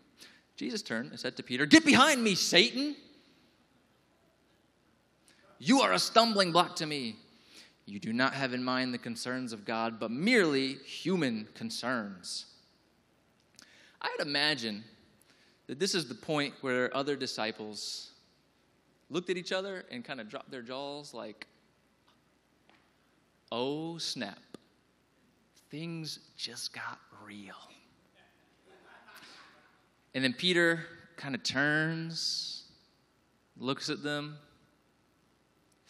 Jesus 0.56 0.82
turned 0.82 1.12
and 1.12 1.20
said 1.20 1.36
to 1.38 1.44
Peter, 1.44 1.66
Get 1.66 1.86
behind 1.86 2.24
me, 2.24 2.36
Satan! 2.36 2.96
You 5.64 5.82
are 5.82 5.94
a 5.94 6.00
stumbling 6.00 6.52
block 6.52 6.78
to 6.78 6.88
me. 6.88 7.18
You 7.86 8.00
do 8.00 8.14
not 8.14 8.34
have 8.34 8.56
in 8.56 8.64
mind 8.64 8.96
the 8.96 8.98
concerns 8.98 9.54
of 9.54 9.64
God, 9.64 10.00
but 10.00 10.10
merely 10.10 10.74
human 10.74 11.48
concerns. 11.54 12.48
I'd 14.02 14.22
imagine 14.22 14.84
that 15.68 15.78
this 15.78 15.94
is 15.94 16.08
the 16.08 16.16
point 16.16 16.56
where 16.62 16.90
other 16.98 17.16
disciples 17.16 18.10
looked 19.12 19.30
at 19.30 19.38
each 19.38 19.52
other 19.52 19.86
and 19.92 20.04
kind 20.04 20.20
of 20.20 20.30
dropped 20.30 20.50
their 20.50 20.64
jaws, 20.64 21.14
like, 21.14 21.46
oh 23.52 24.00
snap, 24.00 24.42
things 25.70 26.18
just 26.38 26.74
got 26.74 26.98
real. 27.24 27.54
And 30.16 30.24
then 30.24 30.34
Peter 30.34 30.86
kind 31.18 31.36
of 31.36 31.44
turns, 31.44 32.64
looks 33.58 33.92
at 33.92 34.02
them, 34.02 34.40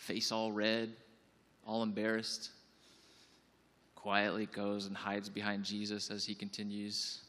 face 0.02 0.32
all 0.32 0.52
red, 0.52 0.90
all 1.66 1.84
embarrassed, 1.84 2.50
quietly 3.96 4.48
goes 4.48 4.88
and 4.88 4.98
hides 4.98 5.30
behind 5.30 5.64
Jesus 5.64 6.10
as 6.10 6.26
he 6.26 6.34
continues 6.34 7.20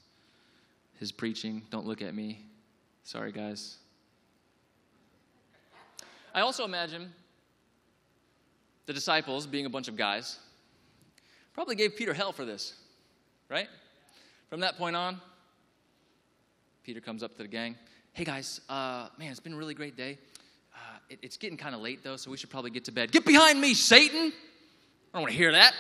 his 0.99 1.13
preaching. 1.13 1.61
Don't 1.71 1.87
look 1.87 2.01
at 2.01 2.15
me. 2.15 2.47
Sorry, 3.05 3.31
guys. 3.31 3.77
I 6.35 6.41
also 6.41 6.65
imagine 6.65 7.13
the 8.87 8.95
disciples, 8.95 9.47
being 9.47 9.67
a 9.67 9.71
bunch 9.71 9.89
of 9.89 9.97
guys, 9.97 10.39
probably 11.53 11.75
gave 11.75 11.95
Peter 11.95 12.15
hell 12.15 12.33
for 12.33 12.47
this, 12.47 12.75
right? 13.51 13.69
From 14.49 14.61
that 14.61 14.79
point 14.79 14.97
on, 14.97 15.21
Peter 16.85 17.03
comes 17.03 17.23
up 17.23 17.37
to 17.37 17.43
the 17.43 17.49
gang. 17.49 17.77
Hey 18.15 18.25
guys, 18.25 18.63
uh, 18.71 19.09
man, 19.19 19.31
it's 19.31 19.41
been 19.41 19.53
a 19.53 19.57
really 19.57 19.75
great 19.75 19.95
day. 19.95 20.17
It, 21.13 21.19
it's 21.21 21.37
getting 21.37 21.59
kind 21.59 21.75
of 21.75 21.83
late 21.83 22.03
though, 22.03 22.17
so 22.17 22.31
we 22.31 22.39
should 22.39 22.49
probably 22.49 22.71
get 22.71 22.87
to 22.87 22.93
bed. 22.93 23.13
Get 23.13 23.27
behind 23.27 23.61
me, 23.61 23.75
Satan! 23.75 24.33
I 24.33 25.19
don't 25.19 25.23
want 25.23 25.33
to 25.33 25.37
hear 25.37 25.53
that. 25.53 25.75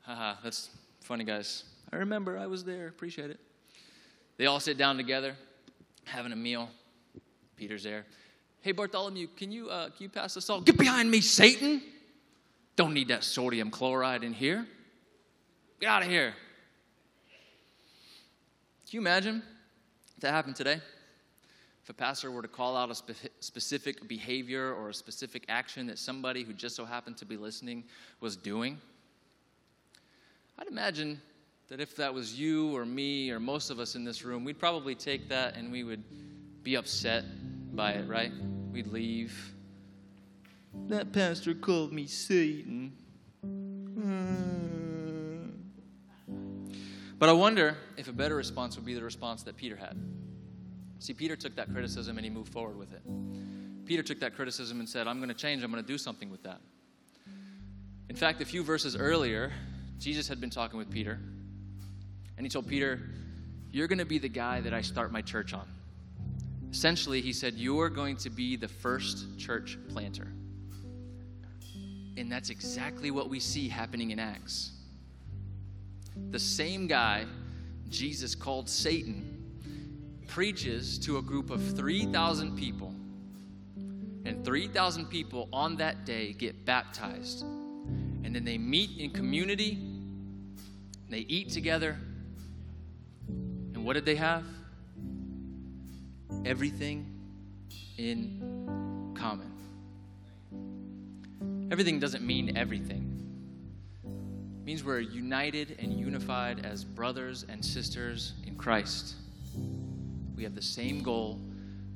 Haha, 0.00 0.36
that's 0.42 0.70
funny, 1.02 1.24
guys. 1.24 1.64
I 1.92 1.96
remember 1.96 2.38
I 2.38 2.46
was 2.46 2.64
there. 2.64 2.88
Appreciate 2.88 3.30
it. 3.30 3.38
They 4.38 4.46
all 4.46 4.60
sit 4.60 4.78
down 4.78 4.96
together, 4.96 5.36
having 6.04 6.32
a 6.32 6.36
meal. 6.36 6.70
Peter's 7.56 7.82
there. 7.82 8.06
Hey, 8.62 8.72
Bartholomew, 8.72 9.28
can 9.36 9.52
you, 9.52 9.68
uh, 9.68 9.90
can 9.90 10.04
you 10.04 10.08
pass 10.08 10.32
the 10.32 10.40
salt? 10.40 10.64
Get 10.64 10.78
behind 10.78 11.10
me, 11.10 11.20
Satan! 11.20 11.82
Don't 12.76 12.94
need 12.94 13.08
that 13.08 13.24
sodium 13.24 13.70
chloride 13.70 14.24
in 14.24 14.32
here. 14.32 14.66
Get 15.80 15.90
out 15.90 16.02
of 16.02 16.08
here. 16.08 16.32
Can 18.88 18.96
you 18.96 19.00
imagine 19.00 19.42
that 20.20 20.30
happened 20.30 20.56
today? 20.56 20.80
If 21.86 21.90
a 21.90 21.94
pastor 21.94 22.32
were 22.32 22.42
to 22.42 22.48
call 22.48 22.76
out 22.76 22.90
a 22.90 22.96
spe- 22.96 23.30
specific 23.38 24.08
behavior 24.08 24.74
or 24.74 24.88
a 24.88 24.94
specific 24.94 25.44
action 25.48 25.86
that 25.86 26.00
somebody 26.00 26.42
who 26.42 26.52
just 26.52 26.74
so 26.74 26.84
happened 26.84 27.16
to 27.18 27.24
be 27.24 27.36
listening 27.36 27.84
was 28.20 28.34
doing, 28.34 28.76
I'd 30.58 30.66
imagine 30.66 31.20
that 31.68 31.78
if 31.78 31.94
that 31.94 32.12
was 32.12 32.36
you 32.36 32.76
or 32.76 32.84
me 32.84 33.30
or 33.30 33.38
most 33.38 33.70
of 33.70 33.78
us 33.78 33.94
in 33.94 34.02
this 34.02 34.24
room, 34.24 34.42
we'd 34.42 34.58
probably 34.58 34.96
take 34.96 35.28
that 35.28 35.54
and 35.54 35.70
we 35.70 35.84
would 35.84 36.02
be 36.64 36.74
upset 36.74 37.22
by 37.76 37.92
it, 37.92 38.08
right? 38.08 38.32
We'd 38.72 38.88
leave. 38.88 39.54
That 40.88 41.12
pastor 41.12 41.54
called 41.54 41.92
me 41.92 42.08
Satan. 42.08 42.94
Hmm. 43.44 45.50
But 47.20 47.28
I 47.28 47.32
wonder 47.32 47.76
if 47.96 48.08
a 48.08 48.12
better 48.12 48.34
response 48.34 48.74
would 48.74 48.84
be 48.84 48.94
the 48.94 49.04
response 49.04 49.44
that 49.44 49.56
Peter 49.56 49.76
had. 49.76 49.96
See, 50.98 51.12
Peter 51.12 51.36
took 51.36 51.54
that 51.56 51.72
criticism 51.72 52.16
and 52.18 52.24
he 52.24 52.30
moved 52.30 52.52
forward 52.52 52.78
with 52.78 52.92
it. 52.92 53.02
Peter 53.86 54.02
took 54.02 54.18
that 54.20 54.34
criticism 54.34 54.80
and 54.80 54.88
said, 54.88 55.06
I'm 55.06 55.18
going 55.18 55.28
to 55.28 55.34
change, 55.34 55.62
I'm 55.62 55.70
going 55.70 55.82
to 55.82 55.86
do 55.86 55.98
something 55.98 56.30
with 56.30 56.42
that. 56.42 56.60
In 58.08 58.16
fact, 58.16 58.40
a 58.40 58.44
few 58.44 58.62
verses 58.62 58.96
earlier, 58.96 59.52
Jesus 59.98 60.28
had 60.28 60.40
been 60.40 60.50
talking 60.50 60.78
with 60.78 60.90
Peter, 60.90 61.18
and 62.36 62.44
he 62.44 62.50
told 62.50 62.66
Peter, 62.68 63.00
You're 63.70 63.88
going 63.88 63.98
to 63.98 64.04
be 64.04 64.18
the 64.18 64.28
guy 64.28 64.60
that 64.60 64.72
I 64.72 64.80
start 64.80 65.12
my 65.12 65.22
church 65.22 65.52
on. 65.54 65.68
Essentially, 66.70 67.20
he 67.20 67.32
said, 67.32 67.54
You're 67.54 67.88
going 67.88 68.16
to 68.18 68.30
be 68.30 68.56
the 68.56 68.68
first 68.68 69.38
church 69.38 69.78
planter. 69.88 70.28
And 72.16 72.32
that's 72.32 72.50
exactly 72.50 73.10
what 73.10 73.28
we 73.28 73.40
see 73.40 73.68
happening 73.68 74.10
in 74.10 74.18
Acts. 74.18 74.72
The 76.30 76.38
same 76.38 76.86
guy 76.86 77.26
Jesus 77.88 78.34
called 78.34 78.68
Satan 78.68 79.35
preaches 80.26 80.98
to 80.98 81.18
a 81.18 81.22
group 81.22 81.50
of 81.50 81.62
3,000 81.76 82.56
people. 82.56 82.94
And 84.24 84.44
3,000 84.44 85.06
people 85.06 85.48
on 85.52 85.76
that 85.76 86.04
day 86.04 86.32
get 86.32 86.64
baptized. 86.64 87.42
And 87.42 88.34
then 88.34 88.44
they 88.44 88.58
meet 88.58 88.98
in 88.98 89.10
community, 89.10 89.78
they 91.08 91.20
eat 91.20 91.50
together. 91.50 91.96
And 93.28 93.84
what 93.84 93.92
did 93.92 94.04
they 94.04 94.16
have? 94.16 94.44
Everything 96.44 97.06
in 97.98 99.14
common. 99.16 99.52
Everything 101.70 101.98
doesn't 101.98 102.24
mean 102.24 102.56
everything. 102.56 103.12
It 104.04 104.64
means 104.64 104.84
we're 104.84 105.00
united 105.00 105.76
and 105.78 105.92
unified 105.92 106.64
as 106.64 106.84
brothers 106.84 107.44
and 107.48 107.64
sisters 107.64 108.34
in 108.46 108.56
Christ. 108.56 109.14
We 110.36 110.44
have 110.44 110.54
the 110.54 110.62
same 110.62 111.02
goal, 111.02 111.40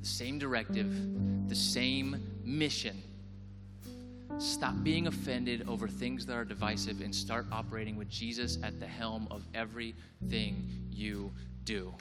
the 0.01 0.07
same 0.07 0.39
directive, 0.39 1.47
the 1.47 1.55
same 1.55 2.21
mission. 2.43 3.01
Stop 4.39 4.73
being 4.83 5.05
offended 5.07 5.67
over 5.67 5.87
things 5.87 6.25
that 6.25 6.35
are 6.35 6.45
divisive 6.45 7.01
and 7.01 7.13
start 7.13 7.45
operating 7.51 7.95
with 7.95 8.09
Jesus 8.09 8.57
at 8.63 8.79
the 8.79 8.87
helm 8.87 9.27
of 9.29 9.43
everything 9.53 10.67
you 10.89 11.31
do. 11.63 11.93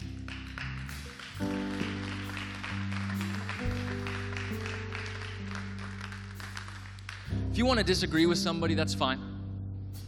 If 7.50 7.58
you 7.58 7.66
want 7.66 7.78
to 7.78 7.84
disagree 7.84 8.24
with 8.26 8.38
somebody, 8.38 8.74
that's 8.74 8.94
fine. 8.94 9.20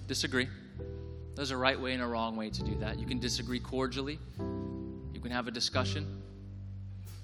Disagree. 0.06 0.48
There's 1.34 1.50
a 1.50 1.56
right 1.56 1.78
way 1.78 1.92
and 1.92 2.02
a 2.02 2.06
wrong 2.06 2.36
way 2.36 2.50
to 2.50 2.62
do 2.62 2.76
that. 2.76 2.98
You 2.98 3.06
can 3.06 3.18
disagree 3.18 3.58
cordially, 3.58 4.18
you 5.12 5.20
can 5.20 5.30
have 5.30 5.48
a 5.48 5.50
discussion. 5.50 6.21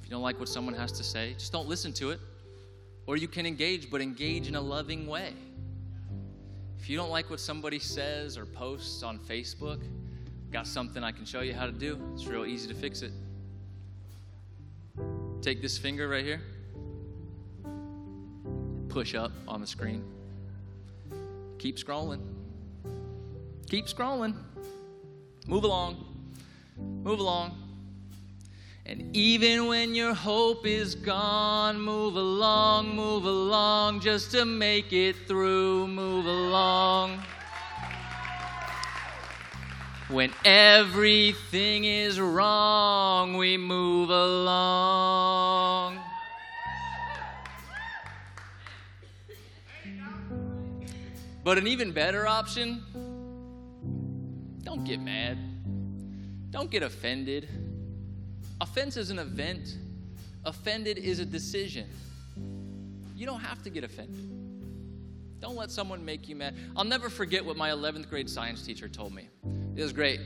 You 0.09 0.13
don't 0.13 0.23
like 0.23 0.41
what 0.41 0.49
someone 0.49 0.73
has 0.73 0.91
to 0.93 1.05
say, 1.05 1.35
just 1.35 1.53
don't 1.53 1.69
listen 1.69 1.93
to 1.95 2.11
it. 2.11 2.21
Or 3.07 3.19
you 3.19 3.29
can 3.29 3.45
engage, 3.45 3.91
but 3.91 4.01
engage 4.01 4.49
in 4.49 4.55
a 4.55 4.61
loving 4.61 5.07
way. 5.07 5.35
If 6.79 6.89
you 6.89 6.97
don't 6.97 7.11
like 7.11 7.29
what 7.29 7.41
somebody 7.41 7.79
says 7.79 8.39
or 8.39 8.47
posts 8.47 9.03
on 9.03 9.19
Facebook, 9.19 9.83
got 10.51 10.67
something 10.67 11.05
I 11.05 11.13
can 11.13 11.27
show 11.27 11.41
you 11.43 11.53
how 11.53 11.67
to 11.67 11.73
do. 11.73 12.01
It's 12.15 12.27
real 12.27 12.47
easy 12.47 12.69
to 12.69 12.75
fix 12.75 13.03
it. 13.03 13.13
Take 15.43 15.61
this 15.61 15.77
finger 15.77 16.09
right 16.09 16.25
here, 16.25 16.41
push 18.89 19.15
up 19.15 19.33
on 19.47 19.61
the 19.61 19.67
screen. 19.67 20.03
Keep 21.59 21.77
scrolling. 21.77 22.23
Keep 23.69 23.87
scrolling. 23.87 24.37
Move 25.47 25.65
along. 25.65 26.03
Move 26.79 27.21
along. 27.21 27.68
And 28.89 29.15
even 29.15 29.67
when 29.67 29.95
your 29.95 30.15
hope 30.15 30.67
is 30.67 30.95
gone, 30.95 31.79
move 31.79 32.17
along, 32.17 32.97
move 32.97 33.27
along, 33.27 34.01
just 34.01 34.31
to 34.31 34.47
make 34.47 34.95
it 34.95 35.15
through, 35.27 35.87
move 35.89 36.25
along. 36.25 37.23
When 40.09 40.33
everything 40.43 41.85
is 41.85 42.19
wrong, 42.19 43.37
we 43.37 43.59
move 43.59 44.09
along. 44.09 45.99
But 51.45 51.59
an 51.59 51.67
even 51.67 51.93
better 51.93 52.27
option 52.27 52.83
don't 54.63 54.85
get 54.85 54.99
mad, 54.99 55.37
don't 56.51 56.71
get 56.71 56.83
offended. 56.83 57.68
Offense 58.61 58.97
is 58.97 59.11
an 59.11 59.19
event, 59.19 59.77
offended 60.45 60.99
is 60.99 61.21
a 61.21 61.25
decision. 61.25 61.89
You 63.15 63.27
don't 63.27 63.41
have 63.41 63.63
to 63.63 63.71
get 63.71 63.85
offended. 63.85 64.39
Don't 65.41 65.57
let 65.57 65.71
someone 65.71 66.05
make 66.05 66.29
you 66.29 66.35
mad. 66.35 66.57
I'll 66.77 66.85
never 66.85 67.09
forget 67.09 67.45
what 67.45 67.57
my 67.57 67.71
11th 67.71 68.09
grade 68.09 68.29
science 68.29 68.63
teacher 68.63 68.89
told 68.89 69.15
me. 69.15 69.29
It 69.77 69.83
was 69.83 69.93
great. 69.93 70.21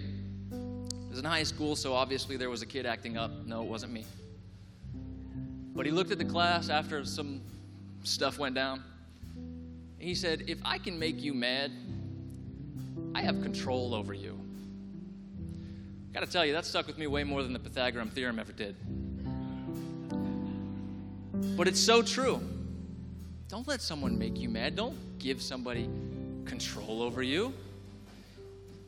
It 0.50 1.10
was 1.10 1.18
in 1.18 1.24
high 1.24 1.42
school, 1.42 1.76
so 1.76 1.92
obviously 1.92 2.38
there 2.38 2.48
was 2.48 2.62
a 2.62 2.66
kid 2.66 2.86
acting 2.86 3.18
up. 3.18 3.30
No, 3.44 3.62
it 3.62 3.68
wasn't 3.68 3.92
me. 3.92 4.06
But 5.74 5.84
he 5.84 5.92
looked 5.92 6.10
at 6.10 6.18
the 6.18 6.24
class 6.24 6.70
after 6.70 7.04
some 7.04 7.42
stuff 8.02 8.38
went 8.38 8.54
down. 8.54 8.82
He 9.98 10.14
said, 10.14 10.44
If 10.48 10.58
I 10.64 10.78
can 10.78 10.98
make 10.98 11.22
you 11.22 11.34
mad, 11.34 11.70
I 13.14 13.20
have 13.22 13.42
control 13.42 13.94
over 13.94 14.14
you. 14.14 14.38
Gotta 16.12 16.26
tell 16.26 16.44
you, 16.44 16.52
that 16.52 16.66
stuck 16.66 16.86
with 16.86 16.98
me 16.98 17.06
way 17.06 17.24
more 17.24 17.42
than 17.42 17.52
the 17.52 17.58
Pythagorean 17.58 18.10
theorem 18.10 18.38
ever 18.38 18.52
did. 18.52 18.76
But 21.56 21.68
it's 21.68 21.80
so 21.80 22.02
true. 22.02 22.40
Don't 23.48 23.66
let 23.66 23.80
someone 23.80 24.18
make 24.18 24.38
you 24.38 24.48
mad. 24.48 24.76
Don't 24.76 25.18
give 25.18 25.40
somebody 25.40 25.88
control 26.44 27.02
over 27.02 27.22
you. 27.22 27.54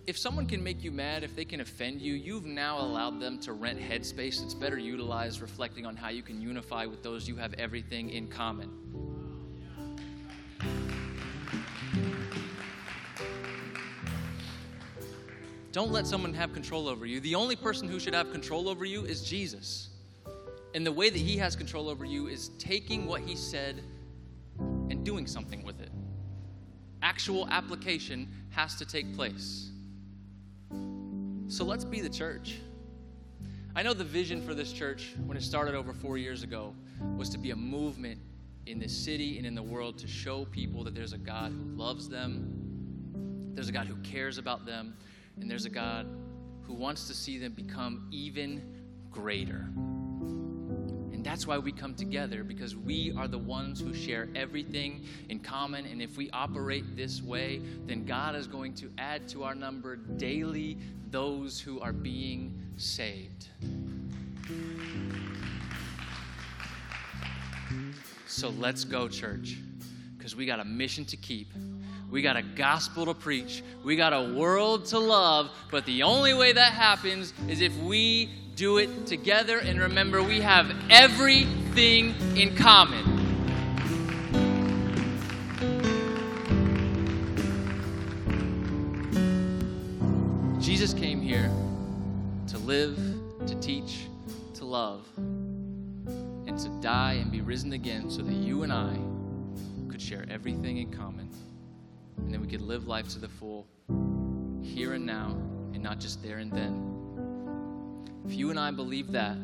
If 0.06 0.18
someone 0.18 0.46
can 0.46 0.62
make 0.62 0.84
you 0.84 0.90
mad, 0.90 1.24
if 1.24 1.34
they 1.34 1.46
can 1.46 1.60
offend 1.60 2.02
you, 2.02 2.12
you've 2.12 2.44
now 2.44 2.78
allowed 2.78 3.20
them 3.20 3.40
to 3.40 3.54
rent 3.54 3.80
headspace 3.80 4.40
that's 4.40 4.52
better 4.52 4.78
utilized 4.78 5.40
reflecting 5.40 5.86
on 5.86 5.96
how 5.96 6.10
you 6.10 6.22
can 6.22 6.42
unify 6.42 6.84
with 6.84 7.02
those 7.02 7.26
you 7.26 7.36
have 7.36 7.54
everything 7.54 8.10
in 8.10 8.28
common. 8.28 9.13
Don't 15.74 15.90
let 15.90 16.06
someone 16.06 16.32
have 16.34 16.52
control 16.52 16.86
over 16.86 17.04
you. 17.04 17.18
The 17.18 17.34
only 17.34 17.56
person 17.56 17.88
who 17.88 17.98
should 17.98 18.14
have 18.14 18.30
control 18.30 18.68
over 18.68 18.84
you 18.84 19.06
is 19.06 19.24
Jesus. 19.24 19.88
And 20.72 20.86
the 20.86 20.92
way 20.92 21.10
that 21.10 21.18
he 21.18 21.36
has 21.38 21.56
control 21.56 21.88
over 21.88 22.04
you 22.04 22.28
is 22.28 22.50
taking 22.60 23.06
what 23.06 23.22
he 23.22 23.34
said 23.34 23.82
and 24.60 25.04
doing 25.04 25.26
something 25.26 25.64
with 25.64 25.80
it. 25.80 25.90
Actual 27.02 27.48
application 27.48 28.28
has 28.50 28.76
to 28.76 28.84
take 28.84 29.16
place. 29.16 29.72
So 31.48 31.64
let's 31.64 31.84
be 31.84 32.00
the 32.00 32.08
church. 32.08 32.60
I 33.74 33.82
know 33.82 33.94
the 33.94 34.04
vision 34.04 34.46
for 34.46 34.54
this 34.54 34.72
church, 34.72 35.16
when 35.26 35.36
it 35.36 35.42
started 35.42 35.74
over 35.74 35.92
four 35.92 36.18
years 36.18 36.44
ago, 36.44 36.72
was 37.16 37.28
to 37.30 37.38
be 37.38 37.50
a 37.50 37.56
movement 37.56 38.20
in 38.66 38.78
this 38.78 38.96
city 38.96 39.38
and 39.38 39.46
in 39.46 39.56
the 39.56 39.62
world 39.62 39.98
to 39.98 40.06
show 40.06 40.44
people 40.44 40.84
that 40.84 40.94
there's 40.94 41.14
a 41.14 41.18
God 41.18 41.50
who 41.50 41.76
loves 41.76 42.08
them, 42.08 43.50
there's 43.54 43.68
a 43.68 43.72
God 43.72 43.88
who 43.88 43.96
cares 43.96 44.38
about 44.38 44.66
them, 44.66 44.94
and 45.40 45.50
there's 45.50 45.64
a 45.64 45.70
God 45.70 46.06
who 46.62 46.74
wants 46.74 47.06
to 47.08 47.14
see 47.14 47.38
them 47.38 47.52
become 47.52 48.08
even 48.10 48.62
greater. 49.10 49.68
And 51.12 51.24
that's 51.24 51.46
why 51.46 51.58
we 51.58 51.72
come 51.72 51.94
together, 51.94 52.44
because 52.44 52.74
we 52.76 53.12
are 53.16 53.28
the 53.28 53.38
ones 53.38 53.80
who 53.80 53.94
share 53.94 54.28
everything 54.34 55.04
in 55.28 55.40
common. 55.40 55.86
And 55.86 56.02
if 56.02 56.16
we 56.16 56.30
operate 56.30 56.96
this 56.96 57.22
way, 57.22 57.60
then 57.86 58.04
God 58.04 58.34
is 58.34 58.46
going 58.46 58.74
to 58.74 58.90
add 58.98 59.28
to 59.28 59.44
our 59.44 59.54
number 59.54 59.96
daily 59.96 60.78
those 61.10 61.60
who 61.60 61.80
are 61.80 61.92
being 61.92 62.58
saved. 62.76 63.48
So 68.26 68.48
let's 68.50 68.84
go, 68.84 69.08
church, 69.08 69.58
because 70.16 70.34
we 70.34 70.44
got 70.44 70.58
a 70.58 70.64
mission 70.64 71.04
to 71.06 71.16
keep. 71.16 71.48
We 72.14 72.22
got 72.22 72.36
a 72.36 72.42
gospel 72.42 73.06
to 73.06 73.14
preach. 73.14 73.64
We 73.82 73.96
got 73.96 74.12
a 74.12 74.32
world 74.34 74.84
to 74.86 75.00
love. 75.00 75.50
But 75.72 75.84
the 75.84 76.04
only 76.04 76.32
way 76.32 76.52
that 76.52 76.72
happens 76.72 77.34
is 77.48 77.60
if 77.60 77.76
we 77.78 78.30
do 78.54 78.78
it 78.78 79.04
together 79.04 79.58
and 79.58 79.80
remember 79.80 80.22
we 80.22 80.40
have 80.40 80.72
everything 80.90 82.14
in 82.36 82.54
common. 82.54 83.02
Jesus 90.60 90.94
came 90.94 91.20
here 91.20 91.50
to 92.46 92.58
live, 92.58 92.96
to 93.48 93.56
teach, 93.56 94.06
to 94.54 94.64
love, 94.64 95.04
and 95.16 96.56
to 96.56 96.68
die 96.80 97.14
and 97.14 97.32
be 97.32 97.40
risen 97.40 97.72
again 97.72 98.08
so 98.08 98.22
that 98.22 98.34
you 98.34 98.62
and 98.62 98.72
I 98.72 98.96
could 99.90 100.00
share 100.00 100.24
everything 100.30 100.76
in 100.76 100.92
common. 100.92 101.28
And 102.18 102.32
then 102.32 102.40
we 102.40 102.46
could 102.46 102.62
live 102.62 102.86
life 102.86 103.08
to 103.10 103.18
the 103.18 103.28
full, 103.28 103.66
here 104.62 104.94
and 104.94 105.04
now, 105.04 105.30
and 105.72 105.82
not 105.82 106.00
just 106.00 106.22
there 106.22 106.38
and 106.38 106.52
then. 106.52 106.90
If 108.26 108.34
you 108.34 108.50
and 108.50 108.58
I 108.58 108.70
believe 108.70 109.12
that, 109.12 109.36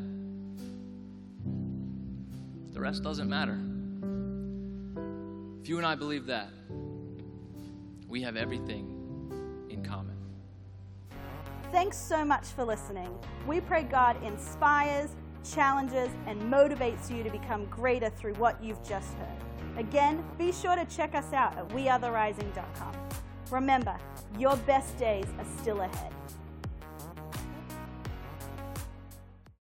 the 2.73 2.81
rest 2.81 3.03
doesn't 3.03 3.29
matter. 3.29 3.59
If 5.61 5.69
you 5.69 5.77
and 5.77 5.87
I 5.87 5.95
believe 5.95 6.27
that, 6.27 6.49
we 8.09 8.23
have 8.23 8.37
everything 8.37 9.67
in 9.69 9.85
common. 9.85 10.17
Thanks 11.71 11.97
so 11.97 12.25
much 12.25 12.47
for 12.47 12.65
listening. 12.65 13.17
We 13.47 13.61
pray 13.61 13.83
God 13.85 14.23
inspires, 14.25 15.11
challenges, 15.55 16.09
and 16.27 16.41
motivates 16.43 17.15
you 17.15 17.23
to 17.23 17.31
become 17.31 17.67
greater 17.67 18.11
through 18.11 18.35
what 18.35 18.63
you've 18.65 18.83
just 18.83 19.13
heard. 19.15 19.50
Again, 19.81 20.23
be 20.37 20.53
sure 20.53 20.77
to 20.77 20.85
check 20.85 21.15
us 21.15 21.33
out 21.33 21.57
at 21.57 21.67
wearetherising.com. 21.71 22.93
Remember, 23.51 23.97
your 24.39 24.55
best 24.59 24.99
days 24.99 25.25
are 25.39 25.47
still 25.63 25.81
ahead. 25.81 26.13